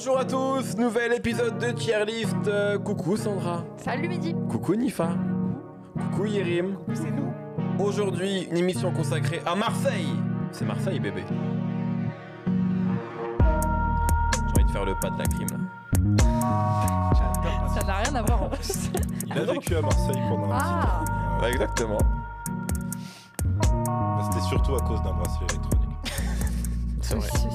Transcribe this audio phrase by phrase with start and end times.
[0.00, 2.46] Bonjour à tous, nouvel épisode de Tierlist.
[2.46, 3.64] Euh, coucou Sandra.
[3.78, 4.32] Salut Midi.
[4.48, 5.08] Coucou Nifa.
[6.12, 6.76] Coucou Yérim.
[6.94, 7.32] C'est nous.
[7.84, 10.06] Aujourd'hui, une émission consacrée à Marseille.
[10.52, 11.24] C'est Marseille, bébé.
[12.46, 12.52] J'ai
[14.54, 15.56] envie de faire le pas de la crime là.
[17.74, 18.92] Ça n'a rien à voir en plus.
[19.26, 21.02] Il a vécu à Marseille pendant un Ah.
[21.02, 21.12] petit.
[21.44, 21.98] Ouais, exactement.
[23.66, 25.88] Bah, C'était surtout à cause d'un bracelet électronique.
[27.02, 27.28] C'est vrai.
[27.32, 27.50] Ceci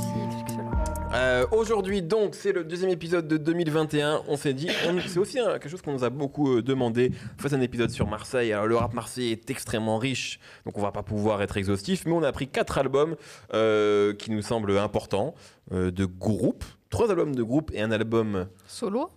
[0.50, 0.64] cela.
[1.13, 4.23] Euh, Aujourd'hui, donc, c'est le deuxième épisode de 2021.
[4.27, 4.70] On s'est dit,
[5.08, 7.12] c'est aussi hein, quelque chose qu'on nous a beaucoup euh, demandé.
[7.38, 8.52] Faites un épisode sur Marseille.
[8.52, 12.05] Alors, le rap marseillais est extrêmement riche, donc on va pas pouvoir être exhaustif.
[12.05, 13.16] Mais on a pris quatre albums
[13.54, 15.35] euh, qui nous semblent importants
[15.71, 19.09] euh, de groupe, trois albums de groupe et un album Solo.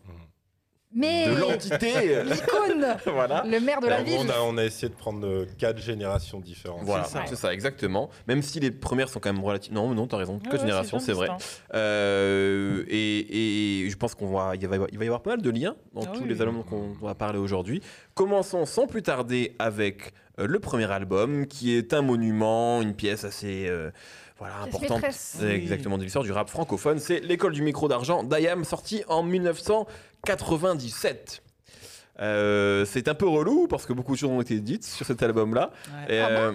[0.95, 2.23] Mais de l'entité.
[2.25, 3.45] l'icône, voilà.
[3.47, 4.31] le maire de la gros, ville.
[4.31, 6.83] on, a, on a essayé de prendre euh, quatre générations différentes.
[6.85, 7.53] Voilà, C'est ça.
[7.53, 8.09] exactement.
[8.29, 9.73] Même si les premières sont quand même relatives.
[9.75, 10.39] Non, non, t'as raison.
[10.39, 11.29] Que Ouais, génération, bien c'est vrai.
[11.75, 15.23] Euh, et, et je pense qu'on va, il va, y avoir- il va y avoir
[15.23, 16.29] pas mal de liens dans Ah tous oui.
[16.29, 17.83] les albums qu'on va parler aujourd'hui.
[18.15, 23.25] Commençons sans plus tarder avec euh, le premier album, qui est un monument, une pièce
[23.25, 23.91] assez, euh,
[24.39, 25.03] voilà, importante.
[25.13, 26.99] C'est Exactement, de l'histoire du rap francophone.
[26.99, 31.43] C'est l'école du micro d'argent d'Ayam, sorti en 1997.
[32.19, 35.23] Euh, c'est un peu relou parce que beaucoup de choses ont été dites sur cet
[35.23, 35.71] album-là.
[36.09, 36.21] Ouais.
[36.21, 36.53] Ah euh,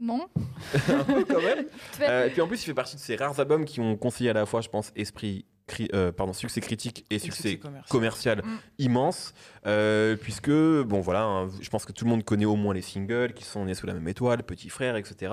[0.00, 0.26] Non.
[0.88, 1.66] un peu quand même.
[2.02, 4.30] Euh, et puis en plus, il fait partie de ces rares albums qui ont conseillé
[4.30, 7.88] à la fois, je pense, esprit, cri- euh, pardon, succès critique et, succès, succès commercial.
[7.90, 8.58] commercial, Mm.
[8.78, 9.34] immense.
[9.66, 12.82] euh, puisque, bon voilà, hein, je pense que tout le monde connaît au moins les
[12.82, 15.32] singles qui sont nés sous la même étoile, Petit Frère, etc.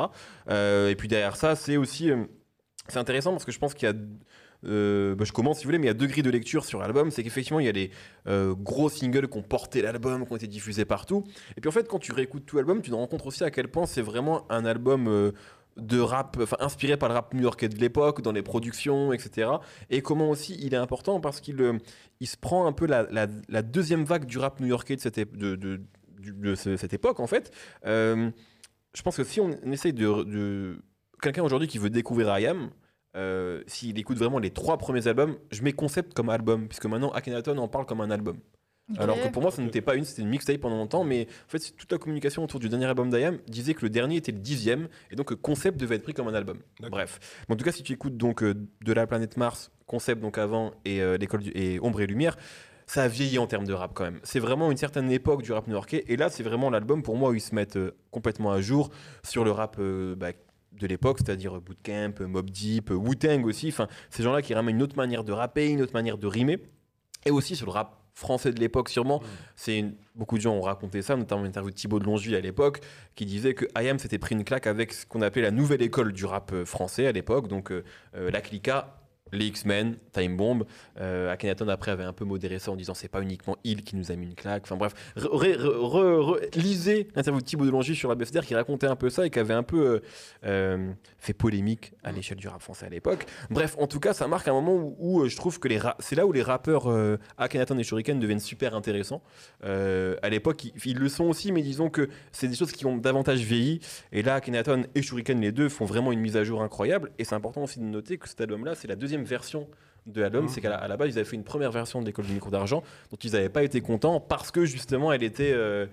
[0.50, 2.12] Euh, et puis derrière ça, c'est aussi.
[2.88, 3.96] c'est intéressant parce que je pense qu'il y a.
[4.66, 6.66] euh, bah, je commence si vous voulez, mais il y a deux grilles de lecture
[6.66, 7.12] sur l'album.
[7.12, 7.92] C'est qu'effectivement, il y a les
[8.28, 11.24] euh, gros singles qui ont porté l'album, qui ont été diffusés partout.
[11.56, 13.52] Et puis en fait, quand tu réécoutes tout l'album, tu te rends compte aussi à
[13.52, 15.32] quel point c'est vraiment un album euh,
[15.78, 19.50] de rap, enfin inspiré par le rap new-yorkais de l'époque, dans les productions, etc.
[19.90, 21.78] Et comment aussi il est important parce qu'il euh,
[22.20, 25.56] il se prend un peu la, la- deuxième vague du rap new-yorkais de cette, de,
[25.56, 25.82] de-
[26.20, 27.52] de ce- cette époque en fait.
[27.86, 28.32] Euh,
[28.94, 30.82] je pense que si on essaye de, de-
[31.22, 32.70] quelqu'un aujourd'hui qui veut découvrir IAM,
[33.16, 37.12] euh, s'il écoute vraiment les trois premiers albums, je mets concept comme album, puisque maintenant
[37.12, 38.38] Akhenaton en parle comme un album.
[38.98, 41.50] Alors que pour moi, ce n'était pas une, c'était une mixtape pendant longtemps, mais en
[41.50, 44.40] fait, toute la communication autour du dernier album d'IAM disait que le dernier était le
[44.40, 46.60] dixième, et donc euh, concept devait être pris comme un album.
[46.90, 47.20] Bref.
[47.50, 50.38] Mais en tout cas, si tu écoutes donc euh, de la planète Mars, concept donc
[50.38, 52.38] avant, et euh, l'école du- et Ombre et Lumière,
[52.86, 54.22] ça a vieilli en termes de rap quand même.
[54.24, 57.32] C'est vraiment une certaine époque du rap new-yorkais, et là, c'est vraiment l'album pour moi
[57.32, 58.90] où ils se mettent euh, complètement à jour
[59.24, 60.32] sur le rap euh, bah,
[60.72, 64.96] de l'époque, c'est-à-dire Bootcamp, Mob Deep, Wu-Tang aussi, enfin, ces gens-là qui ramènent une autre
[64.96, 66.60] manière de rapper, une autre manière de rimer,
[67.26, 69.22] et aussi sur le rap français de l'époque sûrement.
[69.56, 72.36] C'est une- beaucoup de gens ont raconté ça, notamment une interview de Thibaut de Longeville
[72.36, 72.80] à l'époque,
[73.16, 76.12] qui disait que IAM s'était pris une claque avec ce qu'on appelait la nouvelle école
[76.14, 77.84] du rap euh, français à l'époque, donc euh,
[78.16, 79.00] euh, la Clica.
[79.32, 80.64] Les X-Men, Time Bomb,
[81.00, 83.96] euh, Akhenaton après avait un peu modéré ça en disant c'est pas uniquement il qui
[83.96, 84.64] nous a mis une claque.
[84.66, 88.56] Enfin bref, re- re- re- lisez l'interview de Thibaut de Longeville sur la BFDR qui
[88.56, 90.00] racontait un peu ça et qui avait un peu euh,
[90.46, 93.26] euh, fait polémique à l'échelle du rap français à l'époque.
[93.50, 95.68] Bref, en tout cas, ça marque un moment où, euh, je trouve que
[96.00, 96.88] c'est là où les rappeurs
[97.38, 99.22] Akhenaton et Shuriken deviennent super intéressants.
[99.64, 102.98] À l'époque, ils, ils le sont aussi, mais disons que c'est des choses qui ont
[102.98, 103.80] davantage vieilli.
[104.12, 107.12] Et là, Akhenaton et Shuriken, les deux, font vraiment une mise à jour incroyable.
[107.20, 109.68] Et c'est important aussi de noter que cet album-là, c'est la deuxième version
[110.06, 110.44] de l'album.
[110.44, 110.50] Mhm.
[110.50, 112.34] C'est qu'à la, à la base, ils avaient fait une première version de l'école du
[112.34, 115.86] micro d'argent, dont ils n'avaient pas été contents parce que justement, elle était, euh,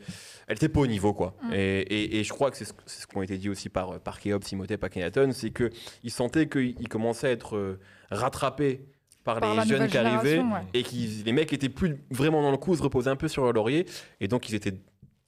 [0.47, 1.35] elle était pas au niveau, quoi.
[1.43, 1.53] Mhm.
[1.53, 3.69] Et, et- et je crois que c'est ce, c'est ce qui a été dit aussi
[3.69, 7.81] par, par Keop, Simotep, Akhenaton, c'est qu'ils sentaient qu'ils commençaient à être euh,
[8.11, 8.85] rattrapés
[9.25, 10.61] par, Par les jeunes qui arrivaient ouais.
[10.75, 13.43] et qui les mecs étaient plus vraiment dans le coup, se reposaient un peu sur
[13.43, 13.87] leur laurier
[14.21, 14.75] et donc ils étaient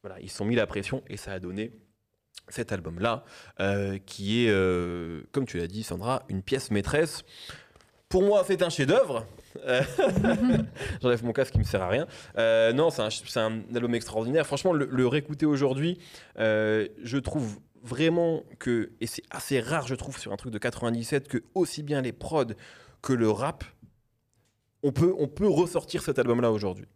[0.02, 1.72] voilà, ils se sont mis la pression et ça a donné
[2.48, 3.24] cet album là
[4.04, 7.24] qui est euh, comme tu l'as dit Sandra une pièce maîtresse.
[8.16, 9.26] Pour moi, c'est un chef-d'œuvre.
[9.66, 9.82] Euh,
[11.02, 12.06] J'enlève mon casque qui me sert à rien.
[12.38, 13.10] Euh, non, c'est un,
[13.42, 14.46] un album extraordinaire.
[14.46, 15.98] Franchement, le, le réécouter aujourd'hui,
[16.38, 20.56] euh, je trouve vraiment que, et c'est assez rare, je trouve, sur un truc de
[20.56, 22.54] 97, que aussi bien les prods
[23.02, 23.64] que le rap,
[24.82, 26.86] on peut, on peut ressortir cet album-là aujourd'hui.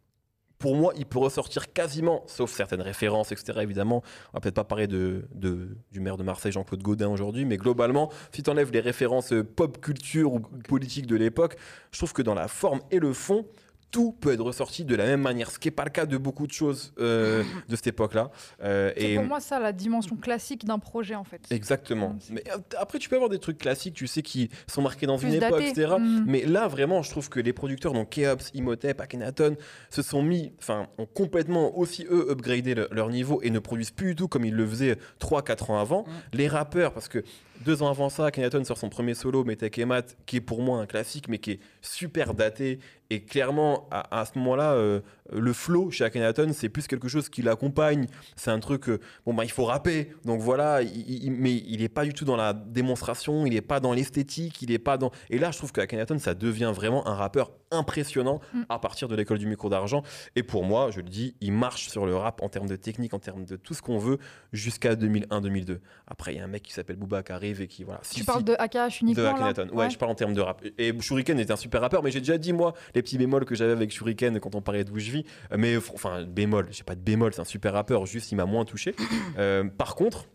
[0.61, 3.61] Pour moi, il peut ressortir quasiment, sauf certaines références, etc.
[3.63, 4.03] Évidemment,
[4.33, 8.43] on va peut-être pas parler du maire de Marseille, Jean-Claude Gaudin, aujourd'hui, mais globalement, si
[8.43, 11.57] tu enlèves les références euh, pop culture ou politiques de l'époque,
[11.93, 13.47] je trouve que dans la forme et le fond,
[13.91, 16.17] tout peut être ressorti de la même manière, ce qui n'est pas le cas de
[16.17, 18.31] beaucoup de choses euh, de cette époque-là.
[18.63, 21.41] Euh, C'est et pour moi ça la dimension classique d'un projet en fait.
[21.51, 22.17] exactement.
[22.31, 25.19] Mais euh, après, tu peux avoir des trucs classiques, tu sais, qui sont marqués dans
[25.19, 25.95] une époque, etc.
[25.99, 26.25] Mm.
[26.27, 29.57] Mais là, vraiment, je trouve que les producteurs, donc Keops, Imhotep, Akhenaton,
[29.91, 33.91] se sont mis, enfin, ont complètement aussi eux upgradé le- leur niveau et ne produisent
[33.91, 36.03] plus du tout comme ils le faisaient 3-4 ans avant.
[36.03, 36.11] Mm.
[36.35, 37.25] Les rappeurs, parce que
[37.65, 40.63] deux ans avant ça, Akhenaton sort son premier solo, Metek et Mat, qui est pour
[40.63, 42.79] moi un classique, mais qui est super daté.
[43.11, 45.01] Et clairement, à, à ce moment-là, euh,
[45.33, 48.07] le flow chez Akhenaton, c'est plus quelque chose qui l'accompagne.
[48.37, 50.13] C'est un truc, euh, bon, bah, il faut rapper.
[50.25, 53.61] Donc voilà, il- il- mais il n'est pas du tout dans la démonstration, il n'est
[53.61, 55.11] pas dans l'esthétique, il n'est pas dans.
[55.31, 58.63] Et là, je trouve qu'Akhenaton, ça devient vraiment un rappeur impressionnant Mm.
[58.69, 60.03] à partir de l'école du micro d'argent.
[60.37, 63.15] Et pour moi, je le dis, il marche sur le rap en termes de technique,
[63.15, 64.19] en termes de tout ce qu'on veut,
[64.53, 65.81] jusqu'à 2001-2002.
[66.07, 67.85] Après, il y a un mec qui s'appelle Booba qui arrive et qui.
[67.85, 68.01] Voilà.
[68.03, 69.69] Si, Tu si, parles de AKH uniquement de Akhenaton.
[69.77, 70.63] Ouais, je parle en termes de rap.
[70.79, 73.55] Et Shuriken est un super rappeur, mais j'ai déjà dit, moi, les petits bémols que
[73.55, 75.11] j'avais avec Shuriken quand on parlait d'où je
[75.57, 78.65] Mais enfin, bémol, j'ai pas de bémol, c'est un super rappeur, juste il m'a moins
[78.65, 78.95] touché.
[79.39, 80.27] Euh, par contre,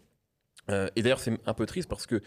[0.70, 2.22] euh, et d'ailleurs, c'est un peu triste parce que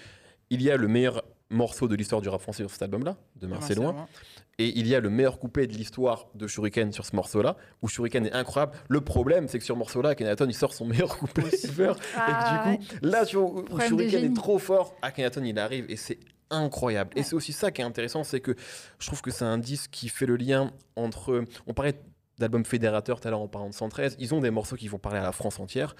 [0.51, 3.47] il y a le meilleur morceau de l'histoire du rap français sur cet album-là, de
[3.47, 4.07] Marseille Loin.
[4.59, 7.89] Et il y a le meilleur couplet de l'histoire de Shuriken sur ce morceau-là, où
[7.89, 8.73] Shuriken est incroyable.
[8.89, 11.93] Le problème, c'est que sur ce morceau-là, Akhenaton, il sort son meilleur couplet ever.
[12.17, 15.87] Ah, et que du coup, là, où des Shuriken est trop fort, Akhenaton, il arrive
[15.89, 16.19] et c'est
[16.51, 17.11] incroyable.
[17.17, 18.55] Et c'est aussi ça qui est intéressant, c'est que
[18.99, 21.45] je trouve que c'est un disque qui fait le lien entre.
[21.67, 22.01] On parlait
[22.39, 24.17] d'album fédérateur tout à l'heure en parlant de 113.
[24.19, 25.95] Ils ont des morceaux qui vont parler à la France entière.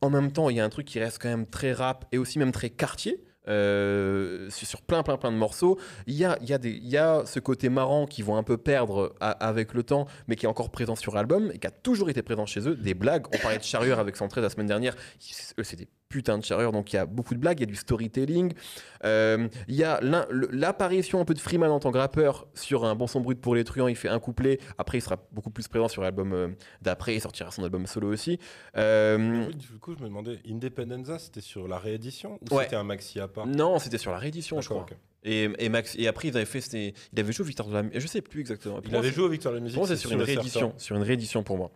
[0.00, 2.18] En même temps, il y a un truc qui reste quand même très rap et
[2.18, 3.22] aussi même très quartier.
[3.48, 5.76] euh, sur plein plein plein de morceaux
[6.06, 9.16] il y a, y, a y a ce côté marrant qu'ils vont un peu perdre
[9.20, 12.22] avec le temps mais qui est encore présent sur l'album et qui a toujours été
[12.22, 14.94] présent chez eux des blagues on parlait de charrure avec 113 la semaine dernière
[16.12, 18.52] putains de charrure donc il y a beaucoup de blagues il y a du storytelling
[19.04, 19.98] euh, il y a
[20.52, 23.54] l'apparition un peu de Freeman en tant que rappeur sur un bon son brut pour
[23.54, 23.88] les truands.
[23.88, 24.58] Il fait un couplet.
[24.78, 26.48] Après, il sera beaucoup plus présent sur l'album euh,
[26.82, 27.16] d'après.
[27.16, 28.38] Il sortira son album solo aussi.
[28.76, 32.64] Euh, Oui, Du coup, je me demandais, Independenza, c'était sur la réédition ou Ouais.
[32.64, 33.46] c'était un maxi à part?
[33.46, 34.86] Non, c'était sur la réédition, je crois.
[35.24, 38.06] Et, et Max, et après, ils avaient fait, il avait joué Victor de la, je
[38.06, 38.80] sais plus exactement.
[38.84, 39.80] Il moi, avait joué au Victor de la musique.
[39.86, 41.70] c'est sur une réédition, sur une réédition pour moi.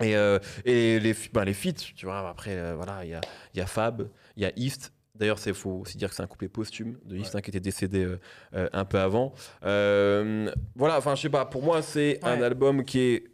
[0.00, 3.20] Et, euh, et les, ben, les feats, tu vois, après, euh, voilà, il y a,
[3.54, 4.92] il y a Fab, il y a East.
[5.14, 7.24] D'ailleurs, il faut aussi dire que c'est un couplet posthume de Ouais.
[7.34, 8.08] hein, qui était décédé
[8.54, 9.32] euh, un peu avant.
[9.60, 12.44] Voilà, enfin, je sais pas, pour moi, c'est un Ouais.
[12.44, 13.24] album qui est,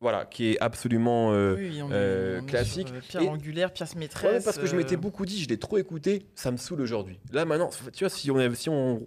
[0.00, 1.30] voilà, qui est absolument.
[1.30, 2.88] Oui, on est- on est classique.
[2.88, 4.44] sur, Pierre Et- angulaire, pièce Ouais, maîtresse.
[4.44, 7.20] parce que je m'étais beaucoup dit, je l'ai trop écouté, ça me saoule aujourd'hui.
[7.32, 9.06] Là maintenant, tu vois, si on, avait- si on,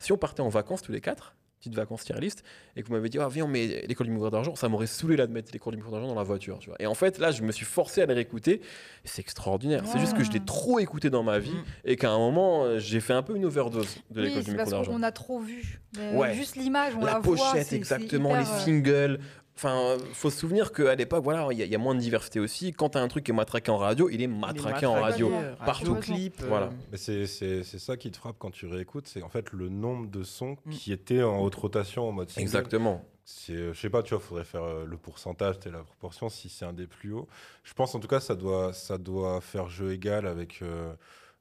[0.00, 1.34] si on partait en vacances tous les quatre,
[1.66, 2.42] petites vacances tier list,
[2.76, 4.86] et que vous m'avez dit, ah, viens, on met l'école du micro d'argent, ça m'aurait
[4.86, 6.58] saoulé là de mettre l'école du micro d'argent dans la voiture.
[6.58, 6.76] Tu vois.
[6.80, 8.60] Et en fait, là, je me suis forcé à les réécouter,
[9.04, 9.82] c'est extraordinaire.
[9.86, 11.64] C'est juste que je l'ai trop écouté dans ma vie, Mm.
[11.84, 14.54] et qu'à un moment, euh, j'ai fait un peu une overdose de Oui, l'école du
[14.56, 14.92] parce d'argent.
[14.92, 15.80] qu'on a trop vu.
[15.96, 16.34] Mais Ouais.
[16.34, 19.18] Juste l'image, on la, La pochette, exactement, hyper, les euh, singles.
[19.56, 22.00] Enfin, faut se souvenir qu'à l'époque, voilà, il y, a- il y a moins de
[22.00, 22.72] diversité aussi.
[22.72, 24.94] Quand t'as un truc qui est matraqué en radio, il est il est matraqué en
[24.94, 25.32] radio.
[25.32, 25.94] euh, partout.
[25.96, 26.34] clip.
[26.42, 26.70] euh, Voilà.
[26.92, 29.68] Mais c'est c'est- c'est ça qui te frappe quand tu réécoutes, c'est en fait le
[29.70, 30.70] nombre de sons Mm.
[30.72, 32.42] qui étaient en haute rotation en mode single.
[32.42, 33.02] Exactement.
[33.24, 36.48] C'est, euh, je sais pas, tu vois, faudrait faire euh, le pourcentage, la proportion, si
[36.48, 37.26] c'est un des plus hauts.
[37.64, 40.92] Je pense en tout cas, ça doit, ça doit faire jeu égal avec euh,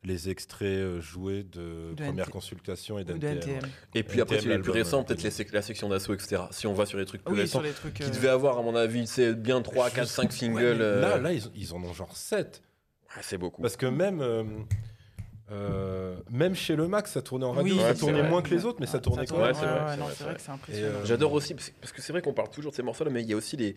[0.06, 2.32] les extraits euh, joués de, De première NT.
[2.32, 3.38] consultation et d'NTM.
[3.38, 3.60] NTM.
[3.94, 6.44] Et puis après, sur les plus récents, euh, peut-être les la section d'assaut, etc.
[6.52, 7.96] Si on va sur les trucs plus Oui, récents, sur les trucs.
[7.96, 10.56] qui euh, devait avoir, à mon avis, c'est bien 3, 4, 5 singles.
[10.64, 12.62] Ouais, Là, là ils, ils en ont genre 7.
[13.16, 13.62] ouais, c'est beaucoup.
[13.62, 14.44] Parce que même, euh,
[15.52, 17.76] euh, même chez le Max, ça tournait en radio.
[17.76, 18.30] Oui, ça tournait vrai.
[18.30, 19.54] moins que les autres, mais ça tournait quand même.
[19.54, 20.74] c'est ouais, vrai, vrai vrai.
[20.74, 23.22] euh, J'adore aussi, parce parce que c'est vrai qu'on parle toujours de ces morceaux-là, mais
[23.22, 23.76] il y a aussi les,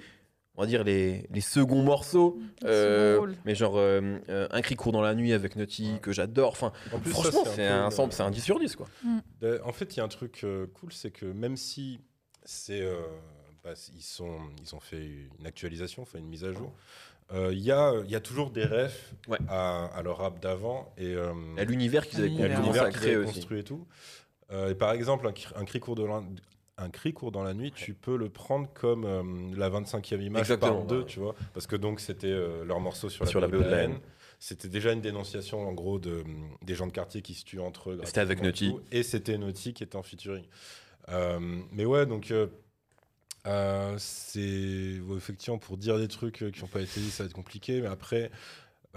[0.58, 2.38] on va dire les, les seconds morceaux.
[2.64, 5.98] Euh, mais genre euh, euh, Un cri court dans la nuit avec Nutty, Ouais.
[6.00, 6.50] que j'adore.
[6.50, 8.86] Enfin, En plus, ça, franchement, c'est peu un, sample, c'est un 10 sur 10, quoi.
[9.44, 12.00] Euh, En fait, il y a un truc euh, cool, c'est que même si
[12.44, 12.96] c'est, euh,
[13.62, 15.06] bah, ils, sont, ils ont fait
[15.38, 16.72] une actualisation, fait une mise à jour,
[17.32, 19.38] euh, il y, a, il y a toujours des refs Ouais.
[19.48, 20.92] à, à leur rap d'avant.
[20.98, 23.24] Et, euh, Il y a l'univers qu'ils avaient L'univers, commencé l'univers à qu'ils créer avaient
[23.26, 23.34] aussi.
[23.34, 23.86] construit et tout.
[24.50, 26.22] Euh, et par exemple, un, cri- un cri court de la,
[26.78, 29.22] un cri court dans la nuit, tu peux le prendre comme euh,
[29.56, 31.06] la 25e image Exactement, par deux, ouais.
[31.06, 31.34] tu vois.
[31.52, 33.82] Parce que donc, c'était euh, leur morceau sur la, Sur la BO BO de la
[33.84, 33.98] haine.
[34.38, 36.22] C'était déjà une dénonciation, en gros, de,
[36.62, 38.00] des gens de quartier qui se tuent entre eux.
[38.04, 38.74] C'était avec Naughty.
[38.92, 40.44] Et c'était Naughty qui était en featuring.
[41.08, 42.32] Euh, mais ouais, donc...
[43.98, 47.34] c'est ouais, effectivement pour dire des trucs qui n'ont pas été dit, ça va être
[47.34, 47.80] compliqué.
[47.80, 48.30] Mais après,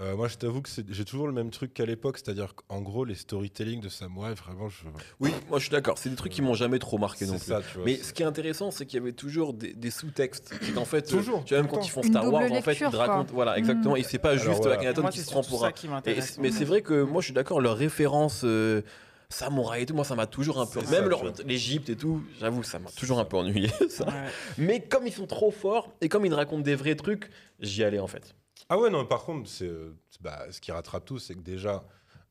[0.00, 3.04] euh, moi, je t'avoue que j'ai toujours le même truc qu'à l'époque, c'est-à-dire qu'en gros,
[3.04, 4.84] les storytelling de Samurai, vraiment, je.
[5.20, 5.98] Oui, moi je suis d'accord.
[5.98, 7.44] C'est des trucs qui m'ont jamais trop marqué non plus.
[7.46, 7.84] ça, tu vois.
[7.84, 10.54] Mais ce qui est intéressant, c'est qu'il y avait toujours des, des sous-textes.
[10.62, 12.62] C'est qu'en fait, Toujours, euh, tu vois, même quand ils font Une Star Wars, en
[12.62, 13.24] fait, ils te racontent.
[13.24, 13.34] quoi.
[13.34, 13.94] Voilà, exactement.
[13.96, 14.74] Et c'est pas Alors, juste voilà.
[14.76, 15.68] Akhenaton qui se prend pour un.
[15.68, 16.32] ça qui Et m'intéresse.
[16.34, 18.42] c'est- mais c'est vrai que moi, je suis d'accord, leurs références.
[18.44, 18.82] euh,
[19.28, 20.80] samouraï et tout, moi ça m'a toujours un peu.
[20.90, 23.22] Même leur- l'Égypte et tout, j'avoue, ça m'a toujours ça.
[23.22, 23.68] un peu ennuyé.
[23.88, 24.04] ça.
[24.04, 24.12] Ouais.
[24.58, 27.98] Mais comme ils sont trop forts et comme ils racontent des vrais trucs, j'y allais
[27.98, 28.34] en fait.
[28.68, 31.40] Ah ouais, non, par contre, c'est, euh, c'est- bah, ce qui rattrape tout, c'est que
[31.40, 31.82] déjà,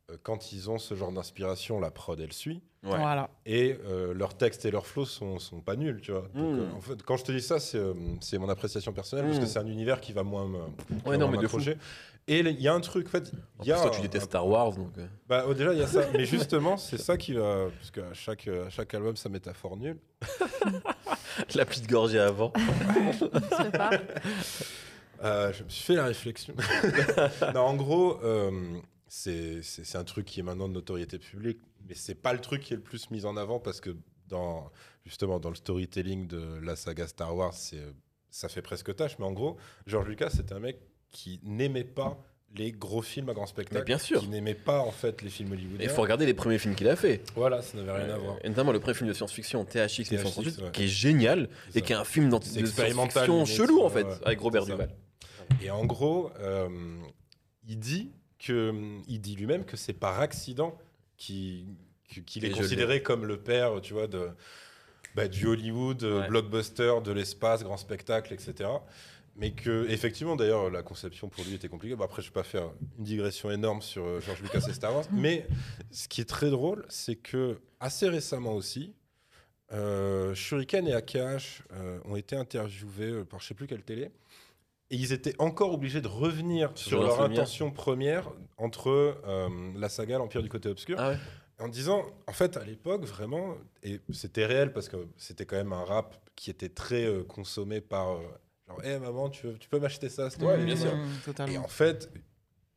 [0.10, 2.62] euh, quand ils ont ce genre d'inspiration, la prod, elle suit.
[2.84, 2.98] Ouais.
[2.98, 3.30] Voilà.
[3.46, 6.28] Et euh, leurs textes et leurs flows sont, sont pas nuls, tu vois.
[6.34, 6.60] Donc, Mm.
[6.60, 9.38] euh, en fait, quand je te dis ça, c'est, euh, c'est mon appréciation personnelle, parce
[9.38, 9.42] Mm.
[9.42, 10.58] que c'est un univers qui va moins me.
[11.06, 11.58] Ouais, non, moins mais de fou.
[11.58, 11.78] m'accrocher.
[12.28, 13.76] Et il y a un truc, en fait, En y a.
[13.76, 14.90] plus, toi, tu détestes un- Star Wars, donc.
[15.28, 16.06] Bah, oh, déjà, il y a ça.
[16.14, 17.68] Mais justement, c'est ça qui va.
[17.78, 19.98] Parce qu'à chaque, à chaque album, sa métaphore nulle.
[21.56, 22.52] La petite gorgée avant.
[22.56, 23.18] Je
[23.64, 23.92] sais pas.
[25.24, 26.54] Euh, je me suis fait la réflexion.
[27.54, 28.52] non, en gros, euh,
[29.08, 29.62] c'est
[29.96, 32.78] un truc qui est maintenant de notoriété publique, mais c'est pas le truc qui est
[32.78, 33.96] le plus mis en avant parce que
[34.28, 34.72] dans
[35.06, 37.82] justement dans le storytelling de la saga Star Wars, c'est
[38.30, 39.18] ça fait presque tâche.
[39.20, 40.80] Mais en gros, George Lucas, c'était un mec
[41.12, 42.18] qui n'aimait pas
[42.56, 44.20] les gros films à grand spectacle, Mais bien sûr.
[44.22, 45.90] qui n'aimait pas en fait les films Il hollywoodiens.
[45.90, 47.22] faut regarder les premiers films qu'il a fait.
[47.36, 48.38] Voilà, ça n'avait rien à Euh, voir.
[48.44, 50.72] et notamment le premier film de science-fiction THX, THX, 1938, ouais.
[50.72, 54.66] qui est génial et qui est un film de science-fiction chelou en fait, avec Robert.
[54.66, 54.90] Duval.
[55.62, 56.70] Et en gros, euh,
[57.68, 58.74] il dit que
[59.08, 60.78] il dit lui-même que c'est par accident
[61.18, 61.66] qu'il
[62.18, 64.30] est considéré comme le père, tu vois, de
[65.16, 66.28] bah, du Hollywood, euh, Ouais.
[66.28, 68.70] blockbuster, de l'espace, grand spectacle, etc.
[69.36, 71.96] Mais que effectivement, d'ailleurs, la conception pour lui était compliquée.
[71.96, 74.94] Bon, après, je vais pas faire une digression énorme sur euh, George Lucas et Star
[74.94, 75.06] Wars.
[75.12, 75.48] Mais
[75.92, 78.94] ce qui est très drôle, c'est que assez récemment aussi,
[79.74, 84.12] euh, Shuriken et Akash euh, ont été interviewés par je sais plus quelle télé.
[84.92, 88.90] Et ils étaient encore obligés de revenir Sur sur leur intention première entre
[89.26, 90.98] euh, la saga L'Empire du côté obscur.
[91.00, 91.18] Ah ouais
[91.60, 95.72] En disant, en fait, à l'époque, vraiment, et c'était réel parce que c'était quand même
[95.74, 98.10] un rap qui était très euh, consommé par.
[98.12, 98.20] euh,
[98.68, 100.94] genre, hé maman, tu, veux- tu peux m'acheter ça te Ouais, plaît bien sûr.
[100.96, 101.54] Mmh, totalement.
[101.54, 102.12] Et en fait,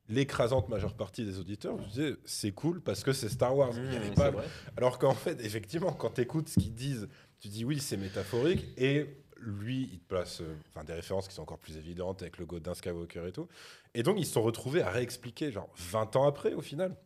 [0.08, 3.72] l'écrasante majeure partie des auditeurs je disais, c'est cool parce que c'est Star Wars.
[3.74, 6.74] Il y avait Mmh, pas- c'est alors qu'en fait, effectivement, quand tu écoutes ce qu'ils
[6.74, 7.08] disent,
[7.40, 8.66] tu dis oui, c'est métaphorique.
[8.76, 9.06] Et
[9.44, 12.74] lui, il place euh, enfin, des références qui sont encore plus évidentes avec le Godin
[12.74, 13.48] Skywalker et tout.
[13.94, 16.96] Et donc, ils se sont retrouvés à réexpliquer, genre 20 ans après, au final.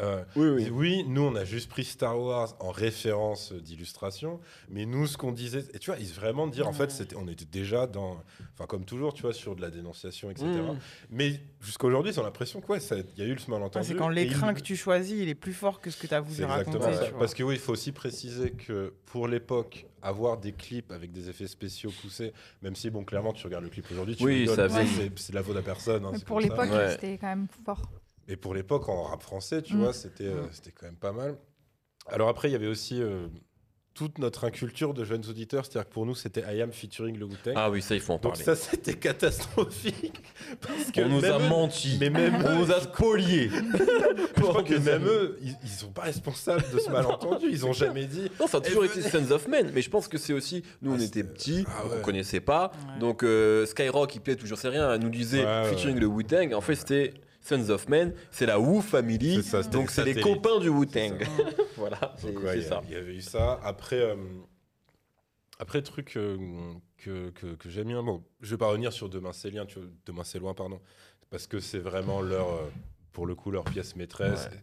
[0.00, 5.06] Euh, Oui, oui, nous, on a juste pris Star Wars en référence d'illustration, mais nous,
[5.06, 7.86] ce qu'on disait, et tu vois, ils se vraiment dire, en fait, on était déjà
[7.86, 8.20] dans,
[8.54, 10.46] enfin, comme toujours, tu vois, sur de la dénonciation, etc.
[10.46, 10.78] Mmh.
[11.10, 12.74] Mais jusqu'à aujourd'hui, ils ont l'impression qu'il
[13.18, 13.86] y a eu ce malentendu.
[13.86, 16.20] c'est quand ils- que tu choisis, il est plus fort que ce que tu as
[16.20, 16.92] voulu raconter.
[16.94, 17.10] ça.
[17.18, 21.30] Parce que oui, il faut aussi préciser que pour l'époque, avoir des clips avec des
[21.30, 22.32] effets spéciaux poussés,
[22.62, 24.56] même si, bon, clairement, tu regardes le clip aujourd'hui, tu Oui, c'est,
[25.30, 26.04] de la faute à personne.
[26.04, 26.90] hein, Mais pour l'époque, Ouais.
[26.90, 27.80] c'était quand même fort.
[28.28, 29.78] Et pour l'époque, en rap français, tu Mm.
[29.80, 31.36] vois, c'était, euh, c'était quand même pas mal.
[32.06, 33.26] Alors après, il y avait aussi euh,
[33.94, 37.26] toute notre inculture de jeunes auditeurs, c'est-à-dire que pour nous, c'était I Am featuring le
[37.26, 37.52] Wu-Tang.
[37.56, 38.44] Ah oui, ça, il faut en Donc parler.
[38.44, 40.20] ça, c'était catastrophique.
[40.60, 41.96] Parce que On nous a eux- menti.
[42.00, 43.48] Mais même On nous a spoliés.
[44.36, 47.46] je crois que même eux, ils, ils sont pas responsables de ce malentendu.
[47.50, 48.30] Ils ont jamais dit.
[48.40, 50.92] Non, ça a toujours été Sons of Men, mais je pense que c'est aussi, nous
[50.92, 51.96] on Ah, était petits, ah ouais.
[51.98, 52.98] on connaissait pas, Ouais.
[52.98, 55.70] donc euh, Skyrock, il plaît toujours c'est rien, elle nous disait Ouais, ouais.
[55.70, 59.90] featuring le Wu-Tang, en fait c'était Sons of Men, c'est la Wu Family, ça, donc
[59.90, 61.24] c'est les copains du Wu-Tang.
[61.76, 62.82] Voilà, c'est ouais, ça.
[62.88, 63.60] Il y avait eu ça.
[63.62, 64.16] Après, euh,
[65.58, 66.38] après truc euh,
[66.96, 68.02] que, que, que j'aime bien.
[68.02, 69.66] Bon, je vais pas revenir sur Demain c'est vois,
[70.06, 70.80] Demain c'est loin, pardon,
[71.30, 72.70] parce que c'est vraiment leur, euh,
[73.12, 74.48] pour le coup, leur pièce maîtresse.
[74.50, 74.60] Ouais.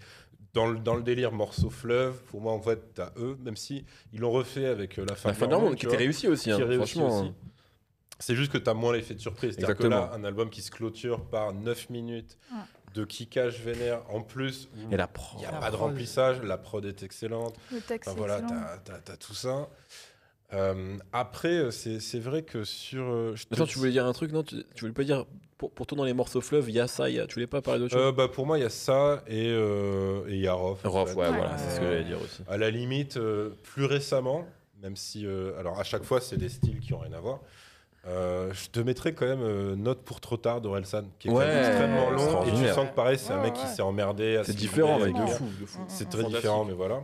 [0.54, 3.86] Dans le, dans le délire morceau fleuve, pour moi, en fait, t'as eux, même si
[4.12, 6.52] ils l'ont refait avec euh, la fin, La fin de monde qui était réussi aussi,
[6.52, 7.22] hein, qui réussi franchement.
[7.22, 7.34] aussi.
[8.22, 9.56] C'est juste que tu as moins l'effet de surprise.
[9.56, 12.58] C'est-à-dire que là, un album qui se clôture par 9 minutes Ouais.
[12.94, 15.90] de kickage vénère, en plus, il n'y a La pas de prod.
[15.90, 17.56] remplissage, la prod est excellente.
[17.72, 18.62] Le texte, Enfin, voilà, excellent.
[19.06, 19.70] t'as as, tout ça.
[20.54, 23.04] Euh, après, euh, c'est vrai que sur.
[23.04, 25.26] euh, Attends, tu voulais dire un truc Non, tu, tu voulais pas dire,
[25.58, 27.36] pour, pour toi dans les morceaux fleuves, il y a ça, il y a, tu
[27.36, 28.08] voulais pas parler d'autre chose?
[28.08, 30.82] Euh, bah, Pour moi, il y a ça et euh, et il y a Rof.
[30.84, 31.38] Rof, ouais, Ouais.
[31.38, 32.42] voilà, c'est ce que j'allais dire aussi.
[32.50, 34.46] À la limite, euh, plus récemment,
[34.82, 35.26] même si.
[35.26, 37.40] euh, alors, à chaque fois, c'est des styles qui n'ont rien à voir.
[38.08, 41.38] Euh, je te mettrais quand même euh, Note pour trop tard d'Orelsan, qui est quand
[41.38, 42.44] Ouais, même extrêmement long.
[42.46, 43.60] Et tu sens que pareil, c'est un mec ouais.
[43.62, 44.38] qui s'est emmerdé.
[44.38, 45.82] à C'est différent, mec, de fou, de fou.
[45.88, 47.04] C'est très différent, mais voilà.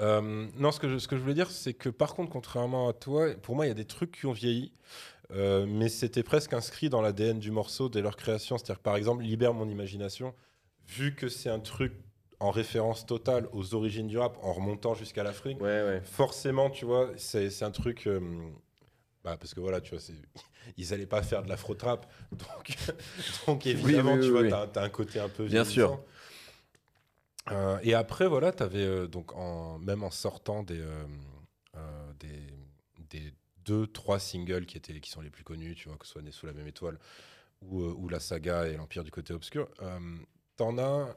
[0.00, 2.88] Euh, non, ce que, je, ce que je voulais dire, c'est que par contre, contrairement
[2.88, 4.72] à toi, pour moi, il y a des trucs qui ont vieilli,
[5.32, 8.58] euh, mais c'était presque inscrit dans l'ADN du morceau dès leur création.
[8.58, 10.34] C'est-à-dire, que, par exemple, Libère mon imagination,
[10.86, 11.94] vu que c'est un truc
[12.40, 16.02] en référence totale aux origines du rap, en remontant jusqu'à l'Afrique, Ouais, ouais.
[16.04, 18.06] forcément, tu vois, c'est c'est un truc.
[18.06, 18.20] euh,
[19.26, 20.04] bah, parce que voilà, tu vois,
[20.76, 22.06] ils allaient pas faire de l'afro-trap.
[22.30, 22.76] Donc,
[23.48, 24.50] donc évidemment, oui, tu vois, oui.
[24.50, 25.46] t'as as un côté un peu.
[25.46, 26.00] Bien sûr.
[27.50, 31.04] Euh, et après, voilà, tu avais, donc, en, même en sortant des, euh,
[31.76, 32.54] euh, des,
[33.10, 36.12] des deux, trois singles qui, étaient, qui sont les plus connus, tu vois, que ce
[36.12, 36.96] soit Né sous la même étoile
[37.62, 39.98] ou, euh, ou la saga et l'Empire du côté obscur, euh,
[40.56, 41.14] t'en as.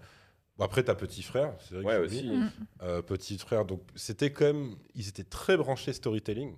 [0.60, 2.30] Après, t'as Petit Frère, c'est vrai que Ouais, j'oublie.
[2.32, 2.42] aussi.
[2.82, 4.76] Euh, Petit Frère, donc c'était quand même.
[4.96, 6.56] Ils étaient très branchés storytelling.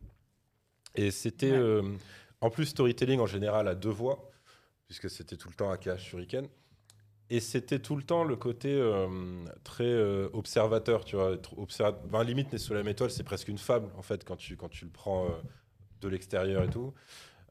[0.96, 1.52] Et c'était.
[1.52, 1.58] Ouais.
[1.58, 1.98] euh,
[2.42, 4.32] en plus, storytelling en général à deux voix,
[4.88, 6.48] puisque c'était tout le temps AKH Shuriken.
[7.30, 9.08] Et c'était tout le temps le côté euh,
[9.64, 11.38] très euh, observateur, tu vois.
[11.58, 14.68] observa- ben, limite, sous la étoile, c'est presque une fable, en fait, quand tu, quand
[14.68, 15.28] tu le prends
[16.02, 16.94] de l'extérieur et tout.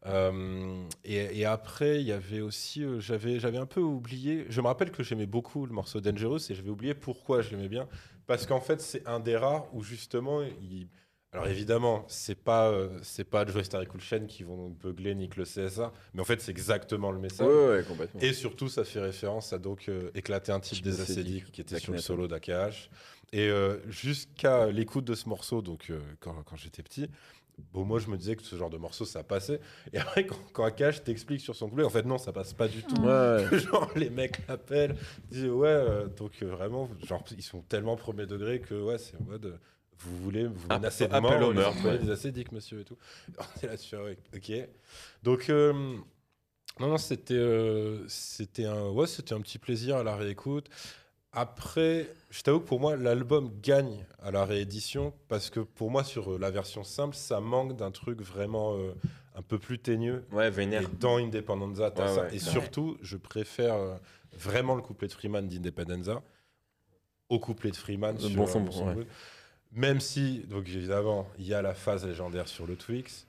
[0.07, 4.47] Euh, et, et après, il y avait aussi, euh, j'avais, j'avais un peu oublié.
[4.49, 7.69] Je me rappelle que j'aimais beaucoup le morceau Dangerous et j'avais oublié pourquoi je l'aimais
[7.69, 7.89] bien.
[8.27, 10.89] Parce qu'en fait, c'est un des rares où justement, il...
[11.33, 13.63] alors évidemment, c'est pas, euh, c'est pas Joe
[14.27, 17.47] qui vont beugler Nick le CSA, mais en fait, c'est exactement le message.
[17.47, 18.21] Ouais, ouais, complètement.
[18.21, 21.79] Et surtout, ça fait référence à donc euh, éclater un type des acédiques qui était
[21.79, 22.91] sur le solo d'AKH.
[23.33, 27.09] Et euh, jusqu'à l'écoute de ce morceau, donc euh, quand, quand j'étais petit,
[27.73, 29.61] bon, moi je me disais que ce genre de morceau ça passait.
[29.93, 32.67] Et après, quand, quand AKH t'explique sur son couplet, en fait, non, ça passe pas
[32.67, 33.01] du tout.
[33.03, 34.97] Ouais, genre, les mecs l'appellent,
[35.31, 39.61] disent ouais, donc vraiment, genre, ils sont tellement premier degré que ouais, c'est en mode.
[40.01, 41.99] Vous voulez vous menacez de mort, au vous ouais.
[41.99, 42.97] des acédiques, monsieur et tout.
[43.39, 44.53] On est là-dessus, ouais, ok.
[45.23, 45.73] Donc, euh,
[46.79, 50.69] non, non, c'était euh, c'était un, ouais, c'était un petit plaisir à la réécoute.
[51.33, 56.03] Après, je t'avoue que pour moi, l'album gagne à la réédition parce que pour moi,
[56.03, 58.93] sur euh, la version simple, ça manque d'un truc vraiment euh,
[59.37, 60.25] un peu plus teigneux.
[60.33, 60.89] Ouais, Et vénère.
[60.99, 62.23] dans Independenza, t'as Ouais, ça.
[62.23, 62.35] ouais.
[62.35, 63.95] Et surtout, je préfère euh,
[64.33, 66.21] vraiment le couplet de Freeman d'Independenza
[67.29, 69.07] au couplet de Freeman Le sur bon son, Bon Son ouais.
[69.73, 73.27] Même si, donc évidemment, il y a la phase légendaire sur le Twix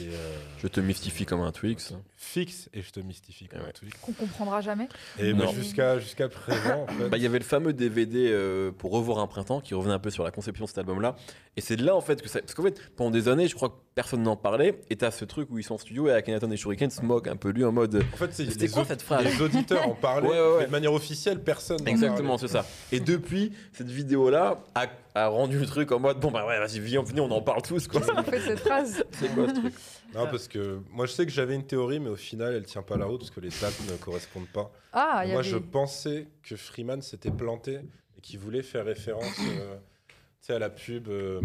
[0.00, 1.94] euh, Je te mystifie comme un Twix.
[2.16, 3.68] fixe et je te mystifie comme Ouais.
[3.68, 3.96] un Twix.
[4.00, 4.88] Qu'on comprendra jamais.
[5.18, 5.46] Et Non.
[5.46, 8.90] bah, jusqu'à jusqu'à présent, en fait, Bah, il y avait le fameux DVD euh, pour
[8.92, 11.16] revoir un printemps qui revenait un peu sur la conception de cet album-là.
[11.56, 12.40] Et c'est de là en fait que ça.
[12.40, 14.80] Parce qu'en fait, pendant des années, je crois que personne n'en parlait.
[14.90, 17.26] Et t'as ce truc où ils sont en studio et Akhenaton et Shuriken se moquent
[17.28, 18.02] un peu lui en mode.
[18.12, 20.56] en fait, c'est C'était les, quoi cette phrase les auditeurs en parlaient, Ouais, ouais, ouais.
[20.60, 21.78] mais de manière officielle, personne.
[21.80, 22.64] n'en Exactement, c'est ça.
[22.92, 26.78] Et depuis, cette vidéo-là a, a rendu le truc en mode bon bah ouais, vas-y,
[26.80, 28.00] viens, venez, on en parle tous quoi.
[28.00, 29.74] Qu'est-ce qu'on fait de cette phrase C'est quoi ce truc
[30.14, 32.82] Non, parce que moi, je sais que j'avais une théorie, mais au final, elle tient
[32.82, 34.70] pas la route parce que les dates ne correspondent pas.
[34.92, 35.48] Ah, Moi, avait...
[35.48, 37.80] je pensais que Freeman s'était planté
[38.16, 39.76] et qu'il voulait faire référence euh,
[40.08, 41.40] tu sais, à la pub euh,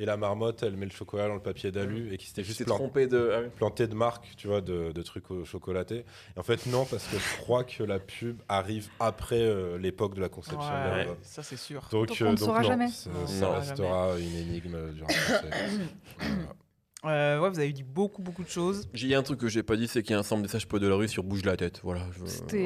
[0.00, 2.64] et la marmotte, elle met le chocolat dans le papier d'alu et qui s'était juste
[2.64, 3.32] plan- trompé de.
[3.34, 6.04] ah planté de marque, tu vois, de, de trucs au chocolaté.
[6.36, 10.14] Et en fait, non, parce que je crois que la pub arrive après euh, l'époque
[10.14, 10.60] de la conception.
[10.60, 11.88] de ça c'est sûr.
[11.90, 12.88] Donc, Donc, on ne saura non, jamais.
[12.88, 15.50] ça, ça restera une énigme du français.
[16.20, 16.54] Voilà.
[17.04, 18.88] Euh, ouais, vous avez dit beaucoup, beaucoup de choses.
[18.92, 20.66] J'ai un truc que j'ai pas dit, c'est qu'il y a un sample des sages
[20.66, 21.78] poids de la rue sur Bouge la tête.
[21.84, 22.00] Voilà.
[22.12, 22.22] je-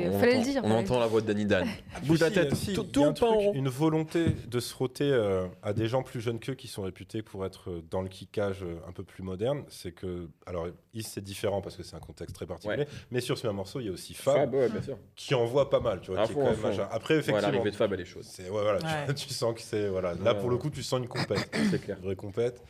[0.08, 1.68] on fallait le entend- dire, On entend la voix de Danny Dan.
[2.04, 2.54] Bouge la tête.
[2.54, 5.46] si, tout il y tout a un le truc, une volonté de se frotter euh,
[5.62, 8.76] à des gens plus jeunes qu'eux qui sont réputés pour être dans le kickage euh,
[8.88, 9.64] un peu plus moderne.
[9.68, 13.36] C'est que, alors, Is c'est différent parce que c'est un contexte très particulier, mais sur
[13.36, 14.98] ce même morceau, il y a aussi Fab, Fab, ouais, bien sûr.
[15.14, 16.24] qui envoie pas mal, tu vois.
[16.24, 16.80] Qui est quand même.
[16.90, 18.24] Après, Ouais, effectivement, L'arrivée de Fab, elle est chaude.
[18.38, 19.14] ouais, voilà, tu- Ouais.
[19.14, 20.14] Tu, sens que c'est voilà.
[20.14, 20.62] Là, Ouais, pour le ouais.
[20.62, 21.98] coup, tu sens une compète, C'est clair.
[21.98, 22.62] une vraie compète.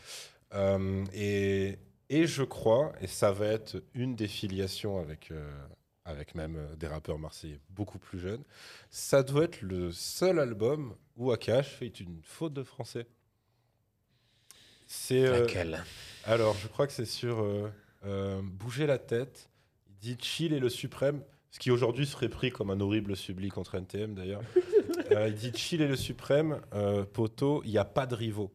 [0.54, 5.50] Euh, et et je crois, et ça va être une des filiations avec euh,
[6.04, 8.42] avec même euh, des rappeurs marseillais beaucoup plus jeunes,
[8.90, 13.06] ça doit être le seul album où AKH fait une faute de français.
[14.86, 15.82] C'est euh, Laquelle?
[16.24, 17.72] alors, je crois que c'est sur euh,
[18.04, 19.48] euh, Bouger la tête.
[19.88, 23.48] Il dit Chill est le suprême, ce qui aujourd'hui serait pris comme un horrible subli
[23.48, 24.42] contre NTM d'ailleurs.
[25.10, 28.50] Euh, il dit Chill est le suprême, euh, poteau, il n'y a pas de rivaux.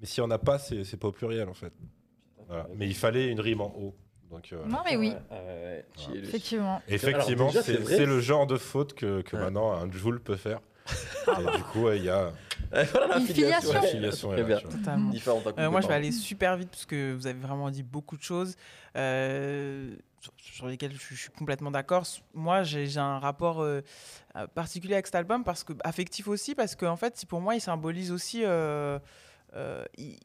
[0.00, 1.72] Mais s'il n'y en a pas, c'est pas au pluriel en fait.
[2.48, 2.66] Voilà.
[2.76, 3.94] Mais il fallait une rime en haut.
[4.30, 5.84] Donc, euh, Non, mais oui, ouais,
[6.14, 6.80] effectivement.
[6.88, 9.42] effectivement, c'est le genre de faute que, que Ouais.
[9.42, 10.60] maintenant un Joule peut faire.
[11.28, 12.32] Et du coup, il y a
[12.70, 13.72] Voilà Une filiation.
[13.72, 13.88] la Ouais.
[13.88, 14.32] filiation.
[14.32, 14.78] est là, coup
[15.58, 18.22] Euh, moi, je vais aller super vite parce que vous avez vraiment dit beaucoup de
[18.22, 18.54] choses
[18.96, 22.04] euh, sur, sur lesquelles je, je suis complètement d'accord.
[22.34, 23.80] Moi, j'ai un rapport euh,
[24.54, 28.12] particulier avec cet album parce que affectif aussi parce qu'en fait, pour moi, il symbolise
[28.12, 28.44] aussi.
[29.54, 30.16] Euh, il,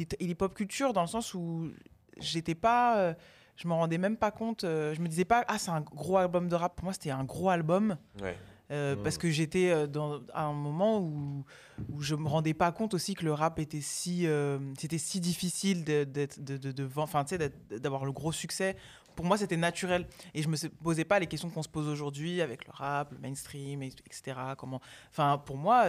[0.00, 1.70] est, il est pop culture dans le sens où
[2.18, 2.98] j'étais pas.
[2.98, 3.14] euh,
[3.56, 4.64] je me rendais même pas compte.
[4.64, 6.76] euh, je me disais pas, ah, c'est un gros album de rap.
[6.76, 7.96] Pour moi, c'était un gros album.
[8.22, 8.36] Ouais.
[8.70, 9.02] Euh, Mm.
[9.02, 11.44] Parce que j'étais dans à un moment où,
[11.92, 15.18] où je me rendais pas compte aussi que le rap était si euh, c'était si
[15.18, 16.04] difficile de,
[17.78, 18.76] d'avoir le gros succès.
[19.16, 22.40] Pour moi, c'était naturel et je me posais pas les questions qu'on se pose aujourd'hui
[22.40, 24.38] avec le rap, le mainstream, et- etc.
[24.56, 25.86] Comment, enfin, pour moi.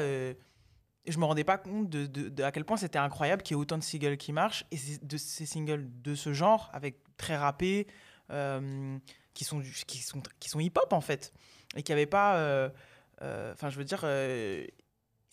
[1.08, 3.78] Je me rendais pas compte de, à quel point c'était incroyable qu'il y ait autant
[3.78, 7.88] de singles qui marchent et de ces singles de ce genre avec très rappés
[8.32, 8.98] euh,
[9.34, 11.34] qui sont qui sont hip hop en fait.
[11.76, 12.70] Et qui avait pas euh,
[13.22, 14.06] euh, enfin je veux dire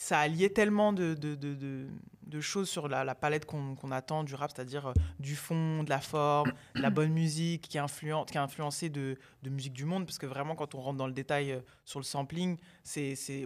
[0.00, 4.92] ça alliait tellement de, de, de, choses sur la, palette qu'on attend du rap, c'est-à-dire
[5.18, 9.18] du fond, de la forme, de la bonne musique qui, influen- qui a influencé de,
[9.44, 12.59] musique du monde, parce que vraiment, quand on rentre dans le détail sur le sampling,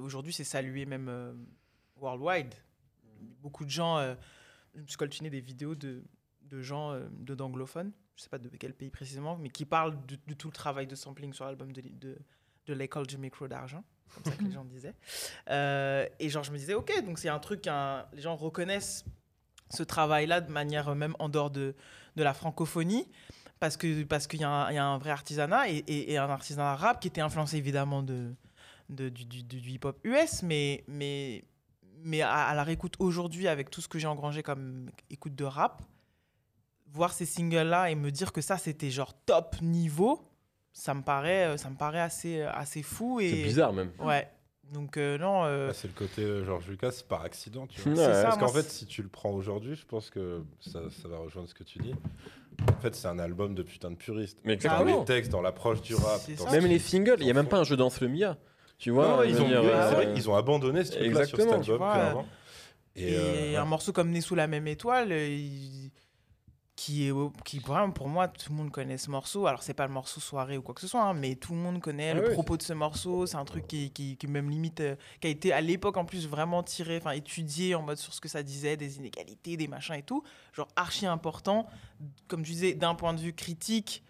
[0.03, 1.09] aujourd'hui, c'est salué même
[2.03, 2.55] worldwide.
[3.41, 4.15] Beaucoup de gens, euh,
[4.75, 6.03] je me suis coltiné des vidéos de,
[6.43, 9.97] de gens euh, de d'anglophones, je sais pas de quel pays précisément, mais qui parlent
[10.07, 12.19] de, de tout le travail de sampling sur l'album de, de,
[12.67, 13.85] de l'école du micro d'argent,
[14.15, 14.95] comme ça que les gens disaient.
[15.49, 17.67] Euh, et genre, je me disais, ok, donc c'est un truc,
[18.13, 19.05] les gens reconnaissent
[19.71, 21.75] ce travail-là de manière même en dehors de,
[22.17, 23.09] de la francophonie,
[23.59, 26.13] parce que parce qu'il y, a un- il y a un vrai artisanat et, et-
[26.13, 28.35] et un artisanat rap qui était influencé évidemment de,
[28.91, 31.45] de- du, du- du hip-hop US, mais, mais,
[32.05, 35.45] mais à, à la réécoute aujourd'hui, avec tout ce que j'ai engrangé comme écoute de
[35.45, 35.83] rap,
[36.93, 40.29] voir ces singles-là et me dire que ça, c'était genre top niveau,
[40.73, 43.21] ça me paraît, euh, ça me paraît assez, assez fou.
[43.21, 43.31] Et...
[43.31, 43.91] C'est bizarre même.
[43.99, 44.29] Ouais.
[44.73, 45.45] Donc, euh, non.
[45.45, 47.67] euh, Ah, c'est le côté euh, George Lucas, par accident.
[47.67, 47.93] Tu vois.
[47.93, 50.81] Ouais, c'est ça, Parce qu'en fait, si tu le prends aujourd'hui, je pense que ça,
[50.91, 51.95] ça va rejoindre ce que tu dis.
[52.71, 54.39] En fait, c'est un album de putain de puristes.
[54.45, 56.23] Mais Dans les textes, dans l'approche du rap.
[56.39, 58.39] Dans Même les singles, il y a même pas un jeu danse le Mia.
[58.83, 61.39] Tu vois Non, ils ont, dire, euh, vrai ont abandonné ce truc-là sur
[61.93, 62.27] clairement.
[62.97, 63.69] Et, euh, un ouais.
[63.69, 65.93] morceau comme Né sous la même étoile, euh, il-
[66.75, 67.13] qui est
[67.45, 69.47] qui vraiment pour moi tout le monde connaît ce morceau.
[69.47, 71.61] Alors c'est pas le morceau soirée ou quoi que ce soit, hein, mais tout le
[71.61, 72.33] monde connaît Ah le oui.
[72.33, 73.25] propos de ce morceau.
[73.27, 76.05] C'est un truc qui, qui, qui même limite, euh, qui a été à l'époque en
[76.05, 79.69] plus vraiment tiré, enfin étudié en mode sur ce que ça disait, des inégalités, des
[79.69, 80.25] machins et tout.
[80.55, 81.69] Genre archi important,
[82.27, 84.03] comme je disais, d'un point de vue critique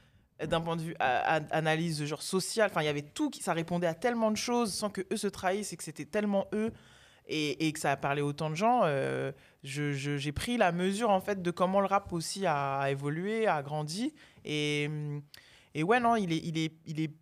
[0.46, 3.42] d'un point de vue a- a- analyse genre sociale, enfin il y avait tout, qui,
[3.42, 6.46] ça répondait à tellement de choses sans que eux se trahissent et que c'était tellement
[6.52, 6.72] eux
[7.28, 8.82] et, et que ça a parlé autant de gens.
[8.84, 9.32] euh,
[9.64, 12.90] je- je- j'ai pris la mesure en fait de comment le rap aussi a, a
[12.90, 14.12] évolué, a grandi
[14.44, 15.22] et, hum,
[15.74, 17.12] et ouais non il est, il est, il est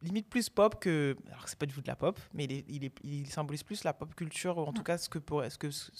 [0.00, 2.64] limite plus pop que alors c'est pas du tout de la pop mais il, est,
[2.68, 5.44] il, est- il symbolise plus la pop culture ou en tout cas ce que pour
[5.48, 5.90] ce que ce-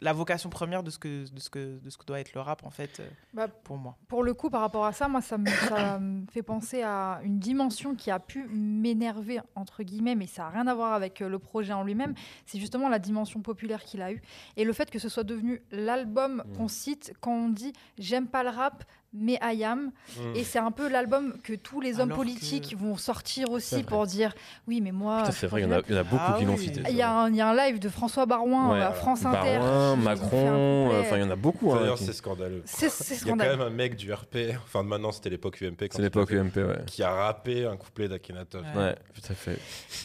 [0.00, 2.40] la vocation première de ce que de ce que de ce que doit être le
[2.40, 5.20] rap en fait euh, Bah, pour moi Pour le coup, par rapport à ça, moi,
[5.20, 10.14] ça me, ça me fait penser à une dimension qui a pu m'énerver, entre guillemets,
[10.14, 12.14] mais ça n'a rien à voir avec euh, le projet en lui-même.
[12.46, 14.22] C'est justement la dimension populaire qu'il a eue.
[14.56, 16.56] Et le fait que ce soit devenu l'album Mm.
[16.56, 20.36] qu'on cite quand on dit «j'aime pas le rap, mais I am Mm.
[20.36, 23.82] Et c'est un peu l'album que tous les hommes Alors politiques que- vont sortir aussi
[23.82, 24.34] pour dire
[24.68, 25.24] «oui, mais moi...
[25.32, 26.64] C'est vrai, il y, en a- il y en a beaucoup Ah qui l'ont oui.
[26.64, 26.82] cité.
[26.88, 28.80] il y, a un, il y a un live de François Barouin Ouais.
[28.82, 29.58] à France Inter.
[29.58, 31.72] Barouin, Macron, enfin il y en a beaucoup.
[31.72, 32.62] hein, D'ailleurs, qui- c'est scandaleux.
[32.64, 33.56] C'est c'est Il y a quand scandaleux.
[33.56, 36.78] même un mec du RP, enfin maintenant c'était l'époque UMP, C'est l'époque UMP, ouais.
[36.86, 38.62] qui a rappé un couplet d'Akhenaton.
[38.74, 38.82] Ouais.
[38.82, 39.58] Ouais, tout à fait.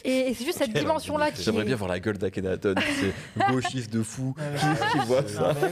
[0.04, 3.92] Et, et c'est juste cette dimension-là qui J'aimerais bien voir la gueule d'Akhenaton, c'est gauchiste
[3.92, 4.34] de fou
[4.92, 5.54] qui voit ça.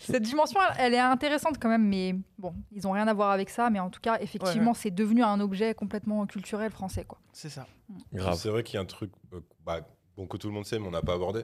[0.00, 0.12] Ah.
[0.12, 3.50] Cette dimension, elle est intéressante quand même, mais bon, ils ont rien à voir avec
[3.50, 3.68] ça.
[3.70, 7.18] Mais en tout cas, effectivement, c'est devenu un objet complètement culturel français, quoi.
[7.32, 7.66] c'est ça
[8.12, 8.38] Grave.
[8.38, 9.80] C'est vrai qu'il y a un truc euh, bah,
[10.16, 11.42] bon, que tout le monde sait, mais on n'a pas abordé.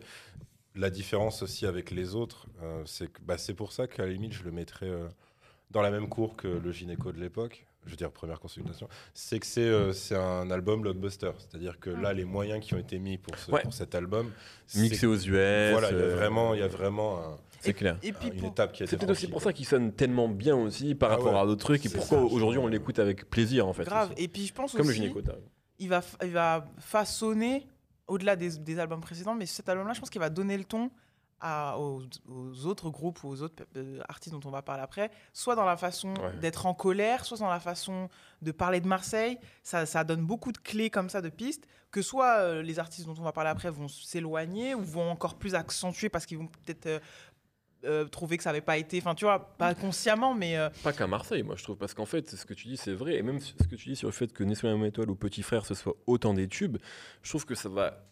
[0.75, 4.13] La différence aussi avec les autres, euh, c'est que bah, c'est pour ça qu'à la
[4.13, 5.09] limite, je le mettrais euh,
[5.71, 7.67] dans la même cour que le gynéco de l'époque.
[7.87, 8.89] Je veux dire, première consultation.
[9.15, 11.31] C'est que c'est euh, c'est un album blockbuster.
[11.39, 13.63] C'est-à-dire que là, les moyens qui ont été mis pour, ce- Ouais.
[13.63, 14.33] pour cet album,
[14.75, 15.71] Mixé aux US.
[15.71, 17.99] Voilà, il y a vraiment, il y a vraiment un- C'est clair.
[18.03, 19.93] et puis une pour- étape qui a été C'est peut-être aussi pour ça qu'il sonne
[19.93, 21.39] tellement bien aussi par Ah rapport ouais.
[21.41, 23.85] à d'autres trucs et pourquoi aujourd'hui on l'écoute avec plaisir en fait.
[23.85, 24.23] grave aussi.
[24.23, 25.23] et puis je pense Comme le aussi gynéco.
[25.23, 25.33] t'as-
[25.79, 27.67] il va, il va façonner,
[28.07, 30.91] au-delà des, des albums précédents, mais cet album-là, je pense qu'il va donner le ton
[31.41, 35.11] à- aux, aux autres groupes ou aux autres euh, artistes dont on va parler après,
[35.35, 36.35] soit dans la façon Ouais.
[36.41, 38.09] d'être en colère, soit dans la façon
[38.41, 39.39] de parler de Marseille.
[39.63, 43.07] Ça, ça donne beaucoup de clés comme ça, de pistes, que soit euh, les artistes
[43.07, 46.47] dont on va parler après vont s'éloigner ou vont encore plus accentuer parce qu'ils vont
[46.49, 46.87] peut-être...
[46.87, 47.01] euh,
[47.85, 50.93] euh, trouver que ça n'avait pas été, enfin tu vois, pas consciemment, mais euh, Pas
[50.93, 53.23] qu'à Marseille, moi je trouve, parce qu'en fait, ce que tu dis, c'est vrai, et
[53.23, 55.75] même ce que tu dis sur le fait que même étoile ou Petit Frère, ce
[55.75, 56.79] soit autant des tubes,
[57.23, 58.03] je trouve que ça va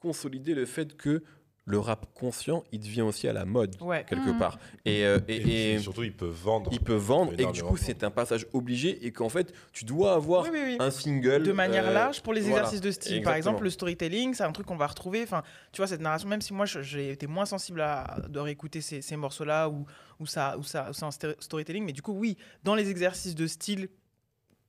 [0.00, 1.22] consolider le fait que
[1.64, 4.04] le rap conscient, il devient aussi à la mode, ouais.
[4.08, 4.38] quelque Mhm.
[4.38, 4.58] part.
[4.84, 6.68] Et, euh, Et, et- et surtout, il peut vendre.
[6.72, 9.84] il peut vendre, et que du coup, c'est un passage obligé, et qu'en fait, tu
[9.84, 10.76] dois avoir Oui, oui, oui.
[10.80, 11.44] un single.
[11.44, 12.56] de manière euh, large pour les voilà.
[12.56, 13.22] exercices de style.
[13.22, 15.22] Par exemple, le storytelling, c'est un truc qu'on va retrouver.
[15.22, 18.80] Enfin, tu vois, cette narration, même si moi j'ai été moins sensible à de réécouter
[18.80, 19.86] ces, ces morceaux-là ou,
[20.18, 23.36] ou ça, ou ça, ou c'est un storytelling, mais du coup, oui, dans les exercices
[23.36, 23.88] de style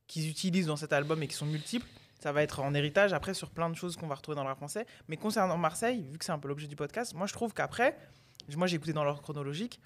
[0.06, 1.88] qu'ils utilisent dans cet album et qui sont multiples,
[2.24, 4.48] ça va être en héritage après sur plein de choses qu'on va retrouver dans le
[4.50, 4.86] rap français.
[5.08, 7.98] Mais concernant Marseille, vu que c'est un peu l'objet du podcast, moi je trouve qu'après,
[8.56, 9.80] moi j'ai écouté dans l'ordre chronologique.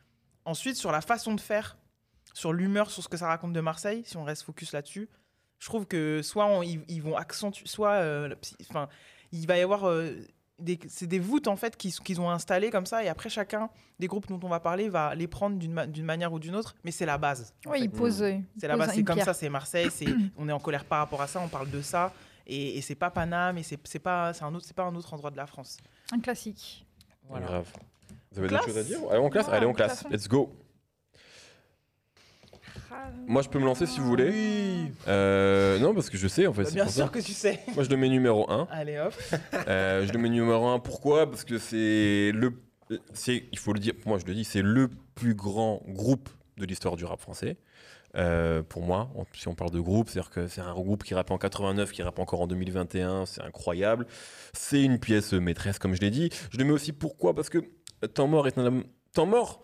[0.46, 1.78] Ensuite, sur la façon de faire,
[2.34, 5.10] sur l'humeur, sur ce que ça raconte de Marseille, si on reste focus là-dessus,
[5.60, 8.34] je trouve que soit on- ils, ils vont accentuer, soit euh,
[8.70, 8.88] enfin,
[9.32, 10.12] il va y avoir euh,
[10.60, 13.70] des, c'est des voûtes en fait qu'ils ont installées comme ça et après chacun
[14.00, 16.56] des groupes dont on va parler va les prendre d'une ma- d'une manière ou d'une
[16.56, 17.54] autre, mais c'est la base.
[17.66, 17.86] Oui, fait.
[17.86, 18.22] il pose.
[18.22, 20.86] euh, il C'est la base, c'est comme ça, c'est Marseille, c'est on est en colère
[20.86, 22.14] par rapport à ça, on parle de ça
[22.48, 24.96] Et, et c'est pas Paname, et c'est c'est pas, c'est un autre, c'est pas un
[24.96, 25.78] autre endroit de la France.
[26.14, 26.86] Un classique.
[27.28, 27.46] Voilà.
[27.46, 27.68] Grave.
[28.32, 30.06] Vous avez d'autres choses à dire Allez, on classe Ouais, Allez, on classe.
[30.10, 30.56] Let's go.
[33.28, 34.30] Moi, je peux me lancer si vous voulez.
[34.30, 34.92] Oui.
[35.08, 36.64] Euh, non, parce que je sais, en fait.
[36.64, 37.12] Bah, bien pour sûr ça.
[37.12, 37.60] que tu sais.
[37.76, 38.68] Moi, je le mets numéro 1.
[38.72, 39.14] Allez hop.
[39.68, 40.80] Euh, je le mets numéro 1.
[40.80, 41.30] Pourquoi?
[41.30, 42.54] Parce que c'est le.
[43.14, 46.66] c'est Il faut le dire, moi, je le dis, c'est le plus grand groupe de
[46.66, 47.58] l'histoire du rap français.
[48.18, 51.30] Euh, pour moi, si on parle de groupe, c'est-à-dire que c'est un groupe qui rappe
[51.32, 54.08] en 89, qui rappe encore en 2021, c'est incroyable.
[54.54, 56.30] C'est une pièce maîtresse, comme je l'ai dit.
[56.52, 57.36] Je le mets aussi pourquoi?
[57.36, 57.60] Parce que
[58.14, 58.84] Temps Mort est un album.
[59.14, 59.62] Temps Mort,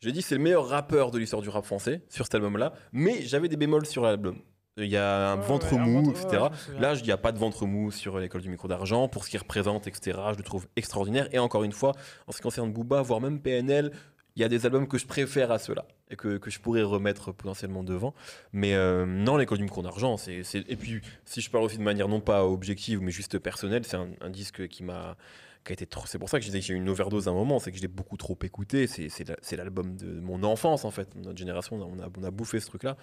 [0.00, 3.22] j'ai dit, c'est le meilleur rappeur de l'histoire du rap français sur cet album-là, mais
[3.22, 4.36] j'avais des bémols sur l'album.
[4.76, 6.42] Il y a un Ouais, ventre ouais, un mou, ventre- etc.
[6.74, 6.80] ouais.
[6.80, 9.06] Là, il n'y a pas de ventre mou sur l'école du micro d'argent.
[9.08, 11.28] Pour ce qu'il représente, etc., je le trouve extraordinaire.
[11.32, 11.92] Et encore une fois,
[12.26, 13.92] en ce qui concerne Booba, voire même PNL,
[14.36, 16.82] il y a des albums que je préfère à ceux-là et que, que je pourrais
[16.82, 18.14] remettre potentiellement devant.
[18.52, 22.08] Mais euh, non, l'école du micro d'argent, Et puis, si je parle aussi de manière
[22.08, 25.16] non pas objective, mais juste personnelle, c'est un, disque qui m'a.
[25.64, 26.04] Qui a été trop...
[26.06, 27.70] C'est pour ça que je disais que j'ai eu une overdose à un moment, c'est
[27.70, 28.86] que je l'ai beaucoup trop écouté.
[28.86, 31.14] C'est, c'est, la- c'est l'album de mon enfance, en fait.
[31.14, 32.98] Notre génération, on a, on a bouffé ce truc-là.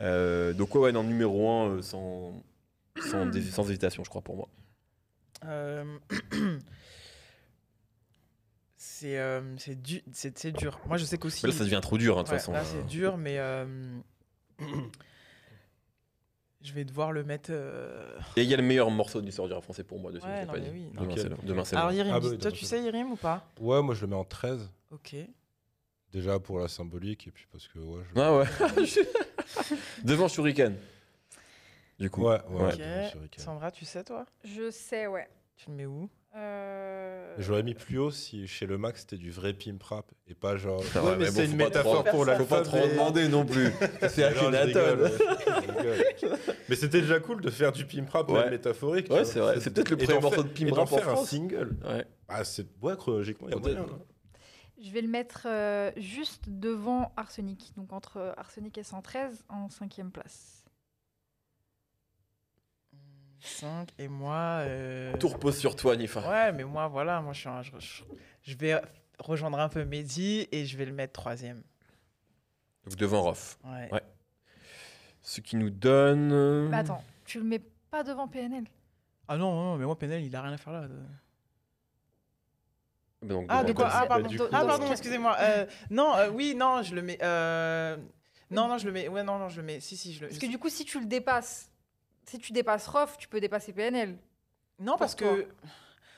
[0.00, 2.42] Euh, donc, ouais, ouais, le numéro 1, sans,
[3.02, 4.48] sans, sans hésitation, je crois, pour moi.
[5.44, 5.84] Euh,
[8.98, 10.78] c'est euh, c'est du- c'est- c'est dur.
[10.86, 11.44] Moi, je sais qu'aussi.
[11.44, 12.52] Mais là, ça devient trop dur, hein, de toute Ouais, façon.
[12.52, 12.64] là, euh.
[12.64, 13.64] c'est dur, mais euh,
[16.62, 17.50] je vais devoir le mettre.
[17.52, 20.10] euh, Et il y a le meilleur morceau de l'histoire du rap français pour moi
[20.12, 20.24] dessus.
[20.26, 20.70] Ouais, je l'ai non, pas mais dit.
[20.72, 20.90] oui.
[20.94, 21.18] Demain, Ok.
[21.18, 23.46] c'est le- demain, c'est Alors, Yerim, Ah bah dis- toi, tu sais Yerim ou pas?
[23.60, 24.70] Ouais, moi je le mets en 13.
[24.90, 25.14] Ok.
[26.12, 28.02] Déjà pour la symbolique et puis parce que ouais.
[28.14, 28.44] je- Ah ouais.
[30.04, 30.76] Devant Shuriken.
[31.98, 32.22] Du coup.
[32.26, 32.74] Ouais, ouais.
[32.76, 33.12] Ouais.
[33.24, 33.34] Ok.
[33.38, 34.24] Sandra, tu sais, toi?
[34.44, 35.28] Je sais, ouais.
[35.56, 36.08] Tu le mets où?
[37.38, 40.34] Je l'aurais mis plus haut si chez le Max c'était du vrai pimp rap et
[40.34, 40.80] pas genre.
[40.80, 43.70] Ouais, mais mais c'est bon, une métaphore trop- pour Faut pas trop demander non plus.
[44.08, 45.10] C'est Akhenaton.
[46.68, 48.40] Mais c'était déjà cool de faire du pimp rap Ouais.
[48.42, 49.10] même métaphorique.
[49.10, 49.60] Ouais, c'est vrai.
[49.60, 51.76] C'est peut-être le premier morceau de pimp rap en faire un single.
[51.86, 52.04] Ouais.
[52.28, 53.80] Ah, c'est ouais, chronologiquement, il y a moyen.
[53.82, 53.98] hein.
[54.82, 59.70] Je vais le mettre euh, juste devant Arsenic, donc entre euh, Arsenic et 113 en
[59.70, 60.64] cinquième place.
[63.46, 64.60] 5 et moi.
[64.62, 66.28] euh, Tout repose sur toi, Nifa.
[66.28, 68.02] Ouais, mais moi, voilà, moi, je, suis un- je, je-
[68.42, 68.80] je vais
[69.18, 71.62] rejoindre un peu Mehdi et je vais le mettre troisième.
[72.84, 73.58] Donc devant Rof.
[73.64, 73.88] Ouais.
[73.92, 74.02] Ouais.
[75.22, 76.68] Ce qui nous donne.
[76.68, 78.64] Mais attends, tu le mets pas devant PNL
[79.28, 80.86] Ah non, non, mais moi, Penel, il a rien à faire là.
[83.22, 83.88] Bah, donc, Ah, de quoi.
[83.90, 85.36] Ah, pardon, coup, ah, dans pardon excusez-moi.
[85.40, 87.18] Euh, non, euh, oui, non, je le mets.
[87.22, 87.96] euh,
[88.50, 89.08] Non, non, je le mets.
[89.08, 89.80] Ouais, non, non, je le mets.
[89.80, 90.28] Si, si, je le.
[90.28, 91.70] Parce que du coup, si tu le dépasses,
[92.26, 94.18] si tu dépasses Rof, tu peux dépasser PNL.
[94.78, 95.46] Non, parce que.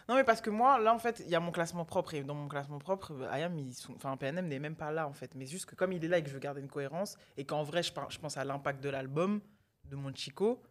[0.09, 2.15] Non, mais parce que moi, là, en fait, il y a mon classement propre.
[2.15, 3.93] Et dans mon classement propre, Ayam, ils sont...
[3.95, 5.35] enfin, PNM n'est même pas là, en fait.
[5.35, 7.45] Mais juste que comme il est là et que je veux garder une cohérence, et
[7.45, 9.43] qu'en vrai, je, par- je pense à l'impact de l'album,
[9.85, 10.63] de mon Chico,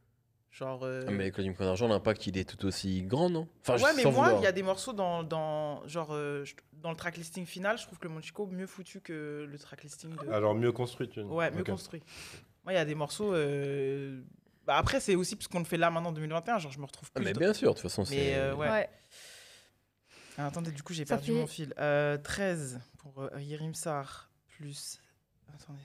[0.50, 0.82] genre.
[0.86, 3.48] euh, Ah, mais Claude d'argent, l'impact, il est tout aussi grand, non?
[3.62, 6.98] Enfin, ouais, mais moi, il y a des morceaux dans, dans, genre, euh, dans le
[6.98, 10.30] tracklisting final, je trouve que le Monchico mieux foutu que le tracklisting de.
[10.32, 12.02] Alors mieux construit, tu Ouais, mieux construit.
[12.64, 13.36] Moi, il y a des morceaux.
[13.36, 14.20] euh,
[14.68, 16.86] Bah, après, c'est aussi parce qu'on le fait là maintenant en 2021, genre je me
[16.86, 17.26] retrouve Ah, plus.
[17.26, 18.36] mais bien sûr, de toute façon, c'est.
[18.36, 18.70] euh, ouais.
[18.70, 18.90] Ouais.
[20.38, 21.74] Ah, attendez, du coup, j'ai perdu fait- mon fil.
[21.80, 25.00] Euh, 13 pour euh, Yerim Sar, plus.
[25.56, 25.80] Attendez.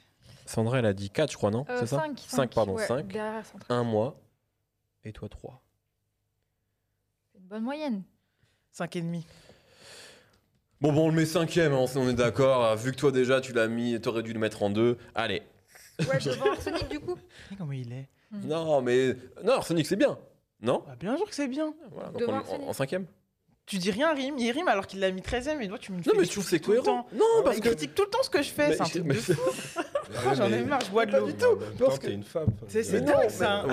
[0.45, 2.87] Sandra, elle a dit 4, je crois, non Euh, C'est ça 5, 5, pardon, ouais,
[2.87, 3.07] 5.
[3.07, 3.67] Derrière 113.
[3.71, 4.21] Un mois.
[5.05, 5.63] Et toi, 3.
[7.33, 8.03] C'est une bonne moyenne.
[8.73, 9.25] 5 et demi.
[10.81, 12.65] Bon, bon, on le met cinquième, hein, on est d'accord.
[12.65, 14.99] Ah, Vu que toi, déjà, tu l'as mis, t'aurais dû le mettre en deux.
[15.15, 15.43] Allez.
[16.01, 17.17] Ouais, devant Arsenic, du coup.
[17.59, 18.09] Comment il est?
[18.33, 18.49] Mhm.
[18.49, 19.17] Non, mais.
[19.45, 20.19] Non, Arsenic, c'est bien.
[20.61, 21.75] Non Bah, bien sûr que c'est bien.
[21.91, 23.07] Voilà, donc on- en, en cinquième
[23.67, 24.39] Tu dis rien, Rim.
[24.39, 26.45] Yerim, alors qu'il l'a mis 13ème, et toi, tu me Non, fais mais je trouve
[26.49, 27.07] c'est cohérent.
[27.13, 27.69] Non, parce il que.
[27.69, 29.33] critique tout le temps ce que je fais, c'est un truc de fou.
[30.11, 31.27] Ouais, J'en ai marre, je bois de Pas l'eau.
[31.27, 32.49] du tout, parce que- t'es une femme.
[32.69, 33.65] C'est- dingue, ça.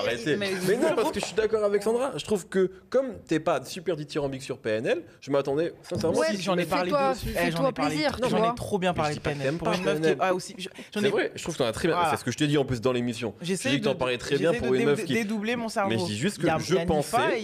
[0.00, 0.36] Arrêtez.
[0.36, 2.12] mais- Mais non, parce que je suis d'accord avec Sandra.
[2.16, 6.18] Je trouve que comme t'es pas super dithyrambique sur PNL, je m'attendais sincèrement.
[6.18, 7.28] Ouais, si Si, j'en ai parlé dessus.
[7.30, 9.42] Eh, fais-toi j'en ai parlé- plaisir, J'en ai trop bien parlé de PNL.
[9.42, 10.00] t'aimes Pour pas une meuf qui.
[10.02, 10.16] PNL.
[10.20, 10.56] Ah, aussi.
[10.92, 11.08] C'est ai.
[11.08, 11.96] vrai, je trouve que t'en as très bien.
[11.96, 12.10] Voilà.
[12.10, 13.34] C'est ce que je t'ai dit en plus dans l'émission.
[13.40, 15.90] Je dis que t'en parlais très bien pour une meuf qui- dédoubler mon cerveau.
[15.90, 17.42] Mais je dis juste que je pensais-.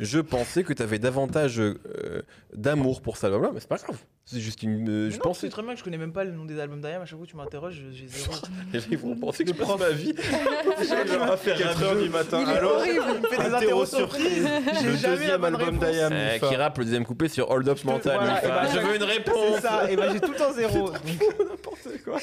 [0.00, 2.22] Je pensais que t'avais davantage euh,
[2.54, 3.96] d'amour pour cet album-là, mais c'est pas grave.
[4.24, 4.88] C'est juste une.
[4.88, 5.48] euh, je pensais.
[5.48, 7.02] très bien que je connais même pas le nom des albums d'Ayam.
[7.02, 8.32] À chaque fois que tu m'interroges, je- j'ai zéro.
[8.90, 10.14] Ils vont penser que je passe ma vie.
[11.22, 12.42] à faire 4 heures du matin.
[12.42, 13.04] Il est Alors, horrible.
[13.16, 14.48] Il me fait des Interro interros surprise.
[14.80, 16.12] J'ai Le deuxième album d'Ayam.
[16.12, 18.16] Euh, qui rappe le deuxième couplet sur Hold Up Mental.
[18.16, 19.54] Voilà, bah, je veux une réponse.
[19.56, 20.90] C'est ça, et ben j'ai tout le temps zéro.
[20.90, 22.18] N'importe quoi.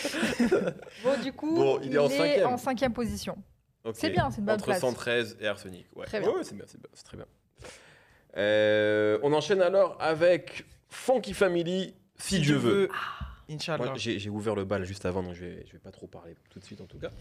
[1.03, 2.47] Bon, du coup, Bon, il est en cinquième.
[2.47, 3.37] en cinquième position.
[3.83, 3.95] Ok.
[3.97, 4.81] C'est bien, c'est une bonne Entre place.
[4.81, 5.85] 113 et Arsenic.
[5.95, 6.29] Ouais, Très bien.
[6.29, 7.25] Ouais, ouais, c'est bien, c'est très bien.
[8.35, 12.89] Euh, on enchaîne alors avec Funky Family, si, Dieu veut.
[12.89, 12.89] Inch'Allah.
[12.89, 13.26] Moi,
[13.95, 16.35] j'ai j'ai ouvert le bal juste avant, donc je vais, je vais pas trop parler
[16.49, 17.11] tout de suite en tout cas.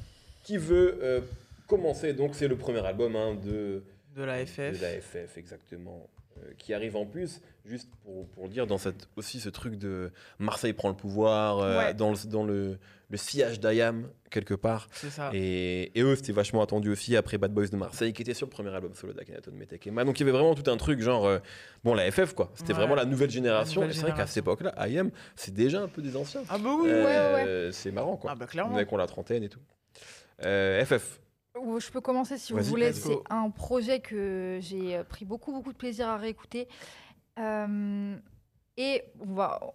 [0.43, 1.21] Qui veut euh,
[1.67, 2.13] commencer?
[2.13, 3.83] Donc c'est le premier album hein, de,
[4.15, 4.79] De la FF.
[4.79, 6.09] De la FF, exactement.
[6.39, 10.11] Euh, qui arrive en plus, juste pour, pour dire, dans cette, aussi ce truc de
[10.39, 11.95] Marseille prend le pouvoir, euh, Ouais.
[11.95, 14.89] dans, le, dans le, le sillage d'Ayam, quelque part.
[14.93, 15.31] C'est ça.
[15.33, 18.47] Et, et eux, c'était vachement attendu aussi après Bad Boys de Marseille, qui était sur
[18.47, 20.05] le premier album solo d'Akhenaton Metekema.
[20.05, 21.39] Donc il y avait vraiment tout un truc, genre, euh,
[21.85, 22.51] bon, la FF, quoi.
[22.57, 22.79] C'était Ouais.
[22.81, 23.83] vraiment la nouvelle génération.
[23.83, 26.43] nouvelle et c'est vrai qu'à cette époque-là, Ayam, c'est déjà un peu des anciens.
[26.49, 28.33] Ah bah oui, Euh, C'est marrant, quoi.
[28.33, 28.75] Ah bah Les clairement.
[28.77, 29.61] mecs ont la trentaine et tout.
[30.45, 31.21] Euh, FF.
[31.61, 32.93] Ou Je peux commencer si vous voulez.
[32.93, 36.69] C'est un projet que j'ai euh, pris beaucoup, beaucoup de plaisir à réécouter.
[37.39, 38.17] Euh,
[38.79, 39.05] et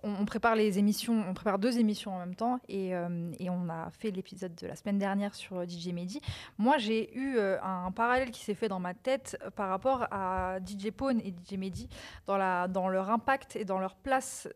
[0.03, 2.59] on, prépare les émissions, on prépare deux émissions en même temps.
[2.69, 6.21] Et, euh, on a fait l'épisode de la semaine dernière sur euh, DJ Mehdi.
[6.59, 10.59] Moi, j'ai eu euh, un parallèle qui s'est fait dans ma tête par rapport à
[10.63, 11.89] DJ Pone et DJ Mehdi
[12.27, 14.47] dans, leur impact et dans leur place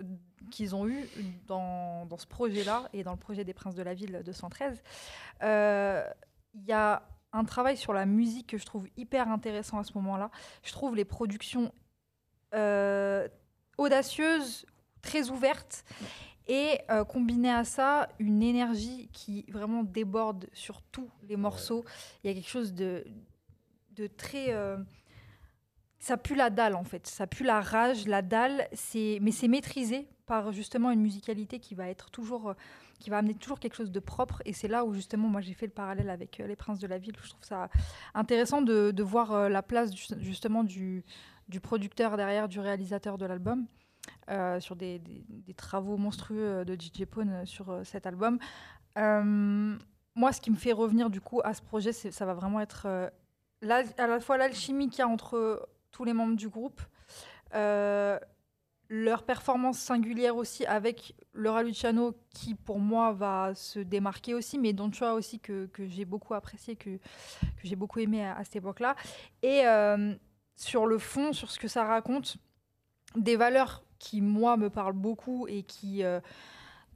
[0.52, 1.06] qu'ils ont eu
[1.48, 4.84] dans, ce projet-là et dans le projet des Princes de la Ville 213.
[5.42, 6.04] Euh,
[6.54, 7.02] Il y a
[7.34, 10.30] un travail sur la musique que je trouve hyper intéressant à ce moment-là.
[10.62, 11.72] Je trouve les productions
[13.78, 14.66] audacieuses,
[15.02, 15.84] très ouvertes,
[16.48, 21.84] et euh, combiné à ça, une énergie qui vraiment déborde sur tous les morceaux.
[22.24, 23.04] Il y a quelque chose de,
[23.96, 24.54] de très...
[24.54, 24.78] euh,
[25.98, 29.48] ça pue la dalle en fait, ça pue la rage, la dalle, c'est mais c'est
[29.48, 32.54] maîtrisé par justement une musicalité qui va être toujours, euh,
[33.00, 34.44] qui va amener toujours quelque chose de propre.
[34.46, 36.86] Et c'est là où justement moi j'ai fait le parallèle avec euh, les Princes de
[36.86, 37.16] la Ville.
[37.24, 37.70] Je trouve ça
[38.14, 41.04] intéressant de, de voir la place justement du,
[41.48, 43.66] du producteur derrière, du réalisateur de l'album.
[44.30, 48.38] euh, sur des, des- travaux monstrueux de DJ Pone euh, sur euh, cet album.
[48.98, 49.76] Euh,
[50.16, 52.84] moi, ce qui me fait revenir du coup à ce projet, ça va vraiment être
[52.88, 53.10] euh,
[53.98, 56.82] à la fois l'alchimie qu'il y a entre tous les membres du groupe,
[57.56, 58.20] euh,
[58.90, 64.74] leur performance singulière aussi avec Laura Luciano qui pour moi va se démarquer aussi, mais
[64.74, 68.44] Don Chua aussi que, que j'ai beaucoup apprécié, que, que j'ai beaucoup aimé à, à
[68.44, 68.96] cette époque-là.
[69.42, 70.14] Et euh,
[70.56, 72.38] sur le fond, sur ce que ça raconte,
[73.16, 76.20] des valeurs qui moi me parlent beaucoup et qui, euh,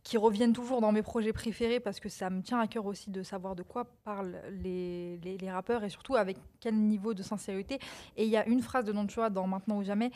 [0.04, 3.10] qui reviennent toujours dans mes projets préférés parce que ça me tient à cœur aussi
[3.10, 7.80] de savoir de quoi parlent les, les, rappeurs et surtout avec quel niveau de sincérité.
[8.18, 10.12] Et il y a une phrase de Don Chua dans Maintenant ou Jamais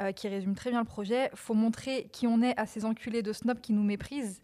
[0.00, 1.30] euh, qui résume très bien le projet.
[1.34, 4.42] Faut montrer qui on est à ces enculés de snob qui nous méprisent.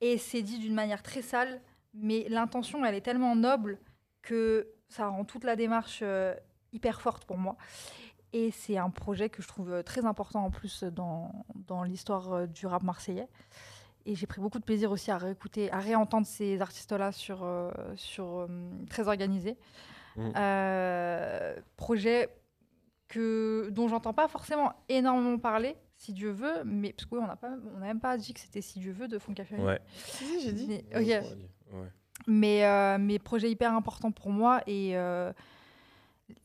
[0.00, 1.60] Et c'est dit d'une manière très sale,
[1.94, 3.78] mais l'intention, elle est tellement noble
[4.20, 6.34] que ça rend toute la démarche euh,
[6.74, 7.56] hyper forte pour moi.
[8.32, 12.32] Et c'est un projet que je trouve euh, très important en plus dans, dans l'histoire
[12.32, 13.28] euh, du rap marseillais.
[14.06, 17.70] Et j'ai pris beaucoup de plaisir aussi à réécouter, à réentendre ces artistes-là sur, euh,
[17.96, 18.46] sur euh,
[18.90, 19.56] Très Organisé.
[20.18, 22.28] Euh, projet
[23.08, 27.52] que, dont j'entends pas forcément énormément parler, si Dieu veut, mais parce qu'on n'a pas,
[27.74, 29.62] on n'a même pas dit que c'était si Dieu veut de Fonka Fury.
[29.62, 29.80] Ouais.
[29.94, 30.66] Si, j'ai dit.
[30.68, 31.22] Mais, ouais.
[32.26, 35.32] Mais, euh, mais projet hyper important pour moi et euh,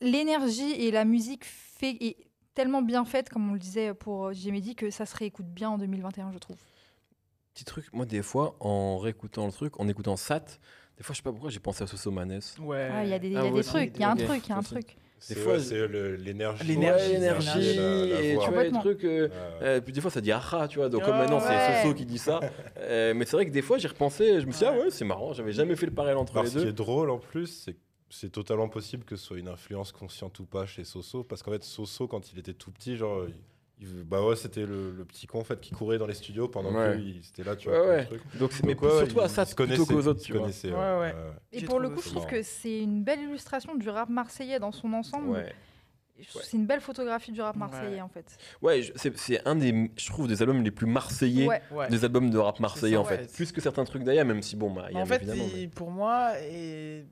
[0.00, 2.16] l'énergie et la musique fait, est
[2.54, 5.78] tellement bien faite, comme on le disait pour Jémédi, que ça se réécoute bien en
[5.78, 6.56] 2021, je trouve.
[7.54, 10.44] Petit truc, moi des fois, en réécoutant le truc, en écoutant Sat,
[10.96, 12.40] des fois je sais pas pourquoi j'ai pensé à Soso Manes.
[12.60, 12.88] Ouais.
[12.92, 14.42] Ah, Il y a des, y Ah, a des trucs, il y a un truc,
[14.46, 14.96] il y a un truc.
[15.22, 16.64] C'est fois, ouais, c'est l'énergie.
[16.64, 19.04] L'énergie, l'énergie, et tu vois, les trucs.
[19.04, 19.34] euh, Ouais.
[19.62, 21.44] euh, puis des fois ça dit aha, tu vois, donc comme Ah, maintenant ouais.
[21.46, 22.40] c'est Soso qui dit ça.
[22.78, 24.90] Euh, mais c'est vrai que des fois j'y repensais, je me suis dit, ah ouais,
[24.90, 26.70] c'est marrant, j'avais jamais fait le parallèle entre Alors, les ce qui deux.
[26.70, 27.78] est drôle en plus, c'est que
[28.10, 31.24] c'est totalement possible que ce soit une influence consciente ou pas chez Soso.
[31.24, 33.24] Parce qu'en fait, Soso, quand il était tout petit, genre.
[33.28, 33.34] il-
[33.82, 36.48] il- bah ouais, c'était le, le petit con en fait qui courait dans les studios
[36.48, 36.92] pendant Ouais.
[36.92, 37.86] que lui, il- c'était là, tu vois.
[37.88, 38.04] ouais.
[38.04, 38.20] truc.
[38.38, 40.42] Donc, c'est- mais ouais, surtout à se plutôt qu'aux autres, tu vois.
[40.42, 41.14] connaissait, Ouais, ouais.
[41.52, 44.72] Et pour le coup, je trouve que c'est une belle illustration du rap marseillais dans
[44.72, 45.30] son ensemble.
[45.30, 45.54] Ouais.
[46.42, 47.60] C'est une belle photographie du rap Ouais.
[47.60, 48.36] marseillais, en fait.
[48.60, 51.88] Ouais, c'est c'est un des, je trouve, des albums les plus marseillais Ouais.
[51.88, 53.16] Des albums de rap marseillais ça, en ouais.
[53.16, 53.32] fait.
[53.32, 55.44] Plus que certains trucs d'Aya, même si bon, bah, Ayam, en fait, évidemment.
[55.54, 57.06] il- mais- pour moi, et...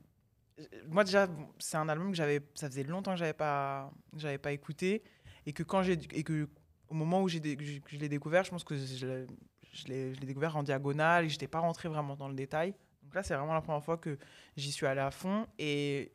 [0.87, 1.27] moi déjà,
[1.59, 5.03] c'est un album que j'avais, ça faisait longtemps que j'avais pas, j'avais pas écouté,
[5.45, 6.47] et que quand j'ai, et que
[6.89, 9.27] au moment où j'ai, je l'ai découvert, je pense que je l'ai,
[9.71, 12.73] je l'ai, découvert en diagonale, et j'étais pas rentré vraiment dans le détail.
[13.03, 14.17] Donc là, c'est vraiment la première fois que
[14.57, 16.11] j'y suis allé à fond, et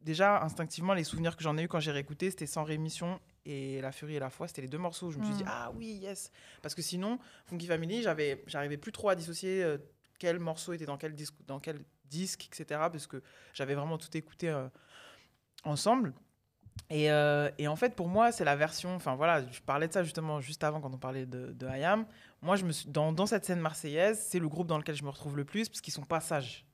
[0.00, 3.20] déjà instinctivement, les souvenirs que j'en ai eu quand j'ai réécouté, c'était sans rémission.
[3.44, 5.42] Et La Furie et la Foi, c'était les deux morceaux où je me suis dit,
[5.42, 5.48] Mm.
[5.50, 6.30] ah oui, yes.
[6.62, 9.78] Parce que sinon, Funky Family, j'avais, j'arrivais plus trop à dissocier euh,
[10.20, 12.64] quel morceau était dans quel disque, dans quel disque, etc.
[12.92, 13.22] Parce que
[13.54, 14.68] j'avais vraiment tout écouté euh,
[15.64, 16.12] ensemble.
[16.90, 18.94] Et, euh, et en fait, pour moi, c'est la version.
[18.94, 21.66] Enfin voilà, je parlais de ça justement juste avant quand on parlait de, de.
[22.40, 25.04] Moi, je me suis, dans, dans cette scène marseillaise, c'est le groupe dans lequel je
[25.04, 26.64] me retrouve le plus parce qu'ils sont pas sages.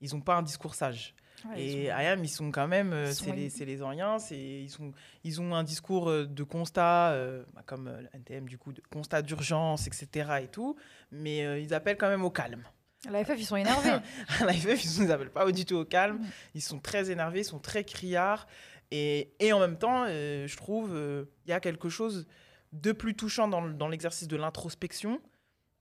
[0.00, 1.14] Ils ont pas un discours sage.
[1.44, 4.70] Ouais, Et ils sont- ils sont quand même, euh, c'est les, les Oriens, c'est- ils,
[4.70, 8.82] sont, ils ont un discours de constat, euh, bah, comme euh, NTM du coup, de
[8.90, 10.40] constat d'urgence, etc.
[10.42, 10.76] et tout,
[11.10, 12.64] mais euh, ils appellent quand même au calme.
[13.10, 13.90] La FF, ils sont énervés.
[14.40, 16.18] À la FF, ils ne nous appellent pas du tout au calme.
[16.18, 16.26] Mm.
[16.54, 18.46] Ils sont très énervés, ils sont très criards.
[18.90, 22.26] Et, et en même temps, euh, je trouve, euh, il y a quelque chose
[22.72, 25.20] de plus touchant dans, dans l'exercice de l'introspection,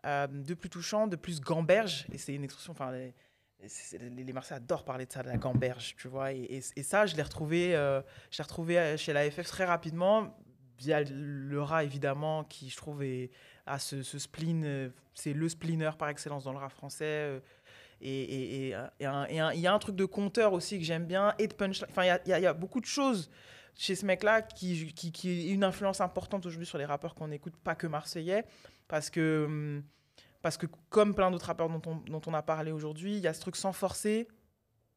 [0.06, 2.06] euh, de plus touchant, de plus gamberge.
[2.12, 3.14] Et c'est une expression, enfin, les,
[4.24, 6.32] les, Marseillais adorent parler de ça, de la gamberge, tu vois.
[6.34, 10.38] Et, et- et ça, je l'ai retrouvé, je l'ai retrouvé chez la FF très rapidement,
[10.78, 13.32] via le rat, évidemment, qui, je trouve, est,
[13.66, 17.06] a ce, ce spleen, euh, c'est le spleener par excellence dans le rap français.
[17.06, 17.40] euh,
[18.02, 21.88] et il y a un truc de compteur aussi que j'aime bien, et de punchline.
[21.90, 23.30] Enfin, il y a- beaucoup de choses
[23.74, 27.74] chez ce mec-là qui, qui, une influence importante aujourd'hui sur les rappeurs qu'on écoute, pas
[27.76, 28.44] que marseillais,
[28.88, 29.84] parce que, hum,
[30.42, 33.28] parce que comme plein d'autres rappeurs dont on, dont on a parlé aujourd'hui, il y
[33.28, 34.28] a ce truc sans forcer,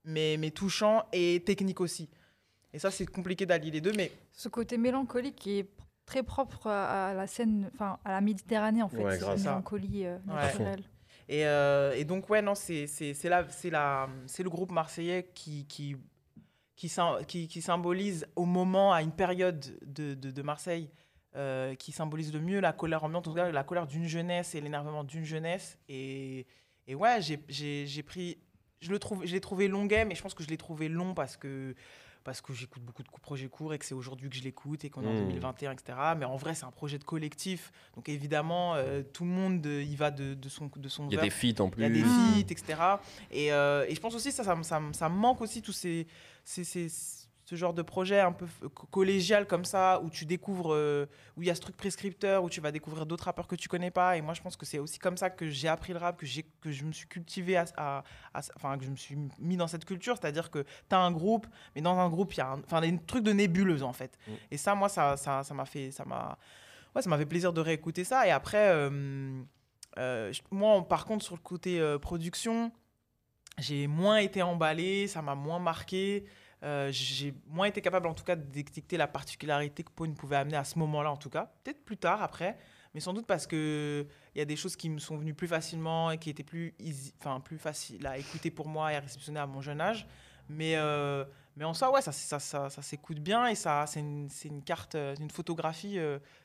[0.04, 2.08] mais, mais touchant et technique aussi.
[2.72, 5.68] Et ça, c'est compliqué d'allier les deux, mais Ce côté mélancolique qui est
[6.08, 10.16] très propre à la scène, enfin à la Méditerranée en fait, Ouais, cette mélancolie euh,
[10.26, 10.34] Ouais.
[10.34, 10.82] naturelle.
[11.28, 14.72] Et, euh, et donc, ouais, non, c'est c'est- c'est la- c'est la- c'est le groupe
[14.72, 15.96] marseillais qui, qui,
[16.76, 16.90] qui,
[17.26, 20.90] qui, qui symbolise au moment, à une période de, de, de Marseille,
[21.36, 24.54] euh, qui symbolise le mieux la colère ambiante, en tout cas la colère d'une jeunesse
[24.54, 25.78] et l'énervement d'une jeunesse.
[25.90, 26.46] Et,
[26.86, 28.38] et ouais, j'ai- j'ai j'ai pris.
[28.80, 31.12] Je le trouve, je l'ai trouvé longuet, mais je pense que je l'ai trouvé long
[31.12, 31.74] parce que
[32.24, 34.90] parce que j'écoute beaucoup de projets courts et que c'est aujourd'hui que je l'écoute et
[34.90, 35.18] qu'on est en Mmh.
[35.28, 35.98] 2021, etc.
[36.16, 37.72] Mais en vrai, c'est un projet de collectif.
[37.96, 41.14] Donc évidemment, euh, tout le monde euh, y va de, de son, de son Il
[41.14, 42.02] y a des feats en Il y a plus.
[42.02, 42.80] des feats, etc.
[43.30, 45.72] Et, euh, et je pense aussi, ça, ça, me- ça, ça me manque aussi, tous
[45.72, 46.06] ces,
[46.44, 46.88] ces, ces-
[47.48, 48.46] ce genre de projet un peu
[48.90, 52.50] collégial comme ça, où tu découvres, euh, où il y a ce truc prescripteur, où
[52.50, 54.18] tu vas découvrir d'autres rappeurs que tu connais pas.
[54.18, 56.26] Et moi, je pense que c'est aussi comme ça que j'ai appris le rap, que,
[56.26, 59.56] j'ai, que je me suis cultivé, à, à- à- enfin, que je me suis mis
[59.56, 60.18] dans cette culture.
[60.20, 60.58] C'est-à-dire que
[60.90, 63.24] tu as un groupe, mais dans un groupe, il y a un, enfin, des trucs
[63.24, 64.18] de nébuleuse, en fait.
[64.26, 64.32] Mm.
[64.50, 66.36] Et ça, moi, ça, ça, ça m'a fait, ça m'a,
[66.94, 68.26] ouais, ça m'a fait plaisir de réécouter ça.
[68.26, 69.40] Et après, euh,
[69.96, 72.70] euh, moi, par contre, sur le côté euh, production,
[73.56, 76.26] j'ai moins été emballé, ça m'a moins marqué.
[76.64, 80.36] Euh, j'ai moins été capable, en tout cas, de détecter la particularité que Pone pouvait
[80.36, 81.52] amener à ce moment-là, en tout cas.
[81.62, 82.58] Peut-être plus tard, après.
[82.94, 85.46] Mais sans doute parce que il y a des choses qui me sont venues plus
[85.46, 86.74] facilement et qui étaient plus,
[87.20, 90.06] enfin, plus faciles à écouter pour moi et à réceptionner à mon jeune âge.
[90.48, 91.24] Mais, euh,
[91.56, 94.94] mais en soi, ouais, ça, ça, ça, ça s'écoute bien et c'est une, une carte,
[94.94, 95.98] euh, une photographie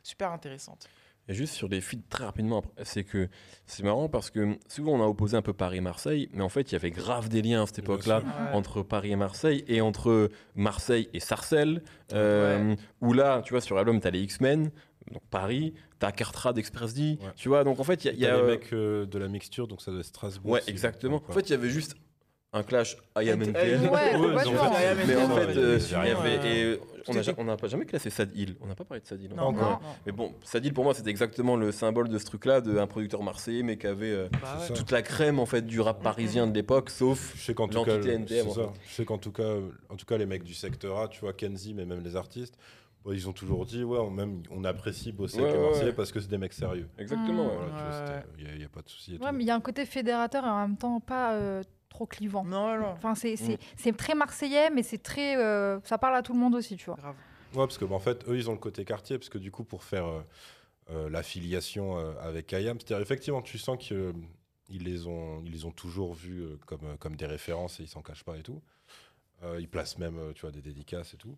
[0.03, 0.89] super intéressante.
[1.29, 3.29] Et juste sur les feats très rapidement, c'est que
[3.65, 6.49] c'est marrant parce que souvent on a opposé un peu Paris et Marseille, mais en
[6.49, 8.19] fait il y avait grave des liens à cette époque-là.
[8.19, 8.53] Ouais.
[8.57, 11.81] entre Paris et Marseille et entre Marseille et Sarcelles.
[12.13, 14.69] euh, Où là, tu vois, sur l'album, t'as les X-Men,
[15.13, 17.29] donc Paris, t'as Cartrad Express D, Ouais.
[17.37, 18.13] tu vois, donc en fait il y a.
[18.13, 20.51] il y a, les euh, mecs euh, de la mixture, donc ça doit être Strasbourg.
[20.51, 20.69] Ouais, aussi.
[20.69, 21.21] exactement.
[21.29, 21.95] En fait, il y avait juste
[22.55, 23.79] un clash I am Euh, NTL.
[23.81, 24.27] Ouais, Ouais,
[25.07, 26.79] Mais en fait, euh, il y avait.
[27.37, 28.55] On n'a pas jamais classé Sad Hill.
[28.61, 29.31] On n'a pas parlé de Sad Hill.
[29.33, 29.35] hein.
[29.37, 29.81] Non, encore.
[29.81, 29.87] non.
[30.05, 33.23] Mais bon, Sad Hill pour moi c'était exactement le symbole de ce truc-là, d'un producteur
[33.23, 34.77] marseillais mais qui avait euh, Bah C'est ouais.
[34.77, 37.83] toute la crème en fait du rap parisien de l'époque, sauf Je sais qu'en tout
[37.83, 38.73] cas, L'entité NTM, c'est en.
[38.87, 39.55] Je sais qu'en tout cas,
[39.89, 42.57] en tout cas, les mecs du secteur A, tu vois, Kenzie, mais même les artistes,
[43.03, 45.65] bon, ils ont toujours dit, ouais, on, même, on apprécie bosser Ouais, avec les ouais,
[45.67, 45.93] Marseillais ouais.
[45.93, 46.87] parce que c'est des mecs sérieux.
[46.97, 47.45] exactement.
[47.45, 47.57] Mmh.
[47.69, 49.17] Voilà, c'était- il n'y a, pas de souci.
[49.21, 51.61] Ouais, mais il y a un côté fédérateur et en même temps pas euh,
[51.93, 52.43] trop clivant.
[52.43, 52.87] Non, non.
[52.87, 53.35] Enfin, c'est
[53.85, 53.91] Mm.
[53.95, 55.37] très marseillais, mais c'est très.
[55.37, 56.95] euh, ça parle à tout le monde aussi, tu vois.
[56.95, 57.15] Grave.
[57.53, 59.51] Ouais, parce que bah, en fait, eux, ils ont le côté quartier, parce que du
[59.51, 60.21] coup, pour faire euh,
[60.89, 64.13] euh, l'affiliation euh, avec IAM, c'est-à-dire effectivement, tu sens qu'ils
[64.69, 67.87] les ont, ils les ont toujours vus euh, comme, euh, comme des références et ils
[67.89, 68.61] s'en cachent pas et tout.
[69.43, 71.37] Euh, ils placent même, euh, tu vois, des dédicaces et tout.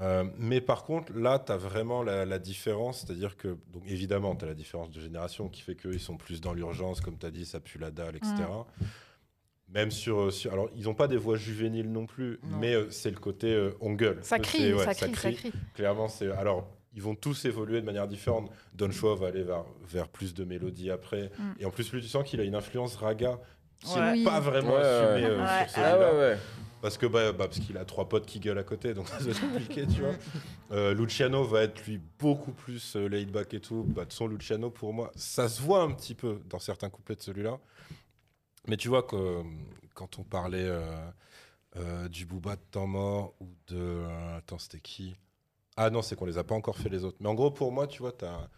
[0.00, 4.34] Euh, mais par contre, là, tu as vraiment la, la différence, c'est-à-dire que, donc évidemment,
[4.34, 7.26] tu as la différence de génération qui fait qu'ils sont plus dans l'urgence, comme tu
[7.26, 8.34] as dit, ça pue la dalle, etc.
[9.74, 12.58] Même sur, euh, sur- Alors, ils n'ont pas des voix juvéniles non plus, Non.
[12.58, 14.18] mais euh, c'est le côté euh, on gueule.
[14.22, 16.30] Ça crie, c'est- ouais, ça, crie ça crie, Clairement, c'est.
[16.30, 18.50] Alors, ils vont tous évoluer de manière différente.
[18.74, 21.30] Don Chua va aller vers, vers plus de mélodies après.
[21.38, 21.42] Mm.
[21.60, 23.38] Et en plus, lui, tu sens qu'il a une influence raga
[23.80, 24.00] qui Ouais.
[24.12, 24.24] n'est Oui.
[24.24, 25.32] pas vraiment Ouais, assumée ouais.
[25.32, 25.68] euh, Ouais.
[25.68, 26.38] sur Ah ouais, ouais.
[26.80, 29.18] Parce que bah, bah, parce qu'il a trois potes qui gueulent à côté, donc ça
[29.18, 30.14] doit être compliqué, tu vois.
[30.72, 33.84] Euh, Luciano va être lui beaucoup plus euh, laid back et tout.
[33.88, 37.14] Bah, de son Luciano, pour moi, ça se voit un petit peu dans certains couplets
[37.16, 37.58] de celui-là.
[38.66, 39.42] Mais tu vois que euh,
[39.94, 40.96] quand on parlait euh,
[41.76, 44.04] euh, du Booba de Temps Mort ou de.
[44.36, 45.16] attends, c'était qui?
[45.76, 47.16] Ah non, c'est qu'on les a pas encore fait les autres.
[47.20, 48.48] Mais en gros, pour moi, tu vois, tu as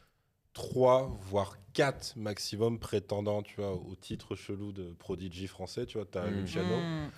[0.53, 5.87] trois, voire quatre maximum prétendants, tu vois, au titre chelou de Prodigy français.
[5.87, 6.41] Tu vois, tu as Mm.
[6.41, 7.11] Luciano, Mm.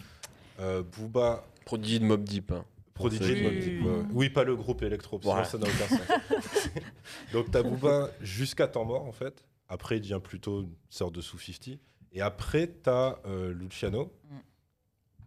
[0.61, 2.53] euh, Booba, Prodigy de Mob Deep.
[2.53, 2.65] hein.
[2.95, 3.43] Prodigy de.
[3.43, 4.05] Mobb Deep, ouais.
[4.13, 5.45] Oui, pas le groupe électro, sinon Ouais.
[5.45, 6.01] ça n'a aucun sens.
[7.33, 9.45] Donc t'as Booba jusqu'à temps mort en fait.
[9.69, 11.79] Après, il devient plutôt une sorte de sous-50.
[12.13, 14.37] Et après, t'as euh, Luciano, Mm.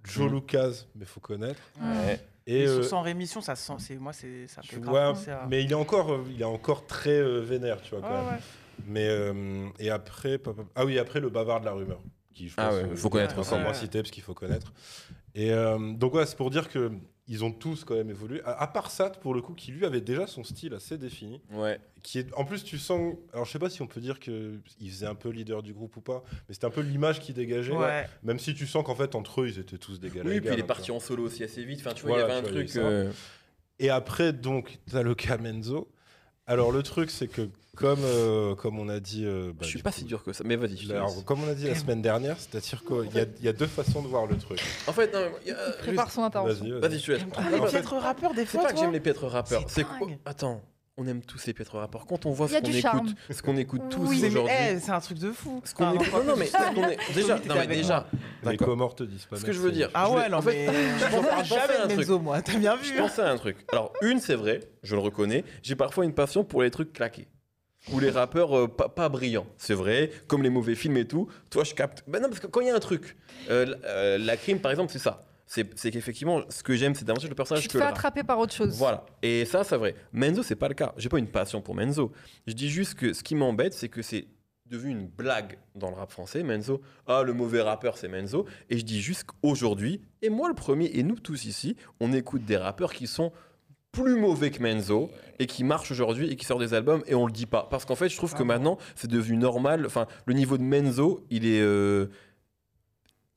[0.04, 0.34] Joe Mm.
[0.36, 1.62] Lucas, mais faut connaître.
[1.80, 2.20] Ouais.
[2.48, 5.64] Et euh, sans rémission, ça sent, c'est moi, c'est ça tu fait vois, à- mais
[5.64, 8.02] il est encore, euh, il est encore très euh, vénère, tu vois.
[8.02, 8.34] Quand Ouais, même.
[8.34, 8.40] ouais.
[8.88, 10.40] Mais euh, et après,
[10.76, 12.02] ah oui, après le bavard de la rumeur,
[12.34, 14.74] qui je Ah pense, ouais, euh, faut connaître encore moins cité parce qu'il faut connaître.
[15.36, 16.92] Et euh, donc ouais, c'est pour dire que
[17.34, 18.42] ils ont tous quand même évolué.
[18.44, 21.42] À, à part Sat, pour le coup, qui lui avait déjà son style assez défini.
[21.52, 21.80] Ouais.
[22.04, 23.16] Qui est, en plus, tu sens.
[23.32, 25.96] Alors, je sais pas si on peut dire qu'il faisait un peu leader du groupe
[25.96, 27.72] ou pas, mais c'était un peu l'image qu'il dégageait.
[27.72, 28.06] Ouais.
[28.24, 30.30] Même si tu sens qu'en fait, entre eux, ils étaient tous dégalés.
[30.30, 31.80] Oui, puis il est parti en solo aussi assez vite.
[31.80, 32.76] Enfin, tu vois, il Voilà, y avait un vois, truc.
[32.76, 33.12] euh,
[33.80, 35.90] Et après, donc, t'as le cas Menzo.
[36.48, 39.24] Alors, le truc, c'est que, comme, euh, comme on a dit.
[39.26, 40.76] euh, bah, Je suis du pas coup, si dur que ça, mais vas-y.
[40.78, 41.24] je te alors, laisse.
[41.24, 43.68] comme on a dit la semaine dernière, c'est-à-dire qu'il y, a- il y a deux
[43.68, 44.60] façons de voir le truc.
[44.88, 46.64] En fait, non, il y a- Prépare son intervention.
[46.66, 46.82] Vas-y, vas-y.
[46.82, 47.22] Vas-y, je te laisse.
[47.36, 49.64] Ah, les mais piètres rappeurs, des C'est fois, pas que toi j'aime les piètres rappeurs.
[49.68, 50.18] C'est dingue.
[50.26, 50.62] Attends,
[50.98, 52.06] on aime tous ces piètres rappeurs.
[52.06, 53.14] Quand on voit ce qu'on écoute, charme.
[53.30, 54.24] ce qu'on écoute tous Oui.
[54.26, 54.54] Aujourd'hui.
[54.72, 55.62] eh, c'est un truc de fou.
[55.64, 56.12] Ce qu'on écoute.
[56.12, 58.08] Non, non, mais ce qu'on est- déjà, non, mais déjà,
[58.44, 59.38] Les te disent pas.
[59.38, 59.90] Ce que je veux dire.
[59.94, 60.66] Ah Je ouais, non, en fait,
[61.00, 62.10] je parle je pensais à jamais un truc.
[62.22, 62.98] Moi, t'as bien Je vu.
[62.98, 63.58] pensais à un truc.
[63.72, 65.44] Alors, une, c'est vrai, je le reconnais.
[65.64, 67.28] J'ai parfois une passion pour les trucs claqués.
[67.92, 69.48] Ou les rappeurs euh, pas, pas brillants.
[69.58, 71.28] C'est vrai, comme les mauvais films et tout.
[71.50, 72.04] Toi, je capte.
[72.08, 73.18] Ben non, parce que quand il y a un truc,
[73.50, 75.26] euh, euh, la crime, par exemple, c'est ça.
[75.76, 77.92] C'est qu'effectivement, ce que j'aime, c'est davantage le personnage Tu te que rap.
[77.92, 78.78] attraper par autre chose.
[78.78, 79.06] Voilà.
[79.22, 79.96] Et ça, c'est vrai.
[80.14, 80.94] Menzo, c'est pas le cas.
[80.96, 82.14] J'ai pas une passion pour Menzo.
[82.48, 84.28] Je dis juste que ce qui m'embête, c'est que c'est
[84.68, 86.42] devenu une blague dans le rap français.
[86.44, 88.46] Menzo, ah, le mauvais rappeur, c'est Menzo.
[88.70, 92.46] Et je dis juste qu'aujourd'hui, et moi le premier, et nous tous ici, on écoute
[92.46, 93.34] des rappeurs qui sont
[93.92, 97.26] plus mauvais que Menzo et qui marchent aujourd'hui et qui sortent des albums et on
[97.26, 97.68] le dit pas.
[97.70, 99.86] Parce qu'en fait, je trouve Ah que bon maintenant, c'est devenu normal.
[99.86, 101.60] Enfin, le niveau de Menzo, il est.
[101.60, 102.06] euh,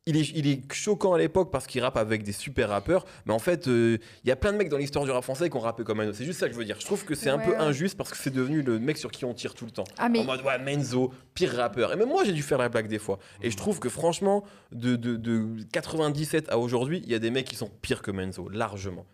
[0.07, 3.33] il est, il est choquant à l'époque parce qu'il rappe avec des super rappeurs, mais
[3.33, 5.57] en fait, euh, il y a plein de mecs dans l'histoire du rap français qui
[5.57, 6.13] ont rappé comme Menzo.
[6.13, 6.77] C'est juste ça que je veux dire.
[6.79, 7.57] Je trouve que c'est un peu ouais.
[7.57, 9.85] injuste parce que c'est devenu le mec sur qui on tire tout le temps.
[9.97, 11.93] Ah, mais En mode, ouais, Menzo, pire rappeur.
[11.93, 13.19] Et même moi, j'ai dû faire la blague des fois.
[13.43, 17.31] Et je trouve que franchement, de, de, de 97 à aujourd'hui, il y a des
[17.31, 19.07] mecs qui sont pires que Menzo, largement.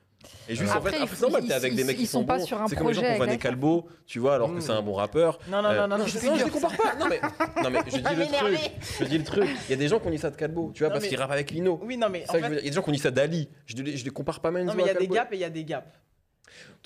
[0.49, 2.03] Et juste, en Après, fait, après, c'est faut- normal, ils- t'es avec des mecs qui
[2.03, 2.45] ils sont pas bons.
[2.45, 4.53] sur un C'est comme les gens projet qui vont avec des Calbo, tu vois, alors
[4.53, 5.39] que c'est un bon rappeur.
[5.49, 6.95] Non, non, Euh, non, non, non, je, non, je les compare pas.
[6.99, 7.21] Non mais,
[7.63, 8.71] non, mais je dis le truc.
[9.01, 9.49] Je dis le truc.
[9.69, 11.05] Il y a des gens qui ont dit ça de Calbo, tu vois, Non, parce
[11.05, 11.81] mais- qu'ils rappent avec Lino.
[11.83, 12.63] Oui, non, mais C'est en ça que je veux fait, dire.
[12.63, 13.49] Il y a des gens qui ont dit ça d'Ali.
[13.67, 15.01] Je ne les, je les compare pas Menzo non, mais il y à a des
[15.01, 15.15] Calbo.
[15.15, 15.87] gaps et il y a des gaps.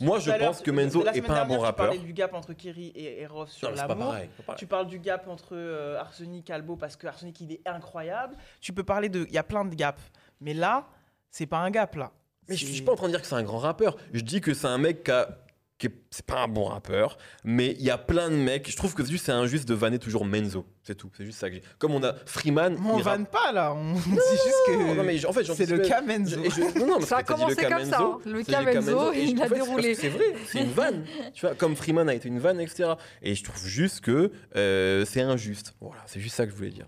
[0.01, 1.59] Moi, Tout je à l'heure, pense que Menzo la est semaine pas un bon dernière,
[1.61, 1.87] Tu rappeur.
[1.87, 4.07] parlais du gap entre Kiri et, et Rof sur Non, mais c'est pas l'amour.
[4.09, 4.29] pareil.
[4.31, 4.59] c'est pas pareil.
[4.59, 8.37] Tu parles du gap entre euh, Arsenic et Albo parce que Arsenic il est incroyable.
[8.61, 9.25] Tu peux parler de.
[9.29, 10.03] Il y a plein de gaps.
[10.41, 10.87] Mais là,
[11.31, 12.11] c'est pas un gap là.
[12.49, 13.97] Mais je suis pas en train de dire que c'est un grand rappeur.
[14.13, 15.39] Je dis que c'est un mec qui a.
[15.79, 18.71] qui est- C'est pas un bon rappeur, mais il y a plein de mecs.
[18.71, 20.65] Je trouve que juste c'est injuste de vanner toujours Menzo.
[20.85, 21.11] C'est tout.
[21.17, 21.63] C'est juste ça que j'ai.
[21.79, 22.77] Comme on a Freeman.
[22.79, 23.75] On il rappe- vanne pas là.
[23.75, 24.95] On dit juste que.
[24.95, 26.39] Non, mais en fait, j'en c'est le cas Menzo.
[26.45, 28.21] Je- non, non, mais Ça a commencé le cas comme ça, Menzo, hein.
[28.27, 29.95] Le cas Menzo, et je- il a fait, déroulé.
[29.97, 31.05] C'est vrai, c'est une vanne.
[31.35, 32.93] tu vois, comme Freeman a été une vanne, etc.
[33.23, 35.75] Et je trouve juste que euh, c'est injuste.
[35.81, 36.87] Voilà, c'est juste ça que je voulais dire.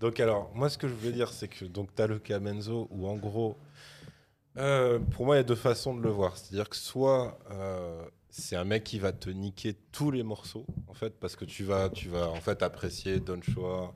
[0.00, 2.86] Donc alors, moi ce que je voulais dire, c'est que donc t'as le cas Menzo
[2.90, 3.56] où en gros,
[4.56, 6.36] euh, pour moi il y a deux façons de le voir.
[6.36, 10.94] C'est-à-dire que soit euh, c'est un mec qui va te niquer tous les morceaux en
[10.94, 13.94] fait parce que tu vas, tu vas en fait apprécier Don Choa,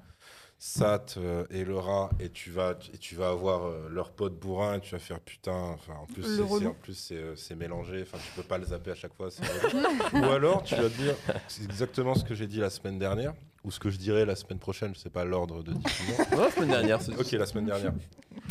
[0.58, 4.38] Sat euh, et le rat et tu vas, et tu vas avoir euh, leur pote
[4.38, 5.52] bourrin et tu vas faire putain.
[5.74, 8.02] Enfin en plus c'est- en plus c'est euh, c'est mélangé.
[8.02, 9.28] Enfin tu peux pas le zapper à chaque fois.
[10.14, 11.16] Ou alors tu vas te dire
[11.48, 13.34] c'est exactement ce que j'ai dit la semaine dernière
[13.64, 14.92] ou ce que je dirais la semaine prochaine.
[14.94, 16.14] Je sais pas l'ordre de diffusion.
[16.32, 17.92] Non, la semaine dernière, c'est Ok, la semaine dernière.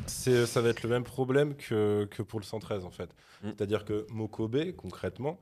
[0.07, 3.09] C'est, ça va être le même problème que, que pour le 113 en fait.
[3.43, 3.47] Mm.
[3.49, 5.39] C'est-à-dire que Mokobe, concrètement,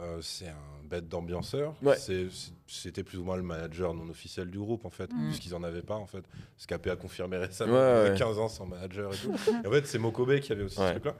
[0.00, 1.74] euh, c'est un bête d'ambianceur.
[1.82, 1.96] Ouais.
[1.96, 5.26] C'est- c'est- c'était plus ou moins le manager non officiel du groupe en fait, Mm.
[5.28, 6.24] puisqu'ils en avaient pas en fait.
[6.56, 8.14] Scapé a confirmé récemment Ouais, ouais.
[8.16, 9.32] 15 ans sans manager et tout.
[9.64, 10.86] Et en fait, c'est Mokobe qui avait aussi Ouais.
[10.88, 11.14] ce truc-là.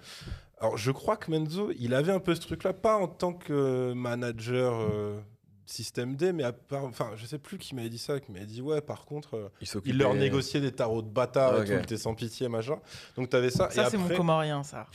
[0.59, 3.93] Alors, je crois que Menzo, il avait un peu ce truc-là, pas en tant que
[3.95, 4.73] manager.
[4.93, 5.19] euh,
[5.67, 8.47] Système D, mais à part, enfin, je sais plus qui m'avait dit ça, qui m'avait
[8.47, 9.49] dit ouais, par contre, euh,
[9.85, 11.69] Il leur négociait des tarots de bâtard Ok.
[11.69, 12.79] et tout, était sans pitié, machin.
[13.17, 13.71] Donc t'avais ça.
[13.71, 14.89] Ça, et c'est mon après, comorien, ça.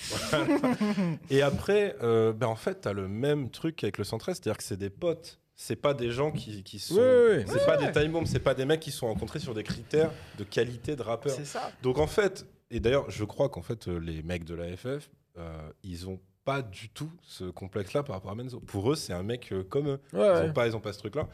[1.30, 4.63] et après euh, ben, en fait, t'as le même truc avec le 113, c'est-à-dire que
[4.63, 5.39] c'est des potes.
[5.59, 6.95] C'est pas des gens qui, qui sont.
[6.95, 7.45] Ouais, ouais, ouais.
[7.47, 10.11] C'est pas des time bombs, c'est pas des mecs qui sont rencontrés sur des critères
[10.38, 11.34] de qualité de rappeur.
[11.36, 11.72] C'est ça.
[11.82, 15.09] Donc en fait, et d'ailleurs, je crois qu'en fait, euh, les mecs de la FF,
[15.38, 18.61] euh, ils ont pas du tout ce complexe-là par rapport à Menzo.
[18.61, 19.99] Pour eux, c'est un mec euh, comme eux.
[20.13, 20.49] Ouais, Ils ouais.
[20.49, 21.27] ont pas, ils ont pas ce truc-là.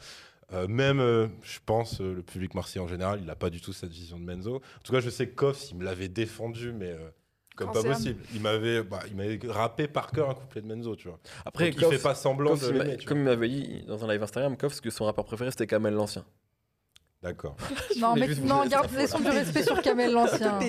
[0.52, 3.62] Euh, même, euh, je pense, euh, le public marseillais en général, il n'a pas du
[3.62, 4.56] tout cette vision de Menzo.
[4.56, 7.10] En tout cas, je sais que Koffs, il me l'avait défendu, mais euh,
[7.56, 8.20] comme Quand pas possible.
[8.34, 11.20] Il m'avait, bah, il m'avait rappé par cœur un couplet de Menzo, tu vois.
[11.46, 13.84] Après, Donc, il Koff- fait pas semblant Koff, de il l'aimer, comme il m'avait dit
[13.88, 16.26] dans un live Instagram, Koff, que son rappeur préféré c'était Kamel l'ancien.
[17.22, 17.56] D'accord.
[18.00, 20.60] Non, mais non, garde, laissons du respect sur Kamel l'ancien.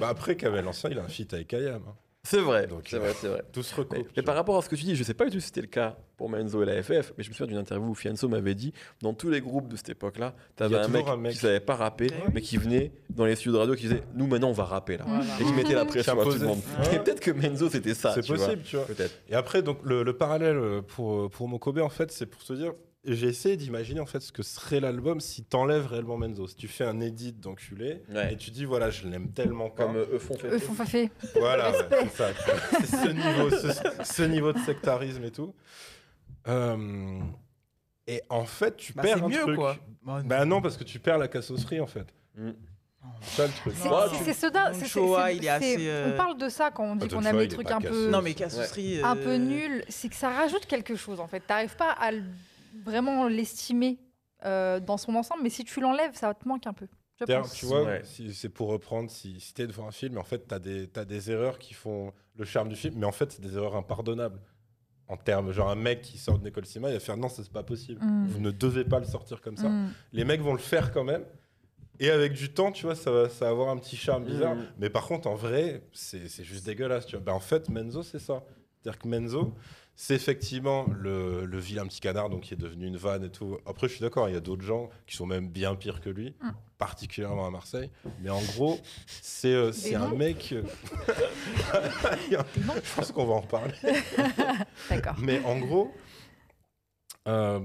[0.00, 1.82] Bah, après, Kamel Ancien, il a un feat avec Ayam.
[1.88, 1.94] hein.
[2.24, 3.42] C'est vrai, c'est euh, vrai, c'est vrai.
[3.52, 4.08] Tout se recoupe.
[4.16, 5.60] mais par rapport à ce que tu dis, je sais pas du tout si c'était
[5.60, 8.28] le cas pour Menzo et la FF, mais je me souviens d'une interview où Fianso
[8.28, 11.00] m'avait dit dans tous les groupes de cette époque-là, Il y t'avais a un mec,
[11.00, 11.32] toujours un mec.
[11.32, 14.28] qui savait pas rapper, mais qui venait dans les studios de radio qui disait Nous
[14.28, 15.04] maintenant on va rapper là.
[15.06, 15.24] Voilà.
[15.40, 16.60] Et qui mettait la pression à tout le monde.
[16.78, 16.94] Ouais.
[16.94, 18.12] Et peut-être que Menzo c'était ça.
[18.14, 18.44] C'est tu vois.
[18.46, 18.84] possible, tu vois.
[18.86, 19.14] Peut-être.
[19.28, 22.72] Et après, donc, le, le parallèle pour, pour Mokobe, en fait, c'est pour se dire,
[23.04, 26.46] j'ai essayé d'imaginer en fait ce que serait l'album si t'enlèves réellement Menzo.
[26.46, 28.32] Si tu fais un edit d'enculé Ouais.
[28.32, 29.84] et tu dis voilà, je l'aime tellement pas.
[29.86, 31.10] Comme eux font Eux font fait.
[31.34, 32.28] Voilà, ouais, c'est ça.
[32.80, 35.52] C'est ce niveau, ce, ce niveau de sectarisme et tout.
[36.48, 37.18] Euh,
[38.06, 39.56] et en fait, tu Bah, perds c'est un mieux, truc.
[39.56, 39.76] quoi.
[40.02, 42.06] Bah, non, parce que tu perds la cassosserie en fait.
[42.36, 42.50] Mm.
[43.20, 43.48] C'est
[45.88, 48.08] euh, On parle de ça quand on dit Ah, qu'on aime les trucs un peu.
[48.10, 49.00] Non, mais cassosserie.
[49.02, 49.84] un euh, peu nuls.
[49.88, 51.40] C'est que ça rajoute quelque chose en fait.
[51.40, 52.22] T'arrives pas à le-
[52.84, 53.98] vraiment l'estimer
[54.44, 56.88] euh, dans son ensemble, mais si tu l'enlèves, ça te manque un peu.
[57.20, 57.54] Je D'ailleurs, pense.
[57.54, 58.00] tu vois, Ouais.
[58.04, 61.04] si, c'est pour reprendre, si, si t'es devant un film, en fait, t'as des, t'as
[61.04, 64.40] des erreurs qui font le charme du film, mais en fait, c'est des erreurs impardonnables.
[65.08, 67.42] En termes, genre un mec qui sort de l'école cinéma, il va faire non, ça,
[67.42, 68.02] c'est pas possible.
[68.02, 68.26] Mm.
[68.28, 69.68] Vous ne devez pas le sortir comme ça.
[69.68, 69.92] Mm.
[70.12, 71.24] Les mecs vont le faire quand même.
[72.00, 74.54] Et avec du temps, tu vois, ça va, ça va avoir un petit charme bizarre.
[74.54, 74.66] Mm.
[74.78, 77.04] Mais par contre, en vrai, c'est c'est juste dégueulasse.
[77.06, 77.24] Tu vois.
[77.24, 78.42] Ben, en fait, Menzo, c'est ça.
[78.82, 79.54] C'est-à-dire que Menzo,
[79.94, 83.58] c'est effectivement le, le vilain petit canard donc, qui est devenu une vanne et tout.
[83.66, 86.10] Après, je suis d'accord, il y a d'autres gens qui sont même bien pires que
[86.10, 86.50] lui, Mm.
[86.78, 87.90] particulièrement à Marseille.
[88.20, 90.52] Mais en gros, c'est euh, un mec.
[90.52, 90.62] euh,
[92.30, 93.74] je pense qu'on va en reparler.
[94.90, 95.14] D'accord.
[95.18, 95.92] Mais en gros,
[97.28, 97.60] euh,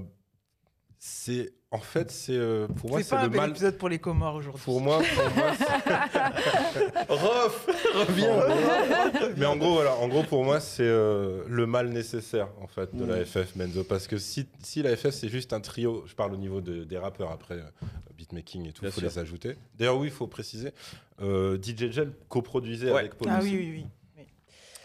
[0.98, 1.52] c'est.
[1.70, 2.32] En fait, c'est.
[2.32, 3.50] euh, pour moi, C'est c'est pas un le mal.
[3.50, 4.62] épisode pour les Comores aujourd'hui.
[4.64, 5.52] Pour moi, pour moi
[7.10, 9.32] Rof, reviens.
[9.36, 12.94] Mais en gros, voilà, en gros, pour moi, c'est euh, le mal nécessaire en fait
[12.96, 13.24] de la Mm.
[13.26, 16.36] FF Menzo, parce que si, si la FF c'est juste un trio, je parle au
[16.38, 17.68] niveau de- des rappeurs après euh,
[18.16, 19.08] beatmaking et tout, Bien il faut sûr.
[19.10, 19.56] les ajouter.
[19.74, 20.72] D'ailleurs, oui, il faut préciser,
[21.20, 23.00] euh, DJ Gel coproduisait Ouais.
[23.00, 23.28] avec Paul.
[23.30, 23.48] Ah aussi.
[23.50, 23.84] oui, oui,
[24.16, 24.24] oui.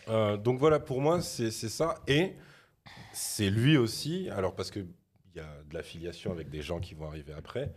[0.09, 1.95] Euh, donc voilà, pour moi, c'est c'est ça.
[2.07, 2.34] Et
[3.13, 4.86] c'est lui aussi, alors parce qu'il
[5.38, 7.73] y a de l'affiliation avec des gens qui vont arriver après.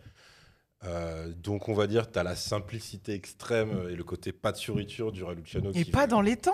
[0.83, 4.57] Euh, donc on va dire, tu as la simplicité extrême et le côté pas de
[4.57, 5.71] fioriture du Raluciano.
[5.73, 6.53] Et qui pas va- dans les temps.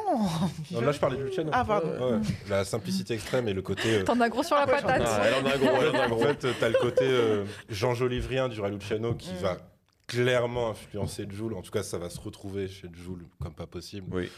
[0.71, 1.49] Non, là je parlais de Luciano.
[1.53, 1.89] Ah, pardon.
[1.89, 2.21] Ouais, ouais.
[2.49, 3.95] La simplicité extrême et le côté...
[3.95, 5.01] euh, T'en as gros sur la ai- patate.
[5.05, 6.19] Ah, elle en a gros, elle en a en gros.
[6.23, 9.37] fait, tu as le côté euh, Jean Jolivrien du Raluciano qui Mm.
[9.37, 9.57] va
[10.07, 11.53] clairement influencer Joule.
[11.55, 14.07] En tout cas, ça va se retrouver chez Joule comme pas possible.
[14.15, 14.29] Oui.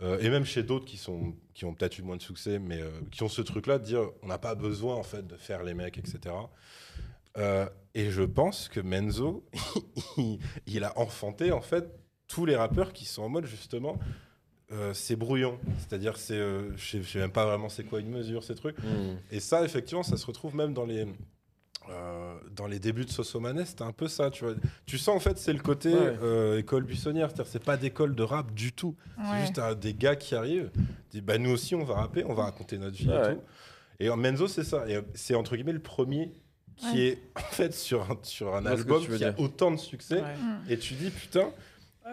[0.00, 2.80] Euh, et même chez d'autres qui, sont, qui ont peut-être eu moins de succès, mais
[2.80, 5.64] euh, qui ont ce truc-là de dire on n'a pas besoin en fait de faire
[5.64, 6.34] les mecs, etc.
[7.36, 9.44] Euh, et je pense que Menzo,
[10.16, 11.90] il, il a enfanté en fait
[12.28, 13.98] tous les rappeurs qui sont en mode justement
[14.92, 15.58] c'est brouillon.
[15.78, 16.38] C'est-à-dire, c'est,
[16.76, 18.76] je sais- même pas vraiment c'est quoi une mesure, ces trucs.
[18.80, 19.16] Mm.
[19.30, 21.06] Et ça, effectivement, ça se retrouve même dans les,
[21.90, 24.54] euh, dans les débuts de Sosomanes, c'était un peu ça, tu vois.
[24.86, 26.16] Tu sens, en fait, c'est le côté Ouais.
[26.22, 28.94] euh, école buissonnière, c'est-à-dire c'est pas d'école de rap du tout.
[29.16, 29.40] C'est Ouais.
[29.42, 30.70] juste euh, des gars qui arrivent,
[31.10, 33.32] disent, bah, nous aussi, on va rapper, on va raconter notre vie Ouais.
[33.32, 33.40] et tout.
[34.00, 34.88] Et en Menzo, c'est ça.
[34.88, 36.32] Et c'est, entre guillemets, le premier
[36.76, 36.98] qui Ouais.
[37.08, 40.20] est, en fait, sur un, sur album qui a autant de succès.
[40.20, 40.34] Ouais.
[40.68, 41.50] Et tu dis, putain,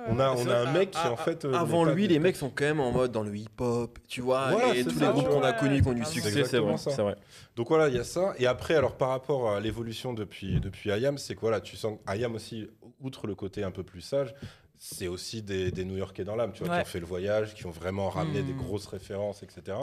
[0.08, 1.46] on a, on un mec qui, en fait...
[1.46, 4.52] euh, Avant lui, les mecs sont quand même en mode dans le hip-hop, tu vois,
[4.52, 6.78] Voilà, et tous ça, les groupes qu'on a connus qui ont du succès, c'est vrai,
[6.78, 6.92] ça.
[6.92, 7.16] c'est vrai.
[7.56, 8.34] Donc voilà, il y a ça.
[8.38, 11.98] Et après, alors par rapport à l'évolution depuis, depuis IAM, c'est que voilà, tu sens
[12.08, 12.68] IAM aussi,
[13.02, 14.34] outre le côté un peu plus sage,
[14.78, 16.82] c'est aussi des, des New Yorkais dans l'âme, tu vois, Ouais.
[16.84, 19.78] qui ont fait le voyage, qui ont vraiment ramené des grosses références, etc.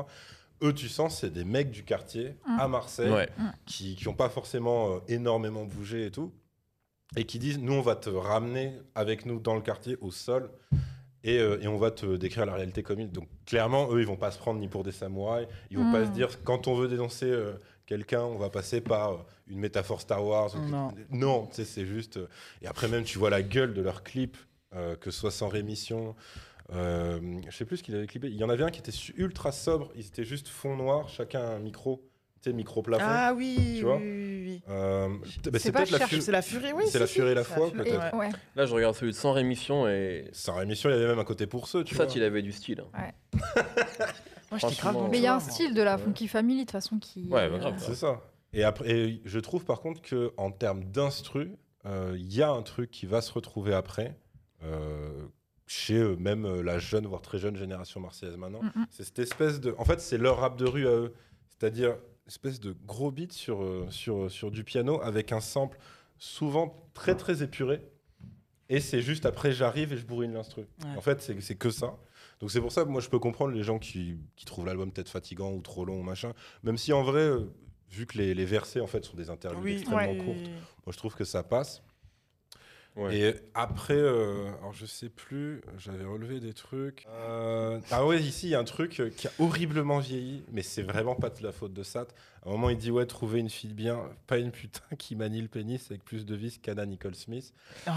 [0.63, 3.29] Eux, tu sens, c'est des mecs du quartier à Marseille Ouais.
[3.67, 6.31] qui n'ont pas forcément euh, énormément bougé et tout,
[7.17, 10.51] et qui disent, nous, on va te ramener avec nous dans le quartier, au sol,
[11.25, 13.11] et, euh, et on va te décrire la réalité comme il.
[13.11, 16.05] Donc clairement, eux, ils vont pas se prendre ni pour des samouraïs, ils vont pas
[16.07, 17.53] se dire, quand on veut dénoncer euh,
[17.87, 20.55] quelqu'un, on va passer par euh, une métaphore Star Wars.
[20.57, 20.93] ou- Non.
[21.11, 22.19] non tu sais, c'est juste...
[22.63, 24.37] Et après même, tu vois la gueule de leurs clips,
[25.01, 26.15] que ce soit sans rémission.
[26.71, 28.29] Je sais plus ce qu'il avait clippé.
[28.29, 29.91] Il y en avait un qui était ultra sobre.
[29.95, 32.03] Ils étaient juste fond noir, chacun un micro,
[32.45, 33.05] sais, micro plafond.
[33.07, 34.63] Ah oui, Tu vois oui, oui, oui.
[34.69, 35.09] Euh,
[35.51, 36.23] bah, C'est pas peut-être la cherche- furie.
[36.23, 36.85] C'est la furie, oui.
[36.89, 38.15] C'est la furie et la foi, furie, peut-être.
[38.17, 38.29] Ouais.
[38.57, 41.25] Là, je regarde celui de Sans Rémission et Sans rémission, il y avait même un
[41.25, 42.13] côté pour ceux, tu ça, vois.
[42.15, 42.83] il avait du style.
[44.51, 46.03] Moi, j'étais grave Mais il y a un style de la Ouais.
[46.03, 47.27] Funky Family de toute façon qui.
[47.29, 47.75] Ouais, bah, grave.
[47.79, 48.21] C'est ça.
[48.53, 52.51] Et après, et je trouve par contre que en termes d'instru, euh, il y a
[52.51, 54.19] un truc qui va se retrouver après,
[54.63, 55.09] euh,
[55.67, 58.63] chez euh, même euh, la jeune, voire très jeune génération marseillaise maintenant.
[58.63, 58.85] Mm.
[58.91, 59.75] C'est cette espèce de.
[59.79, 61.15] En fait, c'est leur rap de rue à eux.
[61.49, 65.79] C'est-à-dire, espèce de gros beat sur, euh, sur, sur du piano avec un sample
[66.19, 67.81] souvent très très épuré.
[68.69, 70.63] Et c'est juste après, j'arrive et je bourrine l'instru.
[70.83, 70.97] Ouais.
[70.97, 71.99] En fait, c'est que ça.
[72.41, 74.91] Donc c'est pour ça que moi, je peux comprendre les gens qui, qui trouvent l'album
[74.91, 76.33] peut-être fatigant ou trop long ou machin.
[76.63, 77.53] Même si en vrai, euh,
[77.91, 80.25] vu que les, les versets en fait sont des interludes Oui, extrêmement ouais.
[80.25, 80.49] courtes,
[80.87, 81.83] moi je trouve que ça passe.
[82.95, 83.17] Ouais.
[83.17, 87.07] Et après, euh, alors je sais plus, j'avais relevé des trucs.
[87.09, 90.83] Euh, ah ouais, ici il y a un truc qui a horriblement vieilli, mais c'est
[90.83, 92.09] vraiment pas de la faute de Sat.
[92.45, 95.41] À un moment, il dit ouais, trouver une fille bien, pas une putain qui manie
[95.41, 97.55] le pénis avec plus de vis qu'Anna Nicole Smith.
[97.87, 97.91] Oh,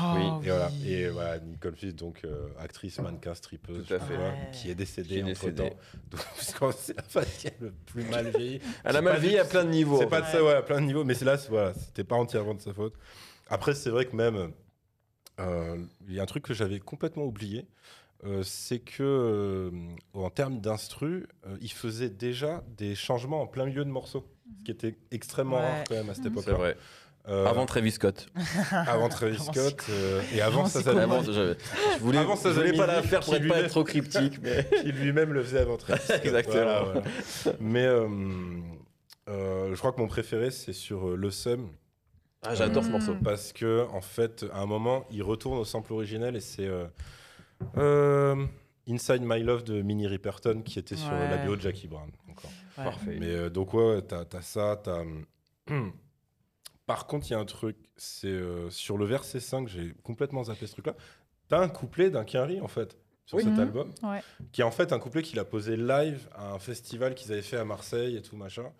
[0.43, 4.13] Et voilà, et voilà, Nicole Smith, donc euh, actrice, mannequin, strippeuse, Tout à je fait.
[4.13, 4.49] crois, Ouais.
[4.53, 5.69] qui est décédée entre temps.
[6.59, 8.61] Que c'est la femme qui a le plus mal vieilli.
[8.85, 9.97] Elle a mal vieilli à plein de niveaux.
[9.99, 11.03] C'est pas de ça, ouais, à plein de niveaux.
[11.03, 12.93] Mais c'est là, voilà, c'était pas entièrement de sa faute.
[13.49, 14.47] Après, c'est vrai que même, euh,
[15.39, 17.65] il y a un truc que j'avais complètement oublié.
[18.25, 19.69] euh, c'est que euh,
[20.13, 24.25] en termes d'instru, euh, il faisait déjà des changements en plein milieu de morceaux,
[24.59, 25.61] ce qui était extrêmement Ouais.
[25.61, 26.41] rare quand même à cette Mhm.
[26.43, 26.77] C'est vrai.
[27.27, 28.27] Euh, Avant Travis Scott.
[28.71, 32.73] avant Travis Scott euh, et avant ça, Avant, je, je voulais, Avant, ça je voulais
[32.73, 36.01] pas la faire pour pas être trop cryptique, mais qui lui-même le faisait avant Travis
[36.03, 36.21] Scott.
[36.23, 36.53] Exactement.
[36.55, 36.81] Voilà,
[37.43, 37.57] voilà.
[37.59, 38.07] Mais euh,
[39.27, 41.69] euh, je crois que mon préféré c'est sur euh, Le Sum
[42.47, 42.91] ah, j'adore ce Mm.
[42.91, 43.15] morceau.
[43.23, 46.85] parce que en fait à un moment il retourne au sample originel et c'est euh,
[47.77, 48.45] euh,
[48.87, 51.29] Inside My Love de Minnie Riperton qui était sur Ouais.
[51.29, 52.51] la bio de Jackie Brown encore.
[52.77, 52.83] Ouais.
[52.83, 53.17] Parfait.
[53.19, 55.03] Mais euh, donc ouais, t'as as ça, t'as.
[56.85, 60.43] Par contre, il y a un truc, c'est euh, sur le verset 5, j'ai complètement
[60.43, 60.93] zappé ce truc-là.
[61.47, 63.43] T'as un couplet d'un Quinry en fait sur Oui.
[63.43, 63.59] cet Mhm.
[63.59, 64.21] album, Ouais.
[64.51, 67.41] qui est en fait un couplet qu'il a posé live à un festival qu'ils avaient
[67.41, 68.71] fait à Marseille et tout machin.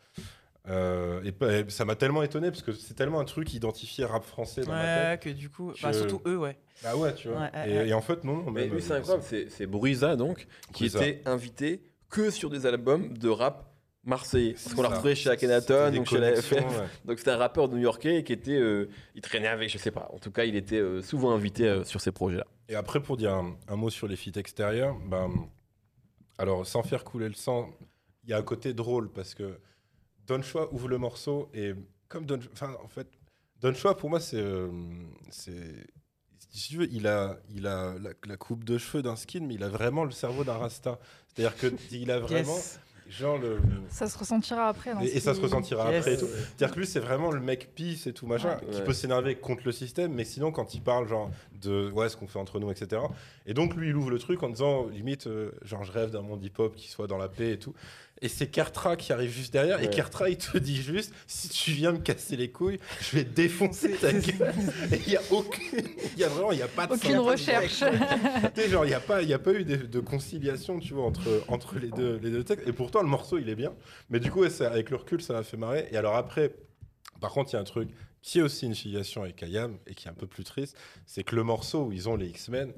[0.67, 4.61] Euh, et ça m'a tellement étonné parce que c'est tellement un truc identifié rap français
[4.63, 5.09] dans ma tête.
[5.25, 6.57] Ouais, que du coup, bah, Je- surtout eux, ouais.
[6.83, 7.41] Ah ouais, tu vois.
[7.41, 7.87] Ouais, ouais, et, ouais.
[7.89, 8.43] et en fait, non.
[8.51, 12.49] Mais même, lui, c'est euh, incroyable, c'est c'est Bruiza, donc, qui était invité que sur
[12.49, 13.71] des albums de rap
[14.03, 14.53] marseillais.
[14.53, 16.51] Parce qu'on l'a retrouvé chez Akhenaton, donc chez la FF.
[16.51, 16.87] ouais.
[17.05, 20.09] Donc c'était un rappeur new-yorkais qui était, euh, il traînait avec, je sais pas.
[20.13, 22.45] En tout cas, il était euh, souvent invité euh, sur ces projets-là.
[22.69, 25.31] Et après, pour dire un, un mot sur les feats extérieurs, ben,
[26.37, 27.69] alors sans faire couler le sang,
[28.23, 29.59] il y a un côté drôle parce que
[30.27, 31.73] Don Chua ouvre le morceau et
[32.07, 33.07] comme Don, enfin en fait,
[33.61, 34.69] Don Chua pour moi c'est, euh,
[35.29, 35.87] c'est,
[36.51, 39.55] si tu veux, il a, il a la, la coupe de cheveux d'un skin, mais
[39.55, 40.99] il a vraiment le cerveau d'un rasta.
[41.27, 42.79] C'est-à-dire que il a vraiment Yes.
[43.07, 43.59] genre le
[43.89, 44.93] Ça se ressentira après.
[44.95, 45.99] dans et, ça se ressentira Yes.
[45.99, 46.27] après et tout.
[46.27, 48.67] C'est-à-dire que lui, c'est vraiment le mec peace et tout machin, Ouais.
[48.71, 48.83] qui Ouais.
[48.83, 51.29] peut s'énerver contre le système, mais sinon, quand il parle, genre,
[51.61, 53.01] de ouais, ce qu'on fait entre nous, etc.
[53.45, 56.21] Et donc, lui, il ouvre le truc en disant, limite, euh, genre, je rêve d'un
[56.21, 57.73] monde hip-hop qui soit dans la paix et tout.
[58.21, 59.89] Et c'est Kertra qui arrive juste derrière, et.
[59.89, 63.91] Kertra, il te dit juste, si tu viens me casser les couilles, je vais défoncer
[63.91, 64.53] ta gueule.
[64.93, 65.81] Et il y a aucune,
[66.13, 67.83] il y a vraiment, il y a pas de Aucune recherche.
[68.55, 70.79] Tu sais, genre, il n'y a, pas- il y a pas eu de, de conciliation,
[70.79, 72.65] tu vois, entre, entre les, deux, les deux textes.
[72.67, 73.73] Et pourtant, le morceau, il est bien.
[74.09, 75.87] Mais du coup, ouais, ça- avec le recul, ça m'a fait marrer.
[75.91, 76.55] Et alors après,
[77.19, 77.89] par contre, il y a un truc
[78.21, 81.23] qui est aussi une filiation avec Ayam et qui est un peu plus triste, c'est
[81.25, 82.71] que le morceau où ils ont les X-Men,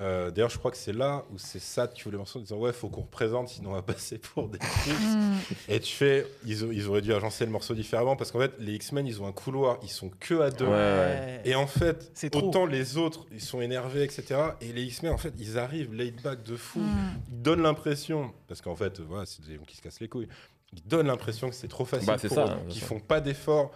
[0.00, 2.42] euh, d'ailleurs, je crois que c'est là où c'est Sad qui ouvre le morceau en
[2.42, 4.90] disant Ouais, faut qu'on représente, sinon on va passer pour des fous.
[4.90, 5.36] Mm.
[5.68, 8.52] Et tu fais, ils, ont- ils auraient dû agencer le morceau différemment parce qu'en fait,
[8.60, 10.66] les X-Men, ils ont un couloir, ils sont que à deux.
[10.66, 11.40] Ouais, ouais.
[11.44, 12.48] Et en fait, C'est trop.
[12.48, 14.24] autant les autres, ils sont énervés, etc.
[14.60, 16.78] Et les X-Men, en fait, ils arrivent laid back de fou.
[16.80, 17.20] Mm.
[17.32, 20.28] Ils donnent l'impression, parce qu'en fait, voilà, c'est des gens qui se cassent les couilles.
[20.74, 22.86] Ils donnent l'impression que c'est trop facile Bah, pour ça, eux, hein, qu'ils ça.
[22.88, 23.72] font pas d'efforts.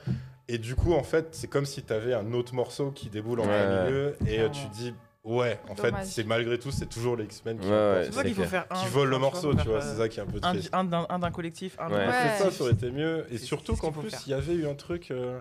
[0.48, 3.40] Et du coup, en fait, c'est comme si tu avais un autre morceau qui déboule
[3.40, 3.48] en Ouais.
[3.48, 4.92] plein milieu et tu dis,
[5.24, 8.12] ouais, en fait, c'est malgré tout, c'est toujours les X-Men qui, Ouais, ouais, l'emportent, C'est
[8.12, 8.50] ça c'est qu'il faut clair.
[8.50, 8.82] faire un.
[8.84, 9.80] qui volent le morceau, tu vois.
[9.80, 10.70] faire, C'est ça qui est un peu Un, triste.
[10.72, 12.12] un d'un un d'un collectif, un d'un Ouais.
[12.38, 13.26] C'est ça, ça aurait été mieux.
[13.30, 15.10] Et surtout qu'en plus, il y avait eu un truc.
[15.10, 15.40] euh,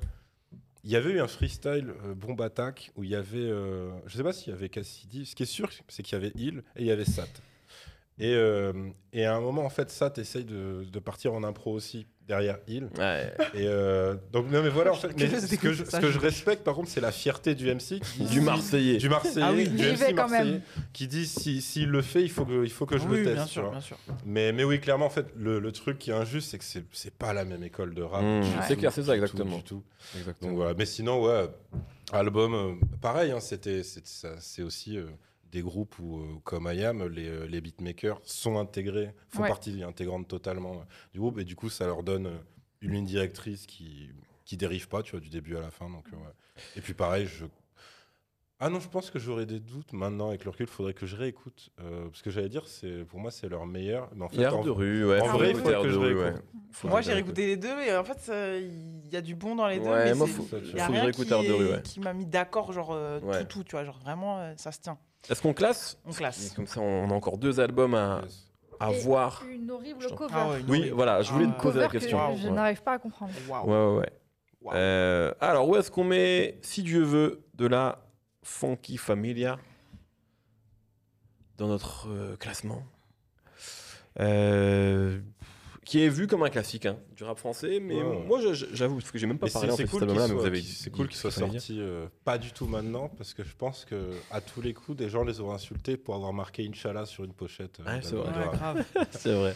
[0.84, 3.38] Il y avait eu un freestyle euh, bombe attaque où il y avait.
[3.40, 5.26] euh, je sais pas s'il y avait Cassidy.
[5.26, 7.28] Ce qui est sûr, c'est qu'il y avait Il et il y avait Sat.
[8.20, 8.74] Et, euh,
[9.14, 12.60] et à un moment, en fait, Sat essaye de, de partir en impro aussi derrière
[12.66, 12.86] Il.
[12.98, 13.34] Ouais.
[13.54, 16.18] Et euh, donc, non, mais voilà, en fait, mais ce que, je, ce que je-
[16.18, 18.00] respecte, par contre, c'est la fierté du MC.
[18.00, 18.98] qui- Du Marseillais.
[18.98, 19.68] Du Marseillais, Ah oui.
[19.68, 20.62] du MC vais quand Marseillais, même.
[20.94, 23.24] qui dit si- s'il le fait, il faut que, il faut que je oui, le
[23.26, 23.36] teste.
[23.36, 23.98] bien sûr, bien sûr.
[24.26, 26.86] Mais, mais oui, clairement, en fait, le, le truc qui est injuste, c'est que c'est-
[26.94, 28.24] c'est pas la même école de rap.
[28.24, 29.58] Mmh, c'est clair, c'est ça, exactement.
[29.58, 29.84] du tout.
[30.18, 30.50] Exactement.
[30.52, 30.74] Donc voilà.
[30.78, 31.48] Mais sinon, ouais,
[32.14, 32.72] album, euh,
[33.02, 35.06] pareil, hein, c'était, c'est aussi euh,
[35.52, 39.48] des groupes où, euh, comme IAM, les, euh, les beatmakers sont intégrés, font Ouais.
[39.50, 40.84] partie intégrante totalement euh,
[41.14, 42.30] du groupe, et du coup, ça leur donne
[42.82, 44.10] une ligne directrice qui
[44.44, 45.90] qui dérive pas, tu vois, du début à la fin.
[45.90, 46.64] Donc, ouais.
[46.76, 47.46] Et puis pareil, je
[48.64, 50.68] ah non, je pense que j'aurais des doutes maintenant avec le recul.
[50.68, 51.70] Il faudrait que je réécoute.
[51.80, 54.10] euh, parce que j'allais dire, c'est pour moi, c'est leur meilleur.
[54.14, 55.20] Mais en fait, en- de rue, ouais.
[55.22, 56.24] en vrai, il faut que je réécoute.
[56.24, 56.34] ouais.
[56.72, 58.30] Faut Moi, j'ai réécouté les deux et en fait,
[58.60, 59.86] il y a du bon dans les deux.
[59.90, 61.52] Ouais, mais moi, c'est- faut- y a faut que je rien réécoute qui, Air de
[61.54, 61.82] rue, est- ouais.
[61.82, 63.40] qui m'a mis d'accord, genre euh, Ouais.
[63.46, 64.98] tout, tout, tu vois, genre vraiment, euh, ça se tient.
[65.30, 66.52] Est-ce qu'on classe On classe.
[66.56, 68.22] Comme ça, on a encore deux albums à,
[68.80, 69.44] à Et voir.
[69.50, 70.34] Une horrible cover.
[70.36, 70.96] Ah ouais, une Oui, horrible.
[70.96, 72.36] voilà, je voulais Ah, te poser la que question.
[72.36, 72.54] je Ouais.
[72.54, 73.32] n'arrive pas à comprendre.
[73.48, 73.70] Waouh.
[74.00, 74.10] Ouais, ouais.
[74.74, 78.00] Euh, alors, où est-ce qu'on met, si Dieu veut, de la
[78.44, 79.58] Funky Familia
[81.58, 82.84] dans notre euh, classement?
[84.20, 85.20] Euh,
[85.86, 88.24] qui est vu comme un classique hein, du rap français, mais Ouais, ouais.
[88.28, 90.46] moi j'avoue, parce que j'ai même pas Mais parlé en c'est fait cool mais vous
[90.46, 93.84] avez c'est cool qu'il soit sorti euh, pas du tout maintenant parce que je pense
[93.86, 97.24] que à tous les coups des gens les auraient insultés pour avoir marqué Inch'Allah sur
[97.24, 97.80] une pochette.
[97.80, 98.32] euh, Ouais, c'est vrai.
[98.54, 98.86] grave.
[99.12, 99.56] C'est vrai.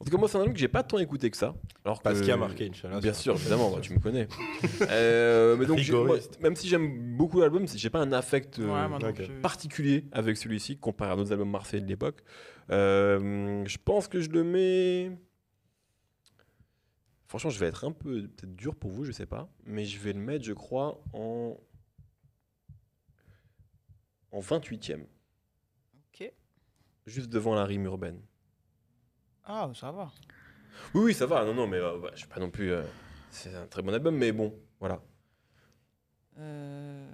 [0.00, 1.54] En tout cas, moi, c'est un album que j'ai pas tant écouté que ça.
[1.84, 2.98] Alors Parce qu'il y a marqué Inch'Allah.
[2.98, 4.26] Bien sûr, évidemment, bah, tu me connais.
[4.90, 9.12] Euh, mais donc, moi, même si j'aime beaucoup l'album, j'ai pas un affect euh, Ouais,
[9.42, 12.24] particulier avec celui-ci comparé à d'autres albums marseillais de l'époque.
[12.70, 15.12] Euh, je pense que je le mets.
[17.32, 19.98] Franchement, je vais être un peu peut-être dur pour vous, je sais pas, mais je
[19.98, 21.56] vais le mettre, je crois, en
[24.32, 25.06] en 28e,
[26.12, 26.30] Ok.
[27.06, 28.20] juste devant la rime urbaine.
[29.44, 30.12] Ah, ça va.
[30.92, 31.42] Oui, oui, ça va.
[31.46, 32.70] Non, non, mais euh, ouais, je suis pas non plus.
[32.70, 32.84] euh,
[33.30, 35.02] c'est un très bon album, mais bon, voilà.
[36.36, 37.10] Euh...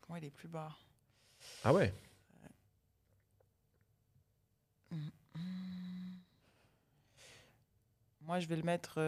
[0.00, 0.76] Pour moi, il est plus bas?
[1.62, 1.94] Ah ouais?
[8.28, 8.98] Moi, je vais le mettre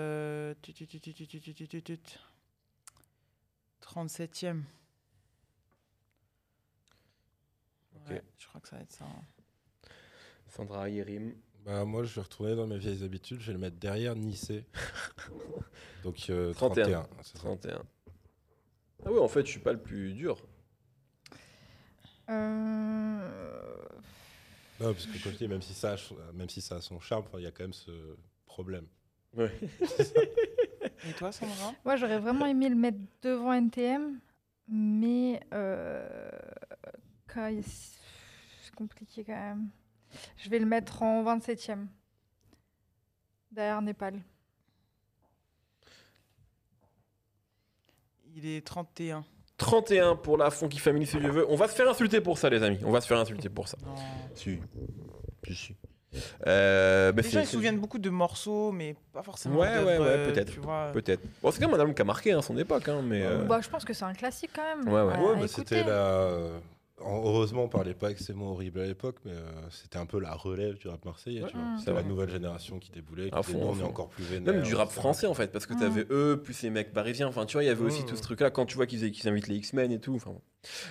[3.82, 4.62] 37e.
[8.08, 9.04] Je crois que ça va être ça.
[10.48, 11.34] Sandra Yerim.
[11.66, 13.40] Bah, moi, je vais retourner dans mes vieilles habitudes.
[13.40, 14.52] Je vais le mettre derrière Nice
[16.02, 17.06] Donc 31.
[17.34, 17.82] 31,
[19.04, 20.38] Ah oui, en fait, je suis pas le plus dur.
[24.78, 25.96] Parce que comme je dis, même si ça,
[26.32, 28.16] même si ça a son charme, il y a quand même ce
[28.46, 28.86] problème.
[29.36, 29.50] Ouais.
[31.08, 31.72] Et toi, Sandra?
[31.84, 34.18] Moi, j'aurais vraiment aimé le mettre devant NTM,
[34.68, 36.30] mais euh,
[37.32, 39.68] c'est compliqué quand même.
[40.36, 41.86] Je vais le mettre en 27e,
[43.50, 44.20] derrière Népal.
[48.34, 49.24] Il est 31.
[49.56, 51.46] 31 pour la Funky Family, si Dieu veut.
[51.50, 52.78] On va se faire insulter pour ça, les amis.
[52.84, 53.76] On va se faire insulter pour ça.
[53.84, 53.94] Non.
[54.34, 54.58] Si.
[55.46, 55.76] Si, si.
[56.46, 59.58] Euh, bah, Les gens, ils se souviennent beaucoup de morceaux, mais pas forcément.
[59.60, 60.52] Ouais, ouais, ouais, euh, peut-être.
[60.92, 61.22] Peut-être.
[61.42, 63.22] Bon, c'est quand même un album qui a marqué hein, son époque, hein, mais.
[63.24, 64.88] euh, Bah, je pense que c'est un classique quand même.
[64.92, 65.16] Ouais, ouais.
[65.18, 66.28] Ouais, bah, c'était la.
[67.04, 69.40] En- Heureusement, on parlait pas mots horribles à l'époque, mais euh,
[69.70, 71.42] c'était un peu la relève du rap marseillais.
[71.42, 71.56] Ouais, tu.
[71.56, 71.78] Mm.
[71.84, 73.30] C'est la nouvelle génération qui déboulait.
[73.30, 74.54] Qui fond, on est encore plus vénère.
[74.54, 75.78] Même du rap français en fait, parce que Mm.
[75.80, 77.28] t'avais eux, plus les mecs parisiens.
[77.28, 78.06] Enfin, tu vois, il y avait aussi Mm.
[78.06, 80.14] tout ce truc-là quand tu vois qu'ils invitent les X-Men et tout.
[80.14, 80.40] Enfin, bon.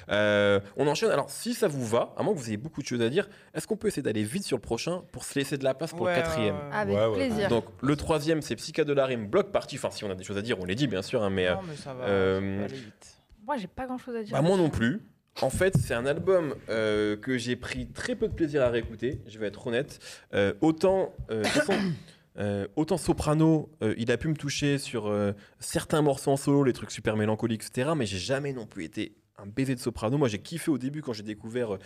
[0.09, 1.11] Euh, on enchaîne.
[1.11, 3.29] Alors, si ça vous va, à moins que vous ayez beaucoup de choses à dire,
[3.53, 5.91] est-ce qu'on peut essayer d'aller vite sur le prochain pour se laisser de la place
[5.91, 6.55] pour Ouais, le quatrième.
[6.71, 7.15] Avec Ouais, ouais.
[7.27, 7.49] plaisir.
[7.49, 9.75] Donc, le troisième, c'est Psycha de la rime, bloc party.
[9.77, 11.47] Enfin, si on a des choses à dire, on les dit bien sûr, hein, mais.
[11.47, 13.15] euh, Non, mais ça va, euh, ça va aller vite.
[13.45, 14.33] Moi, j'ai pas grand chose à dire.
[14.33, 15.01] Bah, moi non plus.
[15.41, 19.21] En fait, c'est un album euh, que j'ai pris très peu de plaisir à réécouter,
[19.27, 19.99] je vais être honnête.
[20.33, 25.13] Euh, autant, euh, autant Soprano, il a pu me toucher sur
[25.59, 27.91] certains morceaux en solo, les trucs super mélancoliques, etc.
[27.95, 30.17] Mais j'ai jamais non plus été un baiser de Soprano.
[30.17, 31.79] Moi, j'ai kiffé au début quand j'ai découvert euh,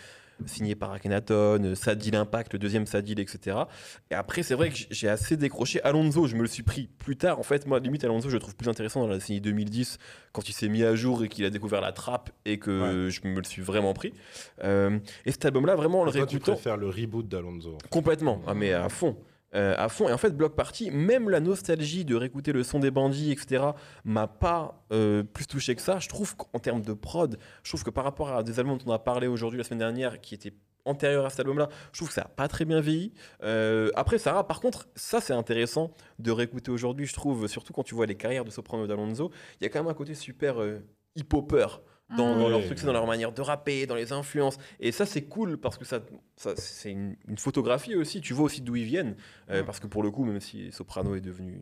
[0.46, 3.56] signé par Akhenaton, euh, Sadil Impact, le deuxième Sadil, etc.
[4.10, 5.82] Et après, c'est vrai que j'ai assez décroché.
[5.82, 7.38] Alonso, je me le suis pris plus tard.
[7.38, 9.98] En fait, moi, limite, Alonso, je le trouve plus intéressant dans la décennie 2010
[10.32, 13.26] quand il s'est mis à jour et qu'il a découvert la trappe et que je
[13.26, 14.12] me le suis vraiment pris.
[14.62, 17.74] Euh, et cet album-là, vraiment, en le Toi, tu réécoutant, préfères le reboot d'Alonso.
[17.74, 17.88] en fait.
[17.88, 19.16] complètement, ah, mais à fond.
[19.54, 20.08] Euh, à fond.
[20.08, 23.64] Et en fait, Block Party, même la nostalgie de réécouter le son des bandits, etc.,
[24.04, 25.98] m'a pas euh, plus touché que ça.
[25.98, 28.90] Je trouve qu'en termes de prod, je trouve que par rapport à des albums dont
[28.90, 32.08] on a parlé aujourd'hui, la semaine dernière, qui étaient antérieurs à cet album-là, je trouve
[32.08, 33.12] que ça n'a pas très bien vieilli.
[33.42, 37.84] Euh, après, Sarah, par contre, ça c'est intéressant de réécouter aujourd'hui, je trouve, surtout quand
[37.84, 39.30] tu vois les carrières de Soprano d'Alonso,
[39.60, 40.80] il y a quand même un côté super euh,
[41.16, 41.66] hip-hopper
[42.10, 44.58] dans, dans leur truc, c'est dans leur manière de rapper, dans les influences.
[44.78, 46.00] Et ça, c'est cool parce que ça,
[46.36, 48.20] ça c'est une, une photographie aussi.
[48.20, 49.16] Tu vois aussi d'où ils viennent.
[49.50, 49.66] Euh, Mm.
[49.66, 51.60] Parce que pour le coup, même si Soprano est devenu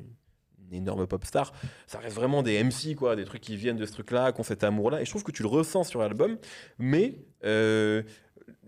[0.71, 1.53] une énorme pop star,
[1.87, 4.45] ça reste vraiment des MC, quoi, des trucs qui viennent de ce truc-là, qui ont
[4.45, 5.01] cet amour-là.
[5.01, 6.39] Et je trouve que tu le ressens sur l'album.
[6.79, 8.03] Mais euh,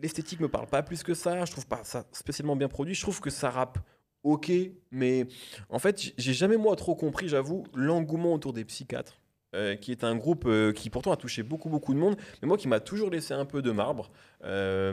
[0.00, 1.44] l'esthétique me parle pas plus que ça.
[1.44, 2.94] Je trouve pas ça spécialement bien produit.
[2.94, 3.78] Je trouve que ça rappe.
[4.22, 4.50] Ok,
[4.90, 5.26] mais
[5.68, 9.20] en fait, j'ai jamais moi trop compris, j'avoue, l'engouement autour des psychiatres.
[9.54, 12.48] Euh, qui est un groupe euh, qui pourtant a touché beaucoup beaucoup de monde, mais
[12.48, 14.10] moi qui m'a toujours laissé un peu de marbre.
[14.44, 14.92] Euh,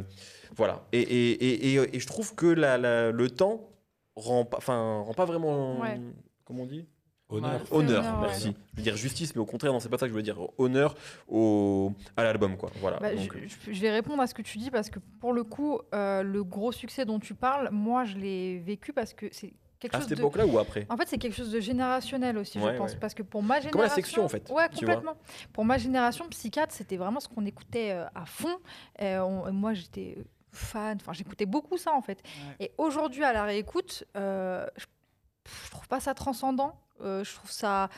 [0.55, 0.85] voilà.
[0.93, 3.69] Et, et, et, et- et je trouve que la- la- le temps
[4.15, 5.79] rend pas, enfin, rend pas vraiment.
[5.81, 5.99] Ouais.
[6.45, 6.85] Comment on dit?
[7.33, 7.61] Honneur.
[7.71, 8.27] Honneur, honneur, ouais.
[8.27, 8.53] merci.
[8.73, 10.37] Je veux dire justice, mais au contraire, non, c'est pas ça que je veux dire.
[10.57, 10.95] Honneur
[11.29, 12.69] au, à l'album, quoi.
[12.81, 12.99] Voilà.
[12.99, 15.31] Bah, Donc, je, je- je vais répondre à ce que tu dis parce que pour
[15.31, 19.27] le coup, euh, le gros succès dont tu parles, moi je l'ai vécu parce que
[19.31, 20.21] c'est quelque à chose cette de.
[20.23, 22.91] époque-là ou après En fait, c'est quelque chose de générationnel aussi, Ouais, je pense.
[22.93, 22.97] ouais.
[22.99, 23.71] Parce que pour ma génération.
[23.71, 25.15] Comme la section, en fait, Ouais, complètement.
[25.51, 28.55] Pour ma génération, Psychiatre, c'était vraiment ce qu'on écoutait euh, à fond.
[29.01, 30.17] Euh, on- moi, j'étais
[30.51, 30.97] fan.
[31.01, 32.21] Enfin, j'écoutais beaucoup ça, en fait.
[32.59, 32.65] Ouais.
[32.67, 34.85] Et aujourd'hui, à la réécoute, euh, je,
[35.65, 36.79] je trouve pas ça transcendant.
[37.01, 37.89] Euh, je trouve ça.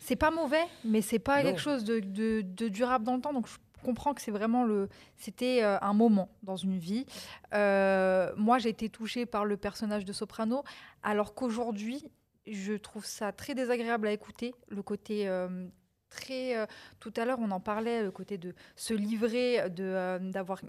[0.00, 1.44] C'est pas mauvais, mais c'est pas Non.
[1.48, 3.32] quelque chose de, de, de durable dans le temps.
[3.32, 3.54] Donc, je
[3.84, 4.88] comprends que c'est vraiment le.
[5.16, 7.06] C'était euh, un moment dans une vie.
[7.52, 10.64] Euh, moi, j'ai été touchée par le personnage de Soprano,
[11.02, 12.10] alors qu'aujourd'hui,
[12.46, 14.54] je trouve ça très désagréable à écouter.
[14.68, 15.28] Le côté.
[15.28, 15.68] euh,
[16.10, 16.54] Très,
[17.00, 20.60] tout à l'heure, on en parlait, le côté de se livrer, de, d'avoir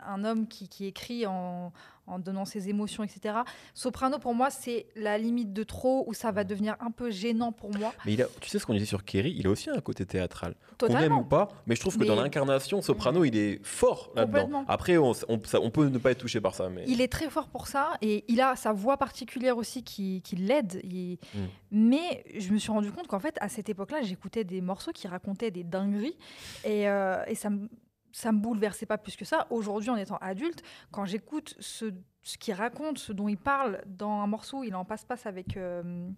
[0.00, 1.74] un homme qui, qui écrit en,
[2.06, 3.36] en donnant ses émotions, etc.
[3.74, 7.52] Soprano, pour moi, c'est la limite de trop, où ça va devenir un peu gênant
[7.52, 7.92] pour moi.
[8.04, 10.04] Mais il a, tu sais ce qu'on disait sur Kerry, il a aussi un côté
[10.06, 10.54] théâtral.
[10.78, 11.22] Qu'on aime ou Totalement.
[11.24, 14.64] pas, mais je trouve que dans l'incarnation, Soprano, il est fort là-dedans.
[14.68, 17.08] Après, on, on- ça- on peut ne pas être touché par ça, mais Il est
[17.12, 20.80] très fort pour ça et il a sa voix particulière aussi qui, qui l'aide.
[20.84, 21.38] Il- Mm.
[21.70, 25.08] Mais je me suis rendu compte qu'en fait, à cette époque-là, j'écoutais des morceaux qui
[25.08, 26.16] racontaient des dingueries
[26.64, 27.68] et, euh, et ça me
[28.16, 29.48] ça me bouleversait pas plus que ça.
[29.50, 30.62] Aujourd'hui, en étant adulte,
[30.92, 31.86] quand j'écoute ce,
[32.22, 36.08] ce qu'il raconte, ce dont il parle dans un morceau, il en passe-passe avec, euh,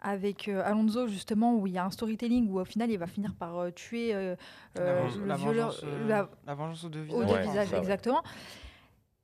[0.00, 3.06] avec euh, Alonso, justement, où il y a un storytelling où au final, il va
[3.06, 4.34] finir par euh, tuer euh,
[4.76, 5.66] La euh, vengeance- le la violeur.
[5.68, 7.26] vengeance, euh, la- la vengeance aux deux au visages.
[7.28, 7.78] deux Ouais, visages, ça, ouais.
[7.80, 8.22] exactement.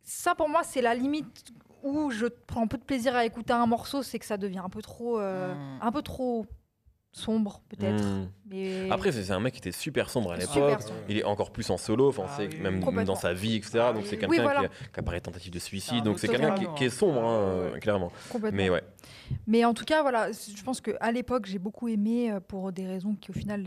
[0.03, 1.51] Ça, pour moi, c'est la limite
[1.83, 4.59] où je prends un peu de plaisir à écouter un morceau, c'est que ça devient
[4.59, 5.79] un peu trop, euh, Mm.
[5.81, 6.45] un peu trop
[7.17, 8.03] sombre, peut-être.
[8.05, 8.29] Hmm.
[8.51, 10.81] Mais Après, c'est un mec qui était super sombre à l'époque.
[11.09, 13.79] Il est encore plus en solo, enfin, Ah oui, même, dans sa vie, etc.
[13.81, 14.61] Ah donc oui, c'est quelqu'un Oui, voilà.
[14.61, 16.05] qui, a, qui a parlé tentative de suicide.
[16.05, 17.81] Donc c'est quelqu'un qui, est sombre, hein, Ouais, ouais.
[17.81, 18.13] clairement.
[18.31, 18.57] complètement.
[18.57, 18.83] Mais ouais.
[19.47, 22.87] Mais en tout cas, voilà, je pense qu'à l'époque, j'ai beaucoup aimé euh, pour des
[22.87, 23.65] raisons qui, au final,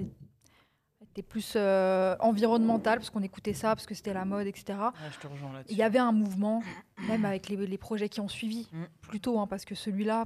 [1.01, 4.77] étaient plus euh, environnementales, parce qu'on écoutait ça, parce que c'était la mode, etc.
[4.79, 5.73] Ouais, je te rejoins là-dessus.
[5.73, 6.61] Il y avait un mouvement,
[7.07, 8.83] même avec les, les projets qui ont suivi, Mm.
[9.01, 10.25] plutôt, hein, parce que celui-là,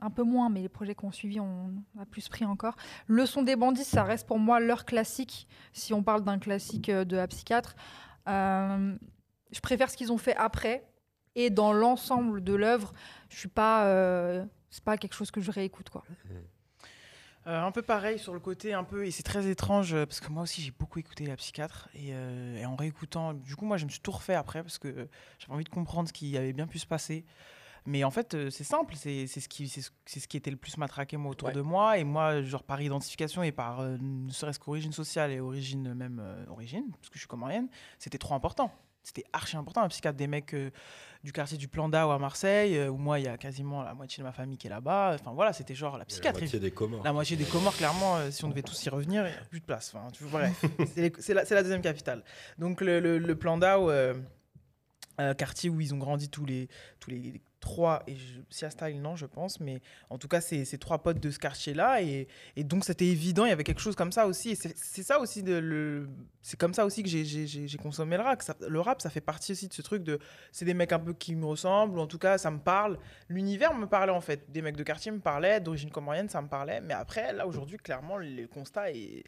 [0.00, 2.76] un peu moins, mais les projets qui ont suivi, on a plus pris encore.
[3.06, 6.88] Le son des bandits, ça reste pour moi leur classique, si on parle d'un classique
[6.88, 7.74] euh, de la psychiatre.
[8.28, 8.94] Euh,
[9.50, 10.84] je préfère ce qu'ils ont fait après,
[11.34, 12.92] et dans l'ensemble de l'œuvre,
[13.28, 13.86] je suis pas.
[13.86, 16.04] euh, c'est pas quelque chose que je réécoute, quoi.
[17.46, 20.42] Un peu pareil sur le côté un peu et c'est très étrange parce que moi
[20.42, 23.90] aussi j'ai beaucoup écouté la psychiatre et, et en réécoutant du coup moi je me
[23.90, 26.78] suis tout refait après parce que j'avais envie de comprendre ce qui avait bien pu
[26.78, 27.24] se passer
[27.86, 29.80] mais en fait euh, c'est simple c'est ce qui ce,
[30.26, 31.54] qui était le plus matraqué moi autour Ouais.
[31.54, 35.40] de moi et moi genre par identification et par euh, ne serait-ce qu'origine sociale et
[35.40, 37.68] origine même euh, origine parce que je suis comorienne
[37.98, 38.70] c'était trop important
[39.02, 40.70] c'était archi important un psychiatre des mecs euh,
[41.24, 43.94] du quartier du Plan d'Ao à Marseille euh, où moi il y a quasiment la
[43.94, 46.42] moitié de ma famille qui est là-bas enfin voilà c'était genre la a La psychiatrie
[46.42, 47.02] moitié des Comores.
[47.04, 49.44] la moitié des Comores, clairement, euh, si on devait tous y revenir, il n'y a
[49.44, 49.94] plus de place.
[49.94, 50.42] Enfin, tu vois,
[51.18, 52.22] c'est la, la deuxième capitale.
[52.58, 54.14] Donc le, le, le plan d'Ao, euh,
[55.18, 56.68] euh, quartier où ils ont grandi tous les,
[57.00, 60.64] tous les trois, et je, Sia Style, non, je pense, mais en tout cas, c'est
[60.64, 63.80] ces trois potes de ce quartier-là, et, et donc c'était évident, il y avait quelque
[63.82, 66.08] chose comme ça aussi, et c'est c'est ça aussi, de, le,
[66.42, 68.40] c'est comme ça aussi que j'ai- j'ai j'ai- j'ai consommé le rap.
[68.42, 70.18] Ça- le rap, ça fait partie aussi de ce truc de,
[70.52, 72.98] c'est des mecs un peu qui me ressemblent, ou en tout cas, ça me parle.
[73.28, 76.48] L'univers me parlait en fait, des mecs de quartier me parlaient, d'origine comorienne, ça me
[76.48, 79.24] parlait, mais après, là, aujourd'hui, clairement, le constat est, est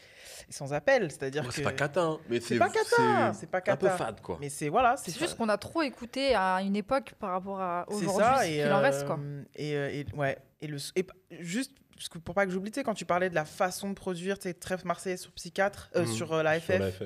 [0.48, 1.52] sans appel, c'est-à-dire que...
[1.52, 4.38] C'est pas cata, hein, mais C'est pas cata, c'est pas un peu fade, quoi.
[4.40, 7.60] Mais c'est voilà, C'est c'est juste qu'on a trop écouté à une époque par rapport
[7.60, 9.18] à aujourd'hui, ça et qu'il en reste, quoi.
[9.20, 11.04] euh, et, euh, et- ouais et le et
[11.40, 13.88] juste parce que pour pas que j'oublie tu sais, quand tu parlais de la façon
[13.90, 16.06] de produire tu sais, très marseillais sur psychiatre euh, Mhm.
[16.06, 17.02] sur euh, la FF, Sur la FF.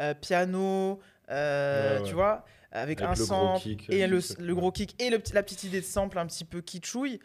[0.00, 1.00] euh, piano
[1.30, 2.08] euh, Ouais, ouais.
[2.08, 2.44] tu vois
[2.74, 5.42] avec, Avec un le gros sample kick, et le, le gros kick et le la
[5.42, 7.20] petite idée de sample un petit peu kitschouille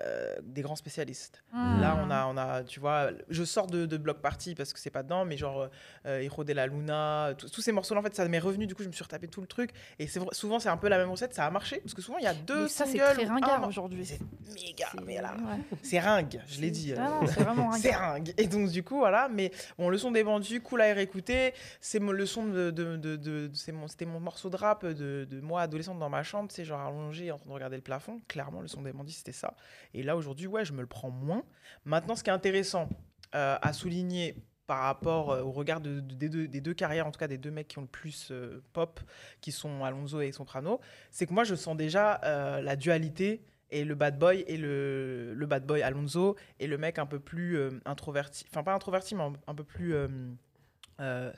[0.00, 1.80] euh, des grands spécialistes Hmm.
[1.80, 4.80] Là, on a, on a, tu vois, je sors de, de Block Party parce que
[4.80, 5.68] c'est pas dedans, mais genre
[6.06, 8.66] euh, de la Luna, tous ces morceaux-là, en fait, ça m'est revenu.
[8.66, 9.70] Du coup, je me suis retapé tout le truc.
[10.00, 12.18] Et c'est souvent, c'est un peu la même recette, ça a marché parce que souvent,
[12.18, 14.04] il y a deux Mais ça, c'est singles très un ringard aujourd'hui.
[14.04, 14.18] C'est
[14.52, 15.76] méga, C'est- mais là, ouais.
[15.82, 16.92] c'est ringue, je l'ai dit.
[16.98, 18.34] Ah euh, c'est vraiment c'est ringue.
[18.36, 19.28] Et donc, du coup, voilà.
[19.28, 21.54] Mais bon, le son des bandits, cool à réécouter.
[21.80, 22.70] C'est mon- le son de.
[22.72, 26.08] de, de, de- c'est mon- C'était mon morceau de rap de, de moi, adolescente, dans
[26.10, 28.20] ma chambre, sais, genre allongé en train de regarder le plafond.
[28.28, 29.54] Clairement, le son des bandits, c'était ça.
[29.94, 31.42] Et là, aujourd'hui, ouais, je me le prends moins.
[31.84, 32.88] Maintenant, ce qui est intéressant
[33.34, 34.34] euh, à souligner
[34.66, 37.28] par rapport euh, au regard de- de- des, deux, des deux carrières, en tout cas
[37.28, 39.00] des deux mecs qui ont le plus euh, pop,
[39.40, 40.80] qui sont Alonso et Soprano,
[41.10, 45.34] c'est que moi, je sens déjà euh, la dualité et le bad boy et le,
[45.34, 49.22] le bad boy Alonso et le mec un peu plus introverti, enfin pas introverti, mais
[49.24, 49.94] un, un peu plus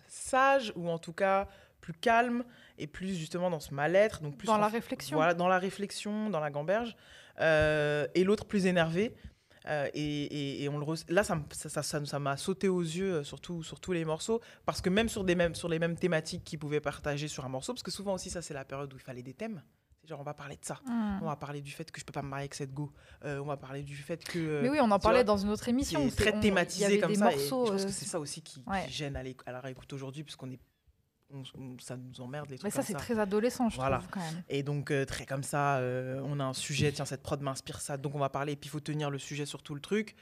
[0.08, 1.48] sage ou en tout cas
[1.80, 2.44] plus calme
[2.78, 5.16] et plus justement dans ce mal-être, donc plus Dans la réflexion.
[5.16, 6.96] Voilà, dans la réflexion, dans la gamberge,
[8.14, 9.14] et l'autre plus énervé.
[9.68, 12.80] Euh, et, et- et on le là, ça me- ça ça- ça- m'a sauté aux
[12.82, 15.68] yeux euh, sur, tout- sur tous les morceaux, parce que même sur, des mêmes, sur
[15.68, 18.54] les mêmes thématiques qu'ils pouvaient partager sur un morceau, parce que souvent aussi, ça, c'est
[18.54, 19.60] la période où il fallait des thèmes.
[20.04, 20.78] Genre, on va parler de ça.
[20.86, 21.18] Hmm.
[21.20, 22.92] On va parler du fait que je peux pas me marier avec cette go.
[23.24, 24.38] Euh, on va parler du fait que.
[24.38, 26.08] euh, Mais oui, on en parlait vois, dans une autre émission.
[26.10, 27.32] c'est très on- thématisé comme ça.
[27.32, 30.22] et je pense euh, que c'est ça aussi qui, gêne à, à la réécoute aujourd'hui,
[30.22, 30.60] puisqu'on est.
[31.32, 32.98] on- ça nous emmerde les Mais trucs ça, comme c'est ça.
[32.98, 33.98] très adolescent, je Voilà.
[33.98, 34.42] trouve, quand même.
[34.48, 37.80] Et donc, euh, très comme ça, euh, on a un sujet, tiens, cette prod m'inspire
[37.80, 39.80] ça, donc on va parler, et puis il faut tenir le sujet sur tout le
[39.80, 40.14] truc.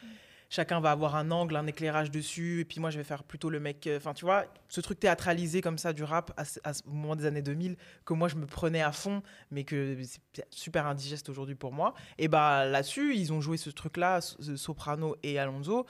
[0.50, 3.50] chacun va avoir un angle, un éclairage dessus, et puis moi je vais faire plutôt
[3.50, 3.86] le mec.
[3.88, 7.16] euh, Enfin, tu vois, ce truc théâtralisé comme ça du rap à à au moment
[7.16, 11.28] des années 2000, que moi je me prenais à fond, mais que c'est super indigeste
[11.28, 11.94] aujourd'hui pour moi.
[12.18, 15.86] Et bah là-dessus, ils ont joué ce truc-là, Soprano et Alonso,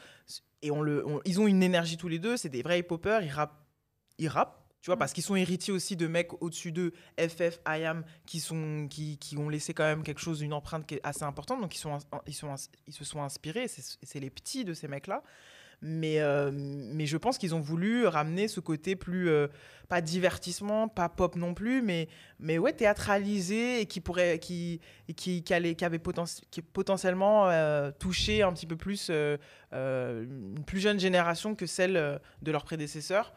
[0.62, 3.22] et on le, on- ils ont une énergie tous les deux, c'est des vrais hip-hoppers,
[3.22, 3.60] ils rappent,
[4.18, 4.63] ils rappent.
[4.84, 8.86] Tu vois, parce qu'ils sont héritiers aussi de mecs au-dessus d'eux, FF, IAM, qui, sont,
[8.90, 11.62] qui, qui ont laissé quand même quelque chose, une empreinte qui est assez importante.
[11.62, 12.54] Donc, ils, sont, ils, sont,
[12.86, 13.66] ils se sont inspirés.
[13.66, 15.22] C'est les petits de ces mecs-là.
[15.80, 19.48] Mais, euh, mais je pense qu'ils ont voulu ramener ce côté plus, euh,
[19.88, 22.06] pas divertissement, pas pop non plus, mais,
[22.38, 24.82] mais ouais, théâtralisé et qui pourrait, qui,
[25.16, 29.10] qui, qui, allait- qui avait poten- qui potentiellement euh, touché un petit peu plus
[29.72, 33.32] une plus jeune génération que celle de leurs prédécesseurs.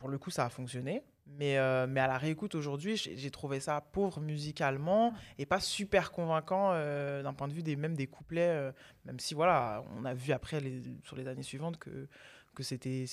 [0.00, 1.04] Pour le coup, ça a fonctionné.
[1.26, 6.10] Mais, euh, mais à la réécoute aujourd'hui, j'ai trouvé ça pauvre musicalement et pas super
[6.10, 8.48] convaincant euh, d'un point de vue des, même des couplets.
[8.48, 8.72] euh,
[9.04, 10.60] même si, voilà, on a vu après,
[11.04, 12.08] sur les années suivantes, que,
[12.54, 13.06] que c'était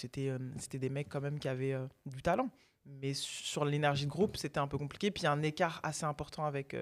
[0.74, 1.76] des mecs quand même qui avaient
[2.06, 2.50] du talent.
[2.86, 5.12] Mais sur l'énergie de groupe, c'était un peu compliqué.
[5.12, 6.76] Puis il y a un écart assez important avec,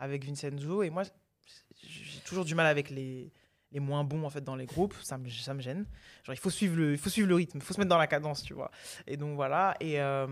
[0.00, 0.82] avec Vincenzo.
[0.82, 1.04] Et moi,
[1.84, 3.32] j'ai toujours du mal avec les,
[3.72, 4.94] les moins bons en fait dans les groupes.
[5.02, 5.86] Ça me, ça me gêne.
[6.24, 7.98] Genre, il faut suivre le, il faut suivre le rythme, il faut se mettre dans
[7.98, 8.70] la cadence, tu vois.
[9.06, 9.74] Et donc voilà.
[9.80, 10.26] Et, euh,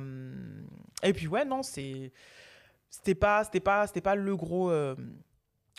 [1.02, 2.12] et puis ouais, non, c'est,
[2.90, 4.70] c'était pas, c'était pas, c'était pas le gros.
[4.70, 4.94] euh,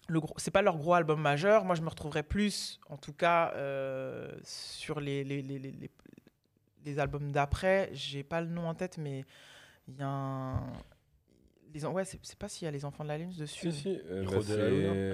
[0.08, 1.64] le gros, c'est pas leur gros album majeur.
[1.64, 5.90] Moi, je me retrouverais plus, en tout cas, euh, sur les, les, les, les,
[6.84, 7.90] les- albums d'après.
[7.94, 9.24] J'ai pas le nom en tête, mais
[9.88, 10.74] il y a un.
[11.74, 13.72] Les, en- ouais, c'est pas s'il y a les enfants de la lune dessus.
[13.72, 14.54] Si, si, euh, bah, c'est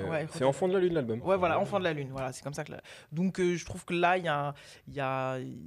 [0.05, 0.09] hein.
[0.09, 1.21] Ouais, Hijo c'est de- la Lune l'album.
[1.21, 2.71] Ouais, voilà, Enfant de la Lune, voilà, c'est comme ça que.
[2.71, 2.81] là-
[3.11, 4.53] Donc, euh, je trouve que là, il y a,
[4.87, 5.59] il y, a, il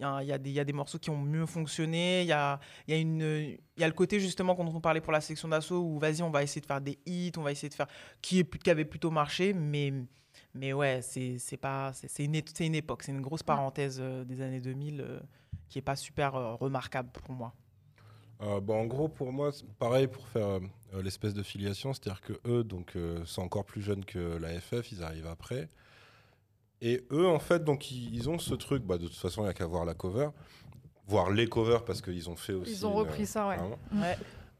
[0.00, 2.22] y, a, y, a des- il y a des morceaux qui ont mieux fonctionné.
[2.22, 4.80] Il y a, il y, a une, il y a le côté, justement, quand on
[4.80, 7.42] parlait pour la section d'assaut, où vas-y, on va essayer de faire des hits, on
[7.42, 7.88] va essayer de faire.
[8.20, 9.92] qui, est, qui avait plutôt marché, mais.
[10.54, 14.22] Mais ouais, c'est c'est pas c'est c'est une, une époque, c'est une grosse parenthèse euh,
[14.24, 15.18] des années 2000 euh,
[15.68, 17.54] qui est pas super euh, remarquable pour moi.
[18.42, 20.60] Euh, bon, en gros, pour moi, c'est pareil pour faire euh,
[20.94, 24.48] euh, l'espèce de filiation, c'est-à-dire que eux, donc, euh, sont encore plus jeunes que la
[24.60, 25.68] FF, ils arrivent après.
[26.80, 29.44] Et eux, en fait, donc, ils, ils ont ce truc, bah, de toute façon, il
[29.44, 30.28] n'y a qu'à voir la cover,
[31.06, 32.72] voir les covers parce qu'ils ont fait aussi.
[32.72, 33.56] Ils ont une- repris ça, ouais.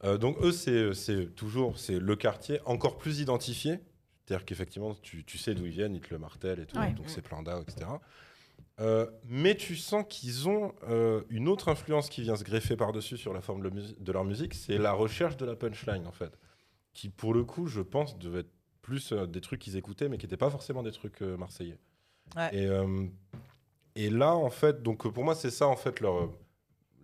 [0.05, 3.79] Euh, donc, eux, c'est c'est toujours c'est le quartier encore plus identifié.
[4.25, 6.93] C'est-à-dire qu'effectivement, tu, tu sais d'où ils viennent, ils te le martèlent et tout, Ouais.
[6.93, 7.87] donc c'est plein d'A, etc.
[8.81, 13.17] Euh, mais tu sens qu'ils ont euh, une autre influence qui vient se greffer par-dessus
[13.17, 16.39] sur la forme de, leur musique, c'est la recherche de la punchline, en fait.
[16.93, 20.19] Qui, pour le coup, je pense, devait être plus euh, des trucs qu'ils écoutaient, mais
[20.19, 21.79] qui n'étaient pas forcément des trucs marseillais.
[22.37, 22.51] Ouais.
[22.55, 26.31] Et, et là, en fait, donc pour moi, c'est ça, en fait, leur,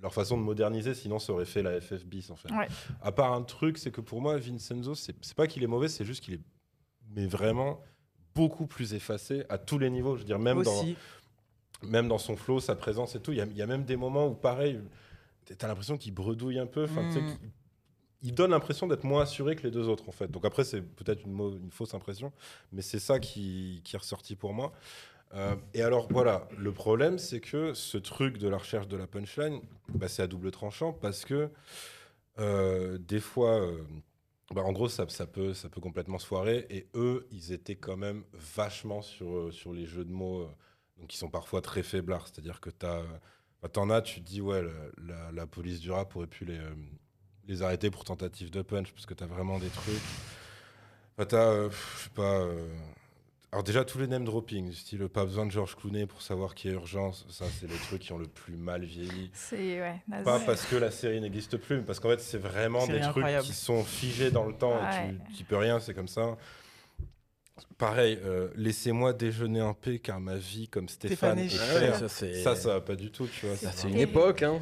[0.01, 2.51] leur façon de moderniser, sinon ça aurait fait la FF bis, en fait.
[2.51, 2.69] Ouais.
[3.03, 6.05] À part un truc, c'est que pour moi, Vincenzo, c'est pas qu'il est mauvais, c'est
[6.05, 6.41] juste qu'il est
[7.14, 7.81] mais vraiment
[8.35, 10.14] beaucoup plus effacé à tous les niveaux.
[10.14, 10.97] Je veux dire, même dans, Aussi.
[11.83, 13.33] Même dans son flow, sa présence et tout.
[13.33, 14.81] Il y a, il y a même des moments où, pareil,
[15.57, 16.85] t'as l'impression qu'il bredouille un peu.
[16.85, 17.37] Enfin, Mm.
[18.22, 20.31] il donne l'impression d'être moins assuré que les deux autres, en fait.
[20.31, 22.33] Donc après, c'est peut-être une, fausse impression,
[22.72, 24.72] mais c'est ça qui, qui est ressorti pour moi.
[25.35, 29.07] Euh, et alors, voilà, le problème, c'est que ce truc de la recherche de la
[29.07, 31.51] punchline, bah, c'est à double tranchant parce que
[32.39, 33.83] euh, des fois, euh,
[34.55, 36.66] bah, en gros, ça, ça, peut, ça peut complètement se foirer.
[36.70, 40.49] Et eux, ils étaient quand même vachement sur, sur les jeux de mots,
[40.99, 42.26] donc ils sont parfois très faiblards.
[42.28, 43.03] C'est-à-dire que t'as,
[43.62, 46.44] bah, t'en as, tu te dis, ouais, la, la- la police du rap aurait pu
[46.44, 46.74] les, euh,
[47.46, 49.94] les arrêter pour tentative de punch, parce que t'as vraiment des trucs.
[51.16, 52.40] Enfin, t'as, euh, je sais pas.
[52.40, 52.68] euh,
[53.51, 56.70] alors déjà tous les name dropping, style pas besoin de Georges Clooney pour savoir qu'il
[56.70, 59.30] y a urgence, ça c'est les trucs qui ont le plus mal vieilli.
[59.32, 60.03] C'est ouais.
[60.22, 63.07] Pas parce que la série n'existe plus, mais parce qu'en fait, c'est vraiment des trucs
[63.16, 63.46] incroyable.
[63.46, 66.36] qui sont figés dans le temps et tu, tu peux rien, c'est comme ça.
[67.78, 71.80] Pareil, euh, laissez-moi déjeuner en paix car ma vie comme Stéphane, Stéphane est chère.
[71.80, 71.98] chère.
[71.98, 73.56] ça, c'est Ça, ça va pas du tout, tu vois.
[73.56, 74.42] ça, c'est une époque.
[74.42, 74.61] Hein.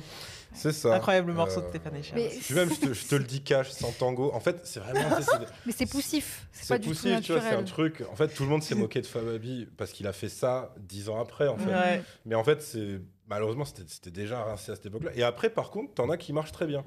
[0.54, 0.94] C'est ça.
[0.94, 2.12] Incroyable morceau de Euh, Stéphane Echer.
[2.14, 4.30] Mais, même, je te, je te le dis cash, sans tango.
[4.32, 5.20] En fait, c'est vraiment.
[5.20, 6.46] c'est- mais c'est poussif.
[6.52, 8.02] C'est C'est pas du tout poussif, tu vois, c'est un truc.
[8.10, 11.10] En fait, tout le monde s'est moqué de Fababi parce qu'il a fait ça dix
[11.10, 11.70] ans après, en fait.
[11.70, 12.02] Ouais.
[12.24, 15.10] Mais en fait, c'est malheureusement, c'était c'était déjà rincé à cette époque-là.
[15.14, 16.84] Et après, par contre, t'en as qui marchent très bien.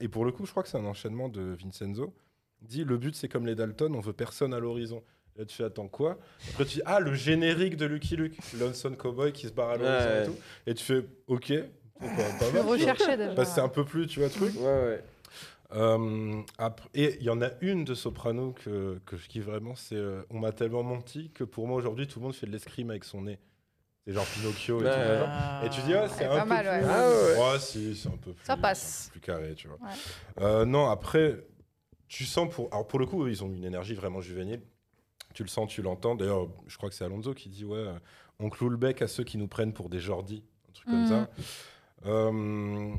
[0.00, 2.12] Et pour le coup, je crois que c'est un enchaînement de Vincenzo.
[2.62, 5.02] Il dit le but, c'est comme les Dalton, on veut personne à l'horizon.
[5.36, 6.18] Là, tu fais attends quoi
[6.50, 9.76] Après, tu dis ah le générique de Lucky Luke, Lonesome Cowboy qui se barre à
[9.76, 10.22] l'horizon Ouais.
[10.22, 10.36] et tout.
[10.66, 11.44] Et tu fais ok.
[11.46, 11.60] c'est
[12.00, 13.34] pas- pas Je mal, recherchais déjà.
[13.34, 14.54] Parce que c'est un peu plus, tu vois, truc.
[14.56, 15.04] Ouais, ouais.
[15.72, 19.76] Euh, après, et il y en a une de Soprano que, que je kiffe vraiment,
[19.76, 22.50] c'est euh, On m'a tellement menti que pour moi aujourd'hui tout le monde fait de
[22.52, 23.38] l'escrime avec son nez.
[24.04, 24.90] C'est genre Pinocchio et Ouais.
[24.90, 24.98] tout.
[24.98, 25.64] Genre.
[25.64, 26.86] Et tu dis, ah, c'est un pas peu mal, plus...
[26.88, 26.92] ouais.
[26.92, 28.44] Ah, ouais, Ouais, si, c'est un peu plus...
[28.44, 29.04] Ça c'est passe.
[29.04, 29.76] un peu plus carré, tu vois.
[29.76, 29.94] Ouais.
[30.44, 31.36] Euh, non, après,
[32.08, 32.68] tu sens pour...
[32.72, 34.62] Alors pour le coup, ils ont une énergie vraiment juvénile.
[35.34, 36.14] Tu le sens, tu l'entends.
[36.16, 37.98] D'ailleurs, je crois que c'est Alonso qui dit Ouais, euh,
[38.38, 40.42] on cloue le bec à ceux qui nous prennent pour des Jordi.
[40.68, 41.28] Un truc comme ça.
[42.06, 42.92] Euh,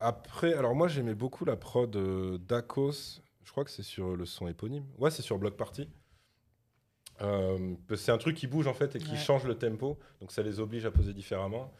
[0.00, 3.22] après, alors moi, j'aimais beaucoup la prod euh, d'Akos.
[3.44, 4.84] Je crois que c'est sur le son éponyme.
[4.98, 5.88] Ouais, c'est sur Block Party.
[7.20, 9.16] Euh, c'est un truc qui bouge en fait et qui Ouais.
[9.16, 11.72] change le tempo, donc ça les oblige à poser différemment.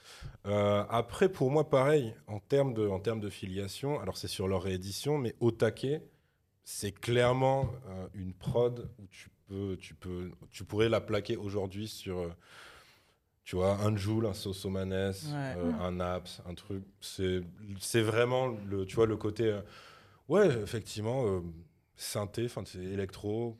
[0.47, 4.48] Euh, après, pour moi, pareil, en termes de, en termes de filiation, alors c'est sur
[4.48, 6.02] leur réédition, mais au taquet,
[6.64, 11.89] c'est clairement euh, une prod où tu peux, tu peux, tu pourrais la plaquer aujourd'hui
[11.89, 12.29] sur, euh,
[13.45, 16.85] tu vois, un Joule, un Sosomanes, euh, un Apps, un truc.
[17.01, 17.41] C'est,
[17.81, 19.61] c'est vraiment le, tu vois, le côté, euh,
[20.29, 21.41] ouais, effectivement, euh,
[21.97, 23.57] synthé, enfin, c'est électro,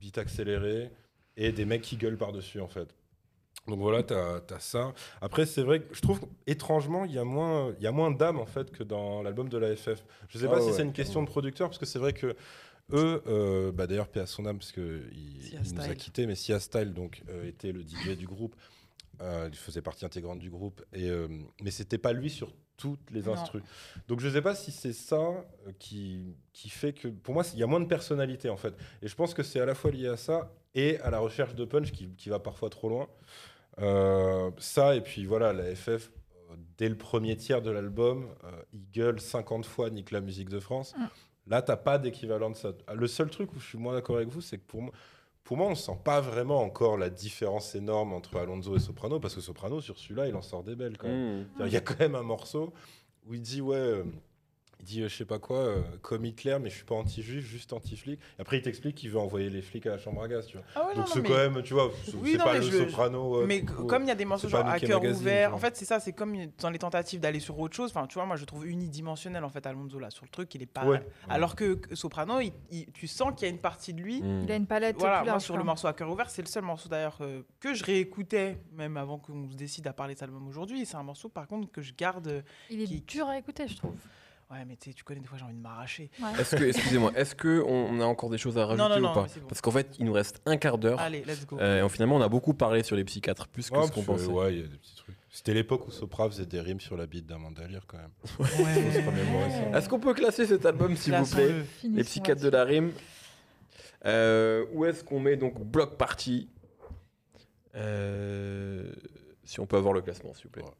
[0.00, 0.90] beat accéléré
[1.36, 2.94] et des mecs qui gueulent par-dessus, en fait.
[3.66, 4.94] Donc voilà, t'as as ça.
[5.20, 8.12] Après, c'est vrai que je trouve étrangement, il y a moins, il y a moins
[8.12, 10.04] d'âme en fait que dans l'album de la FF.
[10.28, 12.36] Je sais Ah pas si c'est une question de producteur, parce que c'est vrai que
[12.92, 15.84] eux, euh, bah d'ailleurs, paix à son âme, parce que il, Sia il nous a
[15.84, 15.96] Style.
[15.96, 18.54] quittés, mais Sia Style donc euh, était le DJ du groupe.
[19.22, 21.10] Euh, il faisait partie intégrante du groupe, et
[21.62, 23.62] mais c'était pas lui sur toutes les instrus.
[24.08, 25.46] Donc je sais pas si c'est ça
[25.78, 28.74] qui, qui fait que, pour moi, il y a moins de personnalité en fait.
[29.00, 31.54] Et je pense que c'est à la fois lié à ça et à la recherche
[31.54, 33.08] de punch qui, qui va parfois trop loin.
[34.58, 36.10] Ça, et puis voilà, la FF,
[36.78, 40.60] dès le premier tiers de l'album, euh, il gueule 50 fois Nique la musique de
[40.60, 40.94] France.
[41.46, 42.72] Là, t'as pas d'équivalent de ça.
[42.94, 44.92] Le seul truc où je suis moins d'accord avec vous, c'est que pour moi,
[45.44, 49.36] pour moi, on sent pas vraiment encore la différence énorme entre Alonso et Soprano, parce
[49.36, 51.42] que Soprano, sur celui-là, il en sort des belles quand même.
[51.42, 51.66] Mmh.
[51.66, 52.72] Il y a quand même un morceau
[53.28, 54.04] où il dit ouais, euh,
[54.80, 57.44] il dit euh, je sais pas quoi, euh, comme Hitler, mais je suis pas anti-juif,
[57.44, 58.20] juste anti-flic.
[58.38, 60.56] Et après il t'explique qu'il veut envoyer les flics à la chambre à gaz, tu
[60.58, 60.66] vois.
[60.74, 62.78] Ah ouais, Donc c'est mais- quand même, tu vois, c'est Oui, pas mais le je-
[62.88, 63.36] soprano.
[63.42, 65.56] euh, Mais comme il y a des morceaux genre à cœur ouvert, genre.
[65.56, 67.90] en fait c'est ça, c'est comme dans les tentatives d'aller sur autre chose.
[67.90, 70.62] Enfin, tu vois, moi je trouve unidimensionnel en fait Alonso là sur le truc, il
[70.62, 70.84] est pas.
[70.84, 71.02] Ouais.
[71.28, 74.20] Alors que Soprano, il- il- tu sens qu'il y a une partie de lui.
[74.22, 74.42] Mmh.
[74.44, 76.64] Il a une palette Voilà, moi sur le morceau à cœur ouvert, c'est le seul
[76.64, 80.28] morceau d'ailleurs euh, que je réécoutais même avant qu'on se décide à parler de cet
[80.28, 80.84] album aujourd'hui.
[80.86, 82.44] C'est un morceau par contre que je garde.
[82.70, 83.94] Il est dur à écouter, je trouve.
[84.50, 86.08] Ouais, mais tu sais, tu connais des fois j'ai envie de m'arracher.
[86.22, 86.40] Ouais.
[86.40, 89.10] Est-ce que, excusez-moi, est-ce que on a encore des choses à rajouter Non, non, non,
[89.10, 89.46] ou pas bon.
[89.48, 91.00] Parce qu'en fait, il nous reste un quart d'heure.
[91.00, 91.58] Allez, let's go.
[91.58, 94.02] Euh, et finalement, on a beaucoup parlé sur les psychiatres, plus que Ouais, ce qu'on
[94.04, 94.26] pensait.
[94.26, 95.16] ouais, il y a des petits trucs.
[95.30, 98.10] C'était l'époque où Sopra faisait des rimes sur la bite Lear quand même.
[98.38, 99.02] Ouais.
[99.72, 99.78] Ça.
[99.78, 101.52] Est-ce qu'on peut classer cet album, s'il vous plaît
[101.82, 102.92] Les psychiatres de la rime.
[104.04, 106.48] Euh, où est-ce qu'on met donc bloc party
[107.74, 108.92] Euh,
[109.44, 110.62] Si on peut avoir le classement, s'il vous plaît.
[110.62, 110.70] Ouais.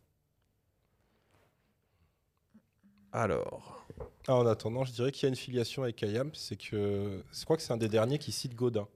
[3.16, 3.86] Alors.
[4.28, 7.44] Ah, en attendant, je dirais qu'il y a une filiation avec Ayam, c'est que je
[7.44, 8.86] crois que c'est un des derniers qui cite Godin.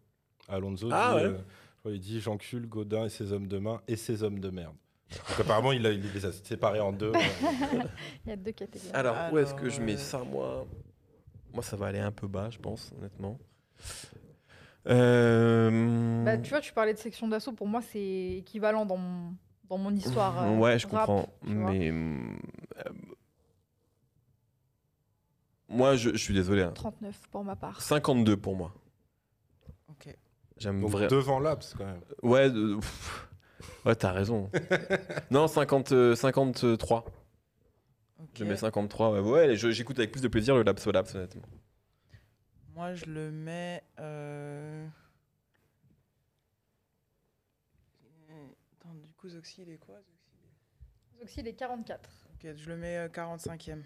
[0.49, 1.31] Alonso Ah, dit, ouais.
[1.87, 4.75] euh, il dit j'encule Godin et ses hommes de main et ses hommes de merde.
[5.11, 7.13] Donc apparemment il, a- il les a séparés en deux.
[8.27, 8.93] Il y a deux catégories.
[8.93, 10.67] Alors, où est-ce que je mets euh, ça, moi?
[11.55, 13.39] Moi, ça va aller un peu bas, je pense, honnêtement.
[14.87, 17.53] Euh, Bah, tu vois, tu parlais de section d'assaut.
[17.53, 19.35] Pour moi, c'est équivalent dans mon,
[19.69, 20.45] dans mon histoire.
[20.45, 21.29] euh, ouais, je rap, comprends.
[21.43, 21.93] Mais.
[25.71, 26.63] Euh, moi, je, je suis désolé.
[26.63, 26.73] hein.
[26.73, 27.81] 39 pour ma part.
[27.81, 28.75] 52 pour moi.
[29.89, 30.15] Ok.
[30.57, 31.09] J'aime Donc vraiment.
[31.11, 32.01] devant Labs quand même.
[32.23, 33.29] Ouais, de- pff,
[33.87, 34.51] ouais, t'as raison.
[35.31, 37.05] non, 50, euh, 53.
[38.19, 38.29] ok.
[38.35, 39.13] Je mets 53.
[39.13, 41.43] Ouais, ouais je- j'écoute avec plus de plaisir le Labs au Labs, honnêtement.
[42.75, 43.83] Moi, je le mets.
[43.99, 44.87] euh,
[48.81, 49.97] Attends, du coup, Zoxy, il est quoi?
[49.97, 52.11] Zoxy, il est- Zoxy, il est 44.
[52.35, 53.81] Ok, je le mets euh, 45e.
[53.81, 53.83] Euh,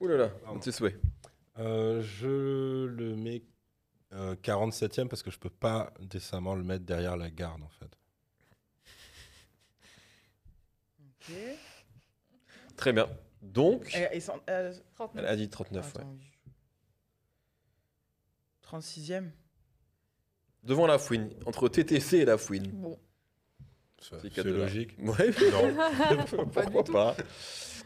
[0.00, 0.58] Ouh là là, Pardon.
[0.60, 0.98] tes souhaits.
[1.58, 3.42] euh, je le mets
[4.12, 7.90] euh, 47e parce que je peux pas décemment le mettre derrière la garde en fait.
[11.30, 11.34] Ok.
[12.76, 13.08] Très bien.
[13.42, 15.24] Donc, Et, et sans- euh, 39.
[15.24, 15.84] elle a dit 39.
[15.94, 16.00] ouais.
[16.00, 16.16] attends,
[18.80, 19.30] 36e
[20.64, 22.68] Devant la fouine, entre TTC et la fouine.
[22.72, 22.96] Bon,
[24.00, 24.94] C'est logique.
[24.98, 25.74] Ouais, Non.
[26.52, 26.92] Pas du pourquoi tout.
[26.92, 27.16] pas?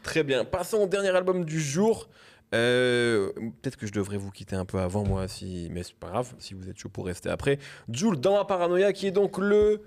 [0.03, 0.45] Très bien.
[0.45, 2.09] Passons au dernier album du jour.
[2.55, 5.69] Euh, Peut-être que je devrais vous quitter un peu avant moi, si...
[5.73, 7.59] mais c'est pas grave, si vous êtes chaud pour rester après.
[7.93, 9.83] Jules dans ma paranoïa, qui est donc le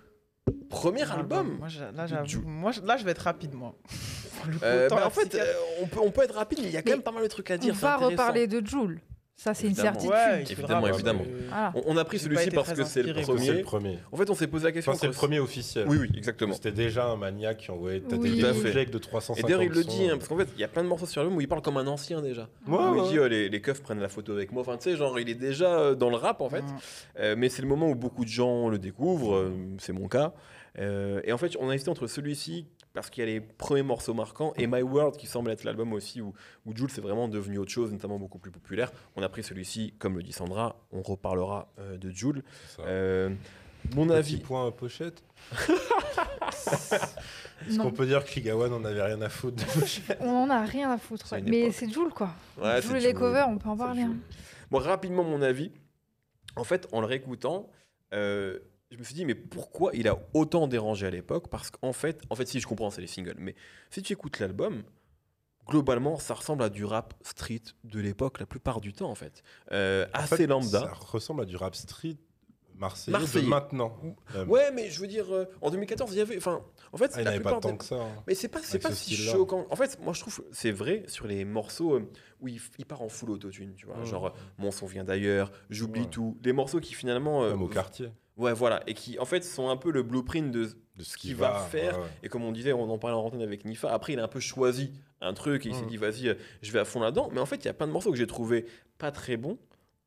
[0.70, 1.58] premier album.
[1.60, 3.76] Moi, je- là, de j'avoue, Ju- moi, je- là, je vais être rapide, moi.
[4.64, 5.44] Euh, bah, la en fait, euh,
[5.82, 7.24] on, peut, on peut être rapide, mais il y a quand Mais même pas mal
[7.24, 7.76] de trucs à on dire.
[7.76, 9.02] c'est va reparler de Joule.
[9.42, 10.12] Ça, c'est une certitude.
[10.12, 11.24] Ouais, il Évidemment, évidemment.
[11.48, 11.72] Voilà.
[11.74, 13.62] On, on a pris celui-ci parce que c'est le le premier.
[13.62, 14.00] premier.
[14.12, 14.92] En fait, on s'est posé la question.
[14.92, 15.86] Enfin, c'est le premier officiel.
[15.88, 16.54] Oui, oui, exactement.
[16.54, 18.32] C'était déjà un maniaque qui envoyait t'as Oui.
[18.44, 20.64] des jack de 350 Et d'ailleurs, il le dit, hein, parce qu'en fait, il y
[20.66, 22.50] a plein de morceaux sur l'album où il parle comme un ancien déjà.
[22.68, 23.10] Ouais, Où il ouais.
[23.12, 24.62] dit euh, les, les keufs prennent la photo avec moi.
[24.62, 26.62] Enfin, tu sais, genre, il est déjà euh, dans le rap en fait.
[26.62, 26.78] Mm.
[27.20, 29.36] Euh, mais c'est le moment où beaucoup de gens le découvrent.
[29.36, 30.34] euh, c'est mon cas.
[30.80, 32.66] Euh, et en fait, on a hésité entre celui-ci
[33.00, 35.94] parce qu'il y a les premiers morceaux marquants et My World qui semble être l'album
[35.94, 36.34] aussi où,
[36.66, 38.92] où Jules c'est vraiment devenu autre chose, notamment beaucoup plus populaire.
[39.16, 42.44] On a pris celui-ci, comme le dit Sandra, on reparlera euh, de Jules.
[42.80, 43.30] Euh,
[43.96, 45.24] mon Petit avis, point pochette.
[47.70, 50.50] Est-ce qu'on peut dire que Ligawan n'en avait rien à foutre de pochette On en
[50.50, 51.32] a rien à foutre.
[51.32, 51.42] Ouais.
[51.42, 52.32] Mais c'est Jules, quoi.
[52.62, 54.02] Ouais, Jules et les covers, on peut en parler.
[54.02, 54.18] Hein.
[54.72, 55.72] Bon, rapidement, mon avis.
[56.58, 57.70] En fait, en le réécoutant,
[58.14, 58.60] euh,
[58.92, 61.48] je me suis dit, mais pourquoi il a autant dérangé à l'époque?
[61.50, 63.56] Parce qu'en fait, en fait, si je comprends, c'est les singles, mais
[63.92, 64.84] si tu écoutes l'album,
[65.68, 69.44] globalement, ça ressemble à du rap street de l'époque la plupart du temps, en fait.
[69.72, 70.80] Euh, En assez fait, lambda.
[70.80, 72.18] Ça ressemble à du rap street
[72.76, 73.44] marseillais, Marseillais.
[73.44, 73.96] de maintenant.
[74.36, 76.38] Euh, Ouais, mais je veux dire, euh, en 2014, il y avait.
[76.38, 76.64] Enfin,
[76.94, 77.96] en fait, ah, il n'avait pas tant des- que ça.
[78.02, 78.08] hein.
[78.26, 79.68] Mais c'est pas, c'est pas ce si choquant.
[79.70, 82.10] En fait, moi je trouve c'est vrai sur les morceaux euh,
[82.40, 84.00] où il, part en full autotune, tu vois.
[84.00, 84.06] Ouais.
[84.06, 86.08] Genre Mon son vient d'ailleurs, J'oublie Ouais.
[86.10, 86.38] tout.
[86.44, 87.48] Les morceaux qui finalement.
[87.48, 88.10] Même au quartier.
[88.40, 88.82] Ouais, voilà.
[88.88, 90.70] Et qui en fait sont un peu le blueprint de.
[90.98, 91.94] De ce qu'il va faire.
[91.98, 92.10] ouais, ouais.
[92.24, 93.90] Et comme on disait, on en parlait en rentrée avec Nifa.
[93.94, 94.92] Après, il a un peu choisi
[95.22, 95.88] un truc et il s'est Mm.
[95.88, 97.30] dit, vas-y, euh, je vais à fond là-dedans.
[97.32, 98.66] Mais en fait, il y a plein de morceaux que j'ai trouvé
[98.98, 99.58] pas très bons,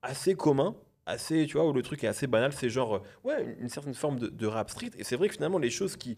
[0.03, 0.75] assez communs.
[1.07, 3.95] Assez, tu vois, où le truc est assez banal, c'est genre, euh, ouais, une, certaine
[3.95, 4.91] forme de, de rap street.
[4.99, 6.17] Et c'est vrai que finalement, les choses qui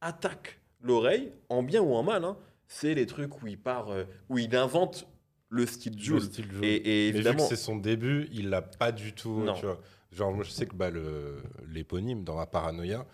[0.00, 2.36] attaquent l'oreille, en bien ou en mal, hein,
[2.68, 5.06] c'est les trucs où il part, euh, où il invente
[5.48, 6.22] le style Le Jules.
[6.62, 9.42] Et, et Mais vu que évidemment, c'est son début, il l'a pas du tout.
[9.42, 9.54] Non.
[9.54, 9.80] Tu vois.
[10.12, 13.04] Genre, moi, je sais que bah, le- l'éponyme dans la paranoïa,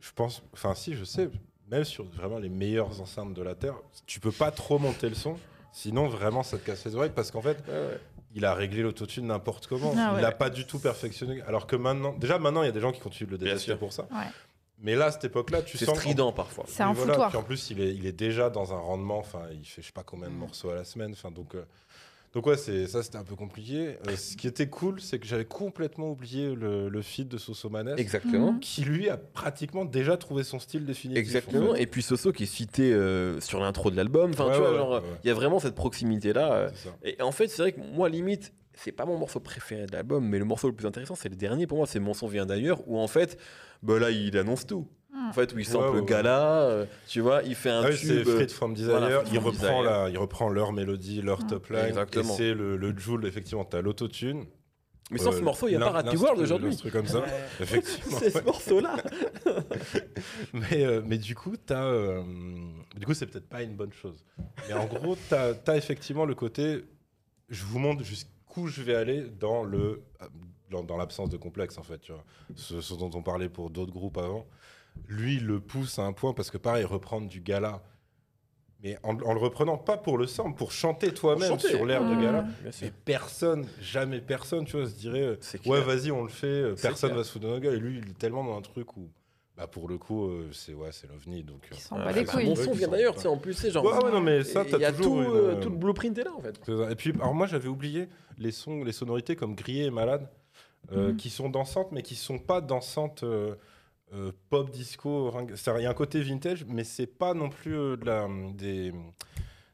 [0.00, 0.42] je pense.
[0.52, 1.28] Enfin, si, je sais,
[1.70, 3.74] même sur vraiment les meilleures enceintes de la Terre,
[4.06, 5.36] tu peux pas trop monter le son.
[5.72, 8.00] Sinon, vraiment, ça te casse les oreilles parce qu'en fait, Ouais, ouais.
[8.34, 9.92] il a réglé l'autotune n'importe comment.
[9.96, 10.22] Ah il ouais.
[10.22, 11.42] l'a pas du tout perfectionné.
[11.42, 13.74] Alors que maintenant, déjà maintenant, il y a des gens qui continuent de le détester
[13.76, 14.04] pour ça.
[14.12, 14.26] Ouais.
[14.78, 15.96] Mais là, à cette époque-là, tu c'est sens.
[15.98, 16.64] strident parfois.
[16.68, 17.12] C'est un voilà.
[17.14, 17.28] foutoir.
[17.30, 19.18] Puis en plus, il est, il est déjà dans un rendement.
[19.18, 20.38] Enfin, il fait je sais pas combien de Mm.
[20.38, 21.12] morceaux à la semaine.
[21.12, 21.64] Enfin, donc, euh,
[22.32, 23.96] donc ouais, c'est ça, c'était un peu compliqué.
[24.08, 27.94] Euh, ce qui était cool, c'est que j'avais complètement oublié le, le feed de Sosomanes,
[27.96, 28.52] Exactement.
[28.52, 28.60] Mhm.
[28.60, 31.18] qui lui a pratiquement déjà trouvé son style définitif.
[31.18, 31.70] Exactement.
[31.70, 31.82] en fait.
[31.82, 34.30] Et puis Soso qui est cité euh, sur l'intro de l'album.
[34.32, 35.16] Enfin, Ouais, tu vois, ouais, genre, il ouais.
[35.24, 36.52] y a vraiment cette proximité-là.
[36.52, 36.94] euh, C'est ça.
[37.04, 40.28] Et en fait, c'est vrai que moi, limite, c'est pas mon morceau préféré de l'album,
[40.28, 42.44] mais le morceau le plus intéressant, c'est le dernier pour moi, c'est Mon son vient
[42.44, 43.38] d'ailleurs, où en fait,
[43.82, 44.86] bah là, il annonce tout.
[45.16, 45.28] Mm.
[45.30, 46.06] En fait, où il sample Ouais, ouais, le ouais.
[46.06, 48.28] gala, euh, tu vois, il fait un Ah oui, c'est tube.
[48.28, 48.90] euh, Freed from Desire.
[48.98, 51.46] voilà, il, reprend la, il reprend leur mélodie, leur Mm.
[51.46, 51.84] top line.
[51.86, 52.34] Exactement.
[52.34, 53.64] Et c'est le, le Joule, effectivement.
[53.64, 54.44] Tu as l'autotune.
[55.10, 56.70] mais sans Euh, ce morceau, il n'y a pas l'in- Rat l'instru- World aujourd'hui.
[56.70, 57.24] l'instru comme ça.
[57.60, 58.18] Effectivement.
[58.18, 58.96] C'est ce morceau-là.
[60.52, 62.22] Mais, euh, mais du coup, t'as, euh,
[62.96, 64.24] du coup, c'est peut-être pas une bonne chose.
[64.68, 66.84] Mais en gros, tu as, effectivement le côté,
[67.48, 70.02] je vous montre jusqu'où je vais aller dans le
[70.70, 71.98] dans, dans l'absence de complexe, en fait.
[72.00, 72.24] Tu vois.
[72.56, 74.44] Ce, ce dont on parlait pour d'autres groupes avant.
[75.08, 77.82] Lui, il le pousse à un point parce que, pareil, reprendre du gala,
[78.82, 82.14] mais en, en le reprenant pas pour le sample, pour chanter toi-même sur l'air de
[82.14, 82.20] Mmh.
[82.20, 82.44] gala.
[82.82, 86.46] Mais personne, jamais personne, tu vois, se dirait, euh, C'est ouais, vas-y, on le fait,
[86.46, 87.18] euh, personne clair.
[87.18, 87.74] va se foutre de nos gueules.
[87.76, 89.08] Et lui, il est tellement dans un truc où,
[89.56, 91.42] bah, pour le coup, euh, c'est ouais, c'est l'ovni.
[91.42, 92.44] Donc, bat les couilles.
[92.48, 93.84] Mon son vient d'ailleurs, tu sais, en plus, c'est genre.
[93.84, 96.18] Ouais, ouais, non, mais ça, t'as y a toujours tout, une, euh, tout le blueprint
[96.18, 96.60] est là, en fait.
[96.90, 98.08] Et puis, alors moi, j'avais oublié
[98.38, 100.28] les sons, les sonorités comme Grillé et Malade,
[100.92, 101.16] euh, Mhm.
[101.16, 103.24] qui sont dansantes, mais qui sont pas dansantes
[104.14, 105.32] euh, pop, disco.
[105.78, 108.92] Il y a un côté vintage, mais c'est pas non plus euh, de la, des.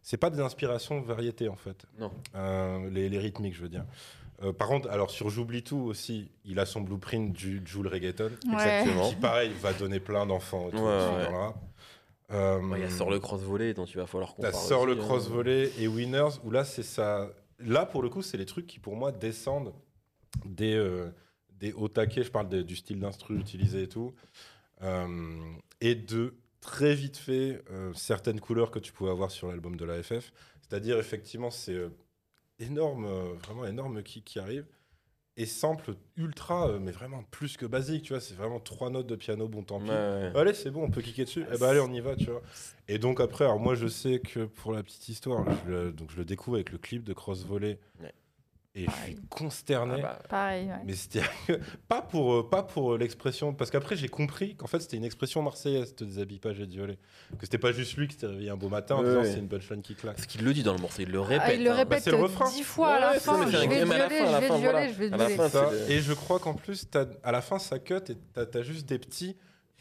[0.00, 1.84] C'est pas des inspirations variétés en fait.
[1.98, 2.10] Non.
[2.34, 3.84] Euh, les, les rythmiques, je veux dire.
[4.42, 8.24] Euh, par contre, alors sur J'oublie tout aussi, il a son blueprint du Joule Reggaeton,
[8.46, 8.52] Ouais.
[8.54, 9.09] Exactement.
[9.10, 11.30] qui pareil va donner plein d'enfants et tout Ouais, dans ouais.
[11.30, 11.56] le rap.
[12.30, 14.54] Il y a Sort le cross volley dont il va falloir parle.
[14.54, 14.96] sort le hein.
[14.96, 17.28] cross volley et Winners où là c'est ça.
[17.60, 19.74] Là pour le coup c'est les trucs qui pour moi descendent
[20.46, 21.10] des euh,
[21.62, 22.24] des hauts taquets.
[22.24, 24.12] Je parle de- du style d'instru utilisé et tout
[24.82, 25.39] Euh,
[25.80, 29.84] et de très vite fait euh, certaines couleurs que tu pouvais avoir sur l'album de
[29.84, 30.32] la FF.
[30.60, 31.89] C'est-à-dire effectivement c'est euh,
[32.59, 33.06] énorme,
[33.44, 34.66] vraiment énorme qui qui arrive
[35.36, 38.02] et sample ultra mais vraiment plus que basique.
[38.02, 39.89] Tu vois c'est vraiment trois notes de piano bon tant pis.
[39.90, 40.32] Ouais.
[40.34, 41.44] Allez, c'est bon, on peut kicker dessus.
[41.52, 42.43] Eh ben, allez, on y va, tu vois.
[42.89, 46.10] Et donc après, alors moi, je sais que pour la petite histoire, je le, donc
[46.10, 47.78] je le découvre avec le clip de Cross Volley.
[48.01, 48.12] Ouais.
[48.74, 49.97] Et je suis consterné.
[49.99, 50.81] Ah bah, Pareil, ouais.
[50.86, 51.20] Mais c'était
[51.89, 55.05] pas pour euh, pas pour euh, l'expression parce qu'après j'ai compris qu'en fait c'était une
[55.05, 56.97] expression marseillaise te déshabille pas j'ai dit olé
[57.39, 59.31] que c'était pas juste lui qui s'était réveillé un beau matin en Ouais, disant ouais.
[59.31, 61.43] c'est une punchline qui claque Parce qu'il le dit dans le morceau, il le répète.
[61.47, 61.74] Ah, il le hein.
[61.74, 63.47] répète c'est le dix fois à la Ouais, fin.
[63.47, 66.55] Je vais à la violer, fin, je vais violer, je vais et je crois qu'en
[66.55, 66.86] plus
[67.23, 69.36] à la fin ça cut et t'as as juste des petits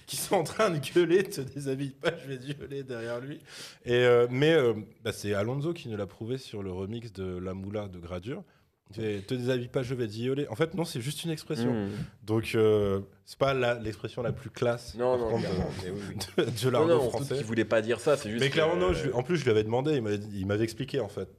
[0.06, 3.40] qui sont en train de gueuler te déshabille pas je vais gueuler derrière lui
[3.86, 7.38] et euh, mais euh, bah, c'est Alonso qui nous l'a prouvé sur le remix de
[7.38, 8.44] La Moula de Gradure
[8.92, 11.90] te déshabille pas je vais violer en fait non c'est juste une expression Mmh.
[12.24, 15.56] donc euh, c'est pas l'expression la plus classe Non, non, contre, de-
[15.86, 18.42] mais oui, de, de Non, non, surtout français qu'il voulait pas dire ça, c'est juste.
[18.44, 20.02] mais clairement, non, je lui- en plus, je lui avais demandé,
[20.34, 21.30] il m'avait, expliqué en fait.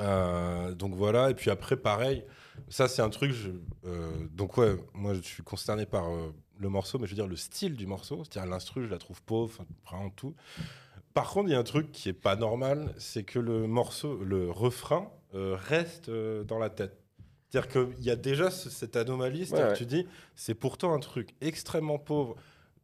[0.00, 2.24] Euh, donc voilà, et puis après, pareil,
[2.68, 3.50] ça c'est un truc, je-
[3.86, 7.26] euh, donc ouais, moi je suis consterné par euh, le morceau, mais je veux dire
[7.26, 8.22] le style du morceau.
[8.24, 10.34] C'est-à-dire l'instru, je la trouve pauvre, vraiment tout.
[11.14, 14.22] Par contre, il y a un truc qui est pas normal, c'est que le morceau,
[14.22, 16.98] le refrain euh, reste euh, dans la tête.
[17.48, 20.92] C'est-à-dire qu'il y a déjà ce- cette anomalie, c'est-à-dire Ouais, que tu dis, c'est pourtant
[20.94, 22.36] un truc extrêmement pauvre.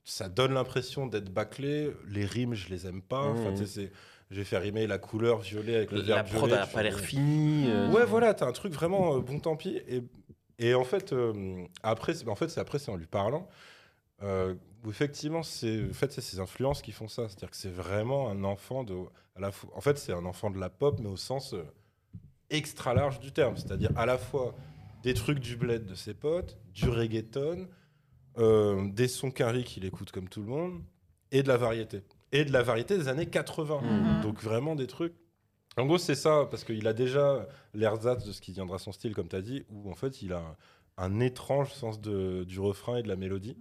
[0.04, 1.92] Ça donne l'impression d'être bâclé.
[2.08, 3.22] Les rimes, je les aime pas.
[3.24, 3.92] Enfin, tu sais, c'est-
[4.30, 6.54] j'ai fait rimer la couleur violet avec le La prod violet.
[6.62, 7.66] a tu pas fais, l'air finie.
[7.68, 9.80] euh, Ouais, voilà, t'as un truc vraiment euh, bon tant pis.
[9.88, 10.02] Et,
[10.58, 13.48] et en fait, euh, après, c'est- en fait, c'est après, c'est en lui parlant.
[14.22, 14.54] euh,
[14.88, 17.28] effectivement, c'est en fait, ses influences qui font ça.
[17.28, 18.94] C'est-à-dire que c'est vraiment un enfant de.
[19.36, 21.64] À la en fait, c'est un enfant de la pop, mais au sens euh,
[22.52, 23.56] extra large du terme.
[23.56, 24.54] C'est-à-dire à la fois
[25.02, 27.68] des trucs du bled de ses potes, du reggaeton,
[28.38, 30.82] euh, des sons carrés qu'il écoute comme tout le monde,
[31.32, 32.02] et de la variété.
[32.30, 33.80] Et de la variété des années 80.
[33.82, 34.20] Mhm.
[34.22, 35.14] Donc vraiment des trucs.
[35.76, 39.14] En gros, c'est ça, parce qu'il a déjà l'ersatz de ce qui viendra son style,
[39.14, 40.56] comme tu as dit, où en fait, il a un,
[40.98, 43.56] un étrange sens de- du refrain et de la mélodie.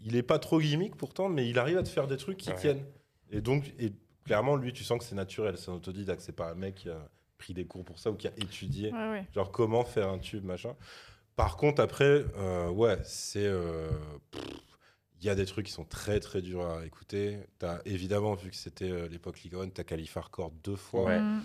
[0.00, 2.50] Il est pas trop gimmick pourtant, mais il arrive à te faire des trucs qui
[2.50, 2.56] Ouais.
[2.56, 2.84] tiennent.
[3.32, 3.92] Et donc, et
[4.24, 6.88] clairement, lui, tu sens que c'est naturel, c'est un autodidacte, c'est pas un mec qui
[6.90, 7.08] a
[7.38, 9.26] pris des cours pour ça ou qui a étudié Ouais, ouais.
[9.34, 10.74] genre comment faire un tube, machin.
[11.36, 13.46] Par contre, après, euh, ouais, c'est.
[13.46, 13.88] euh,
[15.20, 17.38] Il y a des trucs qui sont très très durs à écouter.
[17.58, 21.04] T'as évidemment, vu que c'était euh, l'époque Ligue 1, t'as Khalifa Record deux fois.
[21.04, 21.20] Ouais.
[21.20, 21.42] Mm.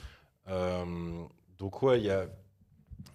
[0.49, 1.23] Euh,
[1.57, 2.27] donc, ouais, il y a,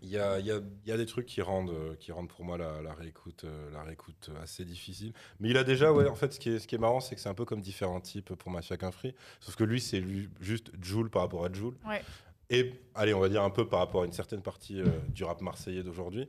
[0.03, 2.13] il y, a, il y, a, il y a des trucs qui rendent, euh, qui
[2.13, 5.13] rendent pour moi la, la réécoute, euh, la réécoute assez difficile.
[5.41, 7.15] Mais il a déjà, ouais, en fait, ce qui est, ce qui est marrant, c'est
[7.15, 9.15] que c'est un peu comme différents types pour Mafia Free.
[9.41, 11.77] Sauf que lui, c'est lui, juste Joule par rapport à Joule.
[11.87, 12.03] Ouais.
[12.51, 15.25] Et, allez, on va dire un peu par rapport à une certaine partie euh, du
[15.25, 16.29] rap marseillais d'aujourd'hui.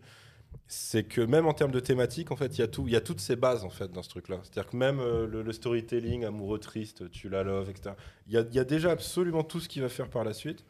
[0.67, 2.95] C'est que même en termes de thématique, en fait, il y a tout, il y
[2.95, 4.39] a toutes ces bases en fait dans ce truc-là.
[4.43, 7.95] C'est-à-dire que même euh, le, le storytelling, amoureux triste, tu la love, etc.
[8.27, 10.33] Il y a, il y a déjà absolument tout ce qu'il va faire par la
[10.33, 10.65] suite.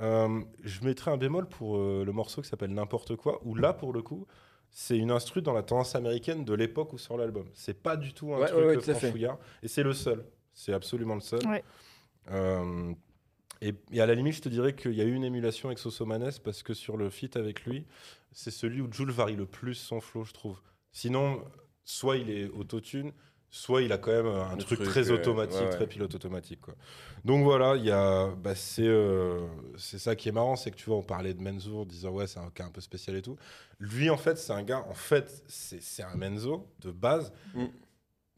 [0.00, 3.72] Euh, je mettrai un bémol pour euh, le morceau qui s'appelle N'importe quoi, où là,
[3.72, 4.26] pour le coup,
[4.70, 7.44] c'est une instru dans la tendance américaine de l'époque où sort l'album.
[7.52, 9.38] C'est pas du tout un Ouais, truc ouais, ouais, franchouillard.
[9.62, 10.24] Et c'est le seul.
[10.54, 11.40] C'est absolument le seul.
[13.62, 15.78] Et, et à la limite, je te dirais qu'il y a eu une émulation avec
[15.78, 17.86] Sosomanes parce que sur le feat avec lui,
[18.32, 20.58] c'est celui où Jules varie le plus son flow, je trouve.
[20.90, 21.44] Sinon,
[21.84, 23.12] soit il est autotune,
[23.50, 25.70] soit il a quand même un truc, truc, très automatique, ouais, ouais.
[25.76, 26.60] très pilote automatique.
[26.60, 26.74] Quoi.
[27.24, 30.76] Donc voilà, il y a, bah, c'est, euh, c'est ça qui est marrant, c'est que
[30.76, 33.14] tu vois, on parlait de Menzo, en disant ouais, c'est un cas un peu spécial
[33.16, 33.36] et tout.
[33.78, 37.66] Lui, en fait, c'est un gars, en fait, c'est, c'est un Menzo de base, Mm.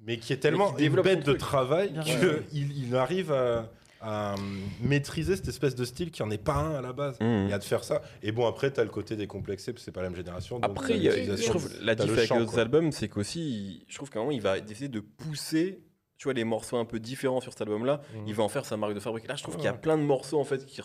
[0.00, 3.70] mais qui est tellement qui une bête de travail qu'il il arrive à,
[4.06, 4.34] à
[4.82, 7.18] maîtriser cette espèce de style qui en est pas un à la base.
[7.20, 7.48] Mhm.
[7.48, 8.02] Et à te faire ça.
[8.22, 10.58] Et bon, après, tu as le côté décomplexé, parce que c'est pas la même génération.
[10.60, 12.52] donc Après, il y a- je trouve la T'as le diff avec chant, les autres
[12.52, 12.62] quoi.
[12.62, 15.80] albums, c'est qu'aussi, je trouve qu'à un moment, il va essayer de pousser,
[16.18, 18.02] tu vois, les morceaux un peu différents sur cet album-là.
[18.14, 18.24] Mhm.
[18.28, 19.26] Il va en faire sa marque de fabrique.
[19.26, 20.80] Là, je trouve Ouais, qu'il y a plein de morceaux en fait qui,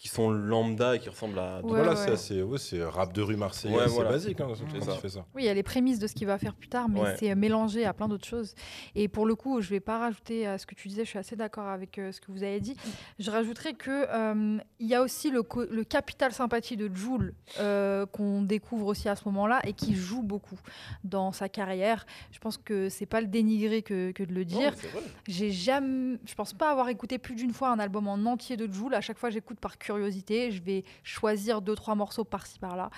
[0.00, 1.56] qui sont lambda et qui ressemblent à.
[1.56, 1.96] Ouais, voilà, ouais.
[1.96, 4.12] c'est assez, ouais, c'est rap de rue marseillais, Ouais, c'est voilà.
[4.12, 4.94] basique hein, C'est quand ça.
[4.94, 5.26] tu fais ça.
[5.34, 7.16] Oui, il y a les prémices de ce qu'il va faire plus tard, mais Ouais.
[7.18, 8.54] c'est euh, mélangé à plein d'autres choses.
[8.94, 11.18] Et pour le coup, je vais pas rajouter à ce que tu disais, je suis
[11.18, 12.76] assez d'accord avec euh, ce que vous avez dit.
[13.18, 17.34] Je rajouterais que euh, il y a aussi le, co- le capital sympathie de Jules
[17.58, 20.58] euh, qu'on découvre aussi à ce moment-là et qui joue beaucoup
[21.04, 22.06] dans sa carrière.
[22.32, 24.70] Je pense que c'est pas le dénigrer que, que de le dire.
[24.70, 25.02] Non, c'est vrai.
[25.28, 28.66] J'ai jamais, je pense pas avoir écouté plus d'une fois un album en entier de
[28.72, 28.94] Jul.
[28.94, 29.89] À chaque fois, j'écoute par curiosité.
[29.98, 32.90] Je vais choisir deux trois morceaux par-ci par-là.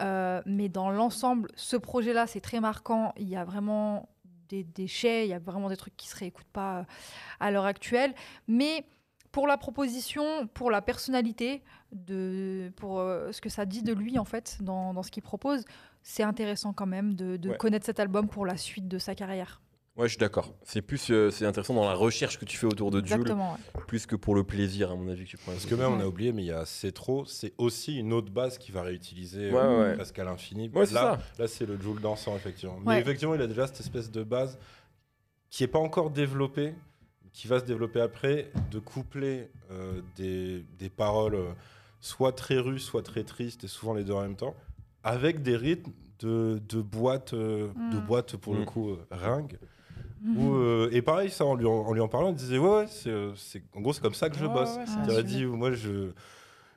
[0.00, 3.12] Euh, mais dans l'ensemble, ce projet-là, c'est très marquant.
[3.16, 4.08] Il y a vraiment
[4.48, 6.84] des déchets, il y a vraiment des trucs qui se réécoutent pas euh,
[7.40, 8.12] à l'heure actuelle.
[8.48, 8.84] Mais
[9.32, 11.62] pour la proposition, pour la personnalité,
[11.92, 15.22] de, pour euh, ce que ça dit de lui en fait dans, dans ce qu'il
[15.22, 15.64] propose,
[16.02, 17.56] c'est intéressant quand même de, de Ouais.
[17.56, 19.60] connaître cet album pour la suite de sa carrière.
[19.96, 20.52] Ouais, je suis d'accord.
[20.64, 23.52] C'est plus, euh, c'est intéressant dans la recherche que tu fais autour de Jules, Exactement.
[23.52, 23.82] ouais.
[23.86, 25.52] plus que pour le plaisir, à mon avis, que tu prends.
[25.52, 28.12] Parce que même, on a oublié, mais il y a C'est trop, c'est aussi une
[28.12, 29.94] autre base qui va réutiliser Ouais, euh, ouais.
[29.94, 30.68] presque à l'infini.
[30.74, 31.42] Ouais, c'est là, ça.
[31.42, 32.76] là c'est le Joule dansant, effectivement.
[32.84, 34.58] Mais effectivement, il a déjà cette espèce de base
[35.48, 36.74] qui n'est pas encore développée,
[37.32, 41.52] qui va se développer après, de coupler euh, des, des paroles euh,
[42.00, 44.56] soit très rues, soit très tristes, et souvent les deux en même temps,
[45.04, 48.06] avec des rythmes de, de boîte, euh, de Mm.
[48.06, 48.64] boîte pour le Mm.
[48.64, 49.52] coup, euh, ringue.
[49.52, 49.68] Mhm.
[50.26, 52.68] Où, euh, et pareil, ça, en lui en, en lui en parlant, il disait Ouais,
[52.78, 54.70] ouais, c'est, euh, c'est, en gros, c'est comme ça que je bosse.
[55.08, 56.10] il un dit Moi, je,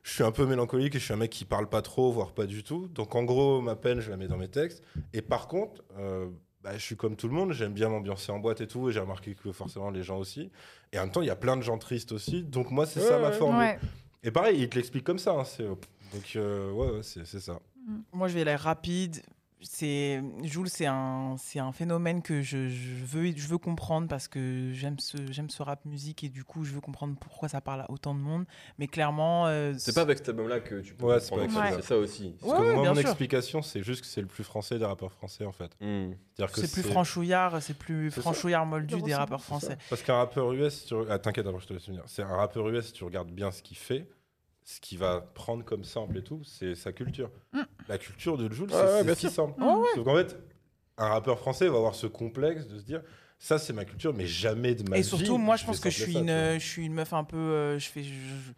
[0.04, 2.34] je suis un peu mélancolique et je suis un mec qui parle pas trop, voire
[2.34, 2.88] pas du tout.
[2.90, 4.84] Donc, en gros, ma peine, je la mets dans mes textes.
[5.14, 6.28] Et par contre, euh,
[6.62, 8.90] bah, je suis comme tout le monde, j'aime bien m'ambiancer en boîte et tout.
[8.90, 10.52] Et j'ai remarqué que forcément, les gens aussi.
[10.92, 12.44] Et en même temps, il y a plein de gens tristes aussi.
[12.44, 13.58] Donc, moi, c'est Ouais, ça ma.
[13.58, 13.80] Ouais.
[14.24, 15.32] Et pareil, il te l'explique comme ça.
[15.32, 15.44] hein,
[16.14, 17.60] donc, euh, ouais, ouais, c'est, c'est ça.
[18.12, 19.22] Moi, je vais aller rapide.
[19.62, 24.28] C'est Jules, c'est un, c'est un phénomène que je, je veux, je veux comprendre parce
[24.28, 27.60] que j'aime ce, j'aime ce rap musique et du coup, je veux comprendre pourquoi ça
[27.60, 28.46] parle à autant de monde.
[28.78, 31.72] Mais clairement, euh, C'est pas avec cet album-là que tu peux Ouais, c'est ça, ça.
[31.76, 32.36] c'est ça aussi.
[32.40, 33.02] Parce Ouais, que moi, mon sûr.
[33.02, 35.72] explication, c'est juste que c'est le plus français des rappeurs français, en fait.
[35.82, 36.12] Hmm.
[36.54, 39.68] C'est plus franchouillard, c'est plus franchouillard moldu des rappeurs français.
[39.68, 39.78] ça.
[39.90, 40.94] Parce qu'un rappeur US, tu...
[41.10, 42.04] ah, t'inquiète, je te laisse finir.
[42.06, 44.08] C'est un rappeur US, si tu regardes bien ce qu'il fait,
[44.70, 47.32] ce qu'il va prendre comme sample et tout, c'est sa culture.
[47.54, 47.62] Mm.
[47.88, 49.62] La culture de Jules, Ouais, ouais, c'est c'est si simple.
[49.64, 50.38] Ouais, Sauf qu'en fait,
[50.98, 53.02] un rappeur français va avoir ce complexe de se dire
[53.40, 55.08] ça, c'est ma culture, mais jamais de ma Et vie.
[55.08, 56.58] surtout, moi, je pense que je suis, ça, une, tu vois.
[56.58, 57.38] je suis une meuf un peu.
[57.38, 58.04] euh, je fais.
[58.04, 58.52] je- je-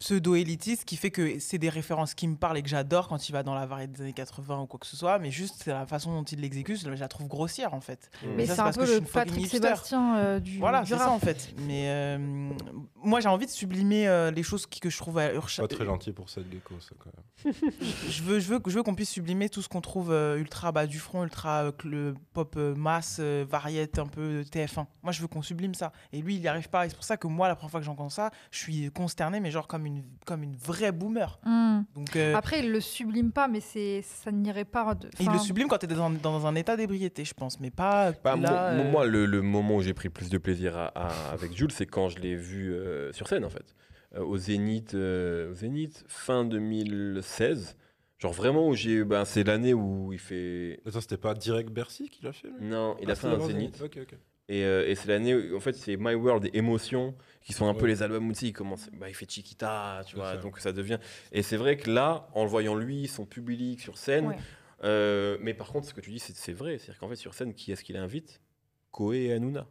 [0.00, 3.32] pseudo-élitiste qui fait que c'est des références qui me parlent et que j'adore quand il
[3.32, 5.70] va dans la variété des années 80 ou quoi que ce soit mais juste c'est
[5.72, 8.28] la façon dont il l'exécute je la trouve grossière en fait Hmm.
[8.36, 9.58] Mais ça, c'est un peu le Patrick hipster.
[9.58, 12.50] Sébastien euh, du, voilà c'est ça en fait mais euh,
[12.96, 15.68] moi j'ai envie de sublimer euh, les choses qui, que je trouve à Urcha- Pas
[15.68, 17.54] très gentil pour cette gecko, ça, quand même.
[18.08, 20.72] je veux, je veux, je veux qu'on puisse sublimer tout ce qu'on trouve euh, ultra
[20.72, 24.84] bas du front, ultra euh, le pop euh, masse, euh, variette un peu TF1.
[25.02, 25.92] Moi, je veux qu'on sublime ça.
[26.12, 26.84] Et lui, il n'y arrive pas.
[26.84, 29.40] Et c'est pour ça que moi, la première fois que j'entends ça, je suis consterné,
[29.40, 29.89] mais genre comme une,
[30.26, 31.38] comme une vraie boomer.
[31.44, 31.82] Hmm.
[31.94, 34.94] Donc, euh, Après, il le sublime pas, mais c'est ça n'irait pas.
[34.94, 35.08] De...
[35.20, 38.12] il le sublime quand tu es dans, dans un état d'ébriété, je pense, mais pas
[38.24, 38.36] Bah, là.
[38.36, 38.50] moi,
[38.84, 41.72] euh, moi, le, le moment où j'ai pris plus de plaisir à- à- avec Jules,
[41.72, 43.74] c'est quand je l'ai vu euh, sur scène, en fait.
[44.16, 47.76] Euh, au Zénith, euh, au Zénith, fin 2016.
[48.18, 49.02] Genre vraiment où j'ai.
[49.04, 50.80] Ben, c'est l'année où il fait.
[50.86, 52.66] Attends, c'était pas direct Bercy qu'il a fait lui?
[52.68, 53.80] Non, il Ah, a fait c'était un Zénith.
[53.82, 54.14] Ok, ok.
[54.50, 57.68] Et, euh, et c'est l'année où, en fait, c'est My World et Émotion qui sont
[57.68, 58.90] un peu les albums sais, il commence.
[58.92, 60.32] Bah, il fait Chiquita, tu vois.
[60.32, 60.36] ça.
[60.38, 60.98] Donc ça devient.
[61.30, 64.26] Et c'est vrai que là, en le voyant lui, son public sur scène.
[64.26, 64.36] Ouais.
[64.82, 66.78] euh, mais par contre, ce que tu dis, c'est c'est vrai.
[66.78, 68.40] C'est-à-dire qu'en fait, sur scène, qui est-ce qu'il invite
[68.90, 69.68] Koé et Hanouna.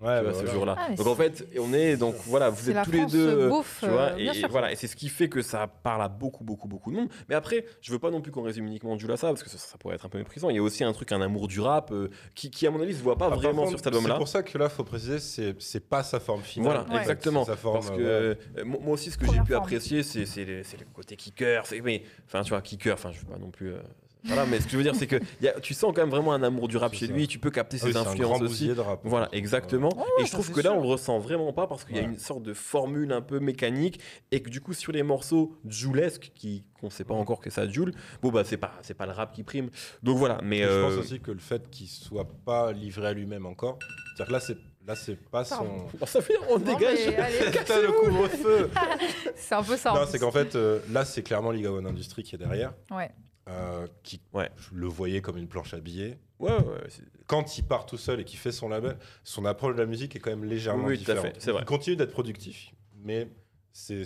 [0.00, 0.76] Ouais, bah, ce jour-là.
[0.78, 3.48] Ah, donc en fait, on est donc voilà, vous êtes la tous les deux, euh,
[3.48, 6.08] beauf, tu vois, euh, et, voilà, et c'est ce qui fait que ça parle à
[6.08, 7.08] beaucoup, beaucoup, beaucoup de monde.
[7.28, 9.50] Mais après, je veux pas non plus qu'on résume uniquement Jules à ça, parce que
[9.50, 10.50] ça, ça pourrait être un peu méprisant.
[10.50, 12.80] Il y a aussi un truc, un amour du rap, euh, qui, qui, à mon
[12.80, 14.14] avis se voit pas Ah, vraiment contre, sur cet album-là.
[14.14, 16.84] C'est pour ça que là, faut préciser, c'est c'est pas sa forme finale.
[16.86, 17.44] Voilà, exactement.
[17.44, 18.34] C'est sa forme, Parce que euh,
[18.64, 19.64] moi aussi, ce que j'ai pu forme.
[19.64, 21.66] apprécier, c'est le, c'est le côté kicker.
[21.66, 22.94] c'est- Mais enfin, tu vois, kicker.
[22.94, 23.72] Enfin, je veux pas non plus.
[23.72, 23.78] euh,
[24.24, 26.10] voilà, mais ce que je veux dire, c'est que y a- tu sens quand même
[26.10, 27.12] vraiment un amour du rap chez ça.
[27.12, 27.28] lui.
[27.28, 28.68] Tu peux capter ah oui, ses c'est un influences aussi.
[28.68, 29.00] de rap.
[29.04, 29.88] Voilà, exactement.
[29.96, 32.02] ouais, et je trouve que là, on le ressent vraiment pas parce qu'il y a
[32.02, 34.00] une sorte de formule un peu mécanique
[34.32, 37.68] et que du coup, sur les morceaux Julesque, qui qu'on sait pas encore que ça
[37.68, 37.92] Jules,
[38.22, 39.68] bon bah c'est pas c'est pas le rap qui prime.
[40.02, 43.12] Donc voilà, mais Je euh, pense aussi que le fait qu'il soit pas livré à
[43.12, 43.78] lui-même encore,
[44.16, 45.56] c'est-à-dire que là, c'est là, c'est pas son.
[45.56, 45.86] Pardon.
[46.06, 46.98] ça fait on Non, dégage.
[47.52, 48.70] Putain, le couvre-feu
[49.36, 49.92] c'est un peu ça.
[49.92, 53.10] Non, c'est qu'en fait, euh, là, c'est clairement Liga One Industry qui est derrière, Ouais.
[53.48, 54.50] Euh, qui Ouais.
[54.56, 56.18] je le voyais comme une planche à billets.
[56.38, 59.44] Ouais, ouais, ouais, c'est- Quand il part tout seul et qu'il fait son label, son
[59.44, 61.34] approche de la musique est quand même légèrement Oui, oui, tout à différente.
[61.34, 61.62] fait, c'est vrai.
[61.62, 62.72] Il continue d'être productif,
[63.02, 63.28] mais
[63.72, 64.04] c'est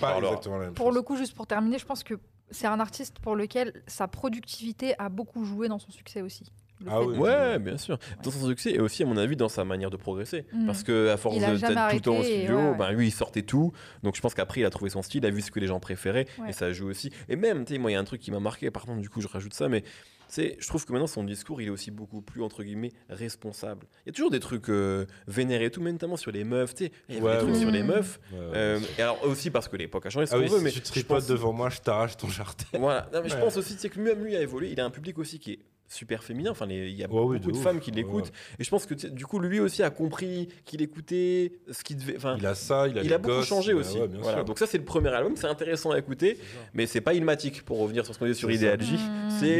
[0.00, 0.94] pas exactement la même Pour chose.
[0.96, 2.14] le coup, juste pour terminer, je pense que
[2.50, 6.44] c'est un artiste pour lequel sa productivité a beaucoup joué dans son succès aussi.
[6.86, 7.16] Ah oui.
[7.16, 7.98] Ouais, bien sûr.
[8.22, 10.44] Dans son succès et aussi, à mon avis, dans sa manière de progresser.
[10.52, 10.66] Mm.
[10.66, 12.76] Parce que à force d'être tout le temps au studio, ouais, ouais.
[12.78, 13.72] ben, lui, il sortait tout.
[14.02, 15.66] Donc je pense qu'après, il a trouvé son style, il a vu ce que les
[15.66, 16.50] gens préféraient Ouais.
[16.50, 17.10] et ça joue aussi.
[17.28, 18.70] Et même, tu sais, moi, il y a un truc qui m'a marqué.
[18.70, 19.82] Par contre, du coup, je rajoute ça, mais
[20.26, 23.86] c'est, je trouve que maintenant, son discours, il est aussi beaucoup plus, entre guillemets, responsable.
[24.04, 26.74] Il y a toujours des trucs euh, vénérés et tout, mais notamment sur les meufs,
[26.74, 26.92] tu sais.
[27.08, 27.60] Il y avait Ouais, des trucs ouais.
[27.60, 27.86] sur les Mm.
[27.86, 28.20] meufs.
[28.32, 30.50] Ouais, ouais, Euh, et alors aussi parce que l'époque a changé, ce ah qu'on oui,
[30.50, 32.64] veut, si mais tu tripotes pense- devant moi, je t'arrache ton jardin.
[32.78, 33.08] Voilà.
[33.12, 34.70] Non, mais je pense aussi tu sais, que même lui a évolué.
[34.72, 35.58] Il a un public aussi qui est
[35.94, 36.50] super féminin.
[36.50, 38.32] Enfin, les- il y a Ouais, oui, beaucoup de femmes qui Ouais, l'écoutent.
[38.58, 42.16] Et je pense que du coup, lui aussi a compris qu'il écoutait ce qu'il devait.
[42.16, 43.98] Enfin, Il a ça, il a il a beaucoup gosses, changé aussi.
[43.98, 44.44] ouais, Voilà.
[44.44, 45.34] Donc ça, c'est le premier album.
[45.36, 46.38] C'est intéressant à écouter,
[46.74, 48.50] mais c'est pas ilmatique pour revenir sur ce qu'on dit sur.
[48.50, 48.94] Ideal J.
[48.94, 49.30] Mm.
[49.30, 49.56] C'est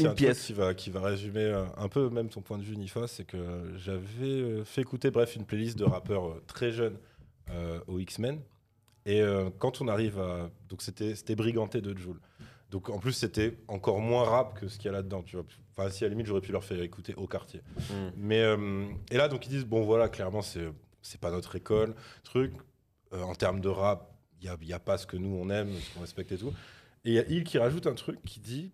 [0.00, 0.38] une un pièce.
[0.38, 3.06] truc qui va, qui va résumer euh, un peu même ton point de vue, Nifa,
[3.06, 3.36] c'est que
[3.76, 6.98] j'avais euh, fait écouter bref une playlist de rappeurs euh, très jeunes
[7.50, 8.40] euh, aux X-Men.
[9.06, 10.50] Et euh, quand on arrive à.
[10.70, 12.18] Donc c'était c'était Briganté de Joule.
[12.74, 15.44] Donc en plus, c'était encore moins rap que ce qu'il y a là-dedans, tu vois.
[15.70, 17.62] Enfin, si à la limite, j'aurais pu leur faire écouter au quartier.
[17.78, 17.94] Mm.
[18.16, 21.94] Mais euh, et là, donc ils disent bon voilà, clairement c'est c'est pas notre école,
[22.24, 22.52] truc.
[23.12, 25.68] Euh, en termes de rap, il y y a pas ce que nous on aime,
[25.72, 26.52] ce qu'on respecte et tout.
[27.04, 28.72] Et il y a Il qui rajoute un truc qui dit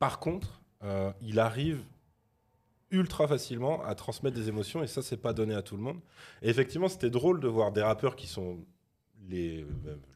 [0.00, 1.84] par contre, euh, il arrive
[2.90, 6.00] ultra facilement à transmettre des émotions et ça c'est pas donné à tout le monde.
[6.42, 8.58] Et effectivement, c'était drôle de voir des rappeurs qui sont
[9.28, 9.64] les,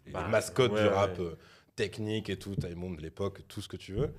[0.07, 1.21] les Bah, mascottes ouais, du rap
[1.77, 4.13] technique et tout, taille monde de l'époque, tout ce que tu veux,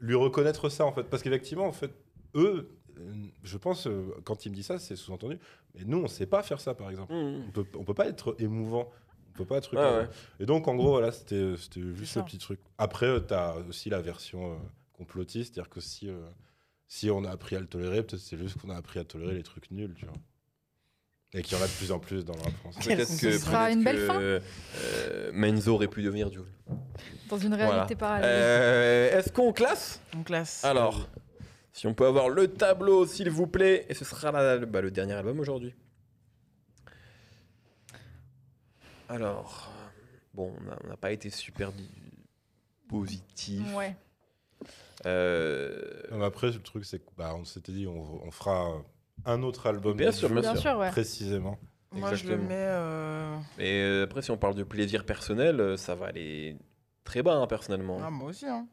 [0.00, 1.92] lui reconnaître ça en fait parce qu'effectivement en fait
[2.34, 3.12] eux euh,
[3.42, 5.38] je pense euh, quand il me dit ça, c'est sous-entendu
[5.74, 7.12] mais nous on sait pas faire ça par exemple.
[7.12, 7.44] Mm.
[7.48, 8.90] On peut on peut pas être émouvant.
[9.34, 10.08] On peut pas être Ouais, ouais.
[10.40, 12.60] et donc, en gros, voilà, c'était c'était juste le petit truc.
[12.76, 14.56] Après, tu as aussi la version euh,
[14.92, 16.20] complotiste, c'est-à-dire que si, euh,
[16.86, 19.34] si on a appris à le tolérer, peut-être c'est juste qu'on a appris à tolérer
[19.34, 20.14] les trucs nuls, tu vois.
[21.34, 22.80] Et qu'il y en a de plus en plus dans le rap français.
[22.82, 24.20] Quel- Peut-être ce que, sera une belle que, fin.
[24.20, 26.44] euh, Menzo aurait pu devenir Jules.
[27.30, 27.68] Dans une Voilà.
[27.70, 28.28] réalité parallèle.
[28.30, 30.62] Euh, Est-ce qu'on classe On classe.
[30.62, 31.08] Alors,
[31.72, 34.90] si on peut avoir le tableau, s'il vous plaît, et ce sera la- bah, le
[34.90, 35.74] dernier album aujourd'hui.
[39.08, 39.70] Alors,
[40.34, 40.54] bon,
[40.84, 41.90] on n'a- pas été super di-
[42.88, 43.62] positif.
[43.74, 43.96] Ouais.
[45.06, 48.82] Euh, Non, mais après, le truc, c'est que bah, s'était dit, on, on fera
[49.24, 49.96] un autre album.
[49.96, 50.90] Bien sûr, Jules, Bien sûr, ouais.
[50.90, 51.58] Précisément.
[51.92, 52.48] Moi, je le exactement.
[52.48, 52.54] mets.
[52.58, 56.56] euh, Et euh, après, si on parle de plaisir personnel, euh, ça va aller
[57.04, 57.98] très bas, hein, personnellement.
[58.02, 58.46] Ah, moi aussi.
[58.46, 58.66] Hein.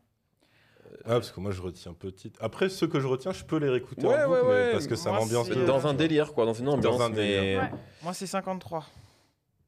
[1.05, 2.31] Ah, parce que moi, je retiens petit.
[2.39, 4.71] Après, ceux que je retiens, je peux les réécouter Ouais, en boucle, ouais, mais ouais.
[4.71, 5.49] parce que ça m'ambiance.
[5.49, 6.99] dans un délire, quoi, dans une ambiance.
[7.01, 7.61] un mais- délire.
[7.61, 7.71] Ouais.
[8.03, 8.85] Moi, c'est 53.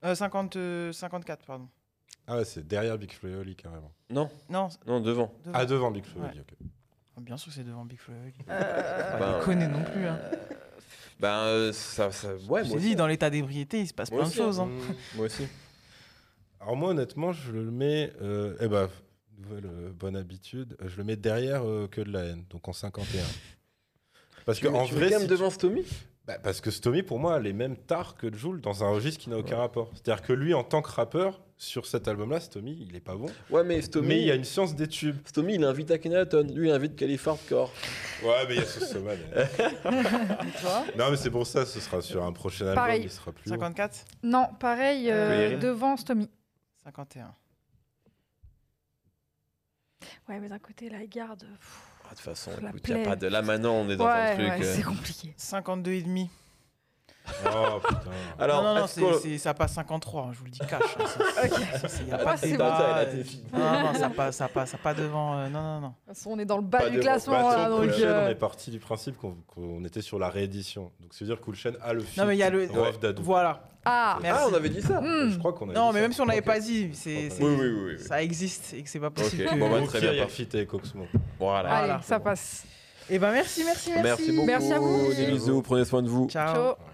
[0.04, 1.68] Euh, 50, euh, 54, pardon.
[2.28, 3.92] Ah ouais, c'est derrière Big Flo et Oli, carrément.
[4.10, 5.34] Non, Non, non, devant.
[5.44, 5.52] devant.
[5.54, 6.30] Ah, devant Big Flo et Ouais.
[6.32, 6.54] Oli, ok.
[7.20, 8.34] Bien sûr que c'est devant Big Flo et Oli.
[8.50, 10.08] Euh, Pas Ben, déconner non plus.
[10.08, 10.20] Hein.
[11.20, 14.22] Ben, euh, ça, ça, ouais, je moi dit, dans l'état d'ébriété, il se passe Moi
[14.22, 14.46] plein de aussi, hein.
[14.46, 14.60] choses.
[14.60, 14.66] hein.
[14.66, 15.18] Mm.
[15.18, 15.48] Moi aussi.
[16.60, 18.12] Alors moi, honnêtement, je le mets...
[18.22, 18.90] euh, eh ben,
[19.38, 22.74] nouvelle euh, bonne habitude, je le mets derrière euh, que de la haine, donc en
[22.74, 23.24] 51.
[24.46, 25.84] Parce Tu que mets- en tu mets vrai, quand même si devant Stomy?
[26.28, 29.20] Bah, parce que Stomy, pour moi, elle est même tard que Joule dans un registre
[29.20, 29.90] qui n'a aucun rapport.
[29.94, 33.26] C'est-à-dire que lui, en tant que rappeur, sur cet album-là, Stomy, il est pas bon.
[33.50, 35.18] Ouais, mais Stomy, Mais il y a une science des tubes.
[35.26, 36.48] Stomy, il invite Akhenaton.
[36.54, 37.42] Lui, il invite California.
[38.24, 39.18] Ouais, mais il y a ce Soman.
[40.98, 43.02] Non, mais c'est pour ça, ce sera sur un prochain album, Pareil.
[43.04, 43.54] il sera plus haut.
[43.54, 46.30] 54 Non, pareil, euh, devant Stomy.
[46.84, 47.34] 51.
[50.30, 51.42] Ouais, mais d'un côté, la garde.
[51.42, 53.04] pff, de toute façon, La écoute, y a plaie.
[53.04, 53.28] pas de...
[53.28, 54.48] là maintenant, on est dans un truc.
[54.48, 55.34] ouais, euh, c'est compliqué.
[55.38, 56.30] 52 et demi.
[57.46, 58.02] Oh putain.
[58.40, 60.52] Alors, non, non, non, est-ce c'est- qu'on- c'est- ça passe 53, hein, je vous le
[60.52, 60.82] dis cash.
[61.00, 61.62] hein, ça- Ok.
[61.80, 62.98] ça, c'est- y a Ah, pas de c'est débat.
[62.98, 63.24] euh,
[63.54, 65.38] Non, non, ça passe, ça passe, ça devant.
[65.38, 65.88] euh, non, non, non.
[65.90, 67.34] De toute façon, on est dans le bas Pas du de- classement.
[67.34, 70.02] Bah, là, sur donc, Cool Chain, euh, on est parti du principe qu'on qu'on était
[70.02, 70.92] sur la réédition.
[71.00, 72.24] Donc, c'est-à-dire que Cool Chain a le film.
[72.24, 72.68] Non, mais il y a le.
[73.00, 73.22] Dadou.
[73.24, 73.62] Voilà.
[73.84, 74.42] Ah, Merci.
[74.44, 75.32] Ah, on avait dit ça hmm.
[75.32, 76.02] Je crois qu'on a Non, dit mais ça.
[76.04, 76.46] même si on n'avait Ok.
[76.46, 77.96] pas dit, c'est, c'est- Oui, oui, oui.
[77.98, 78.04] oui.
[78.06, 79.44] ça existe et que c'est pas possible.
[79.48, 81.08] Ok, que- bon, bah, très bien, et Coxmo.
[81.40, 81.70] Voilà.
[81.70, 81.94] Voilà.
[81.96, 82.64] allez, ça passe.
[83.10, 84.04] Eh ben merci, merci, merci.
[84.04, 84.48] Merci beaucoup.
[84.48, 85.14] Merci à vous.
[85.14, 86.30] Des bisous, prenez soin de vous.
[86.30, 86.54] Ciao.
[86.54, 86.91] Ciao.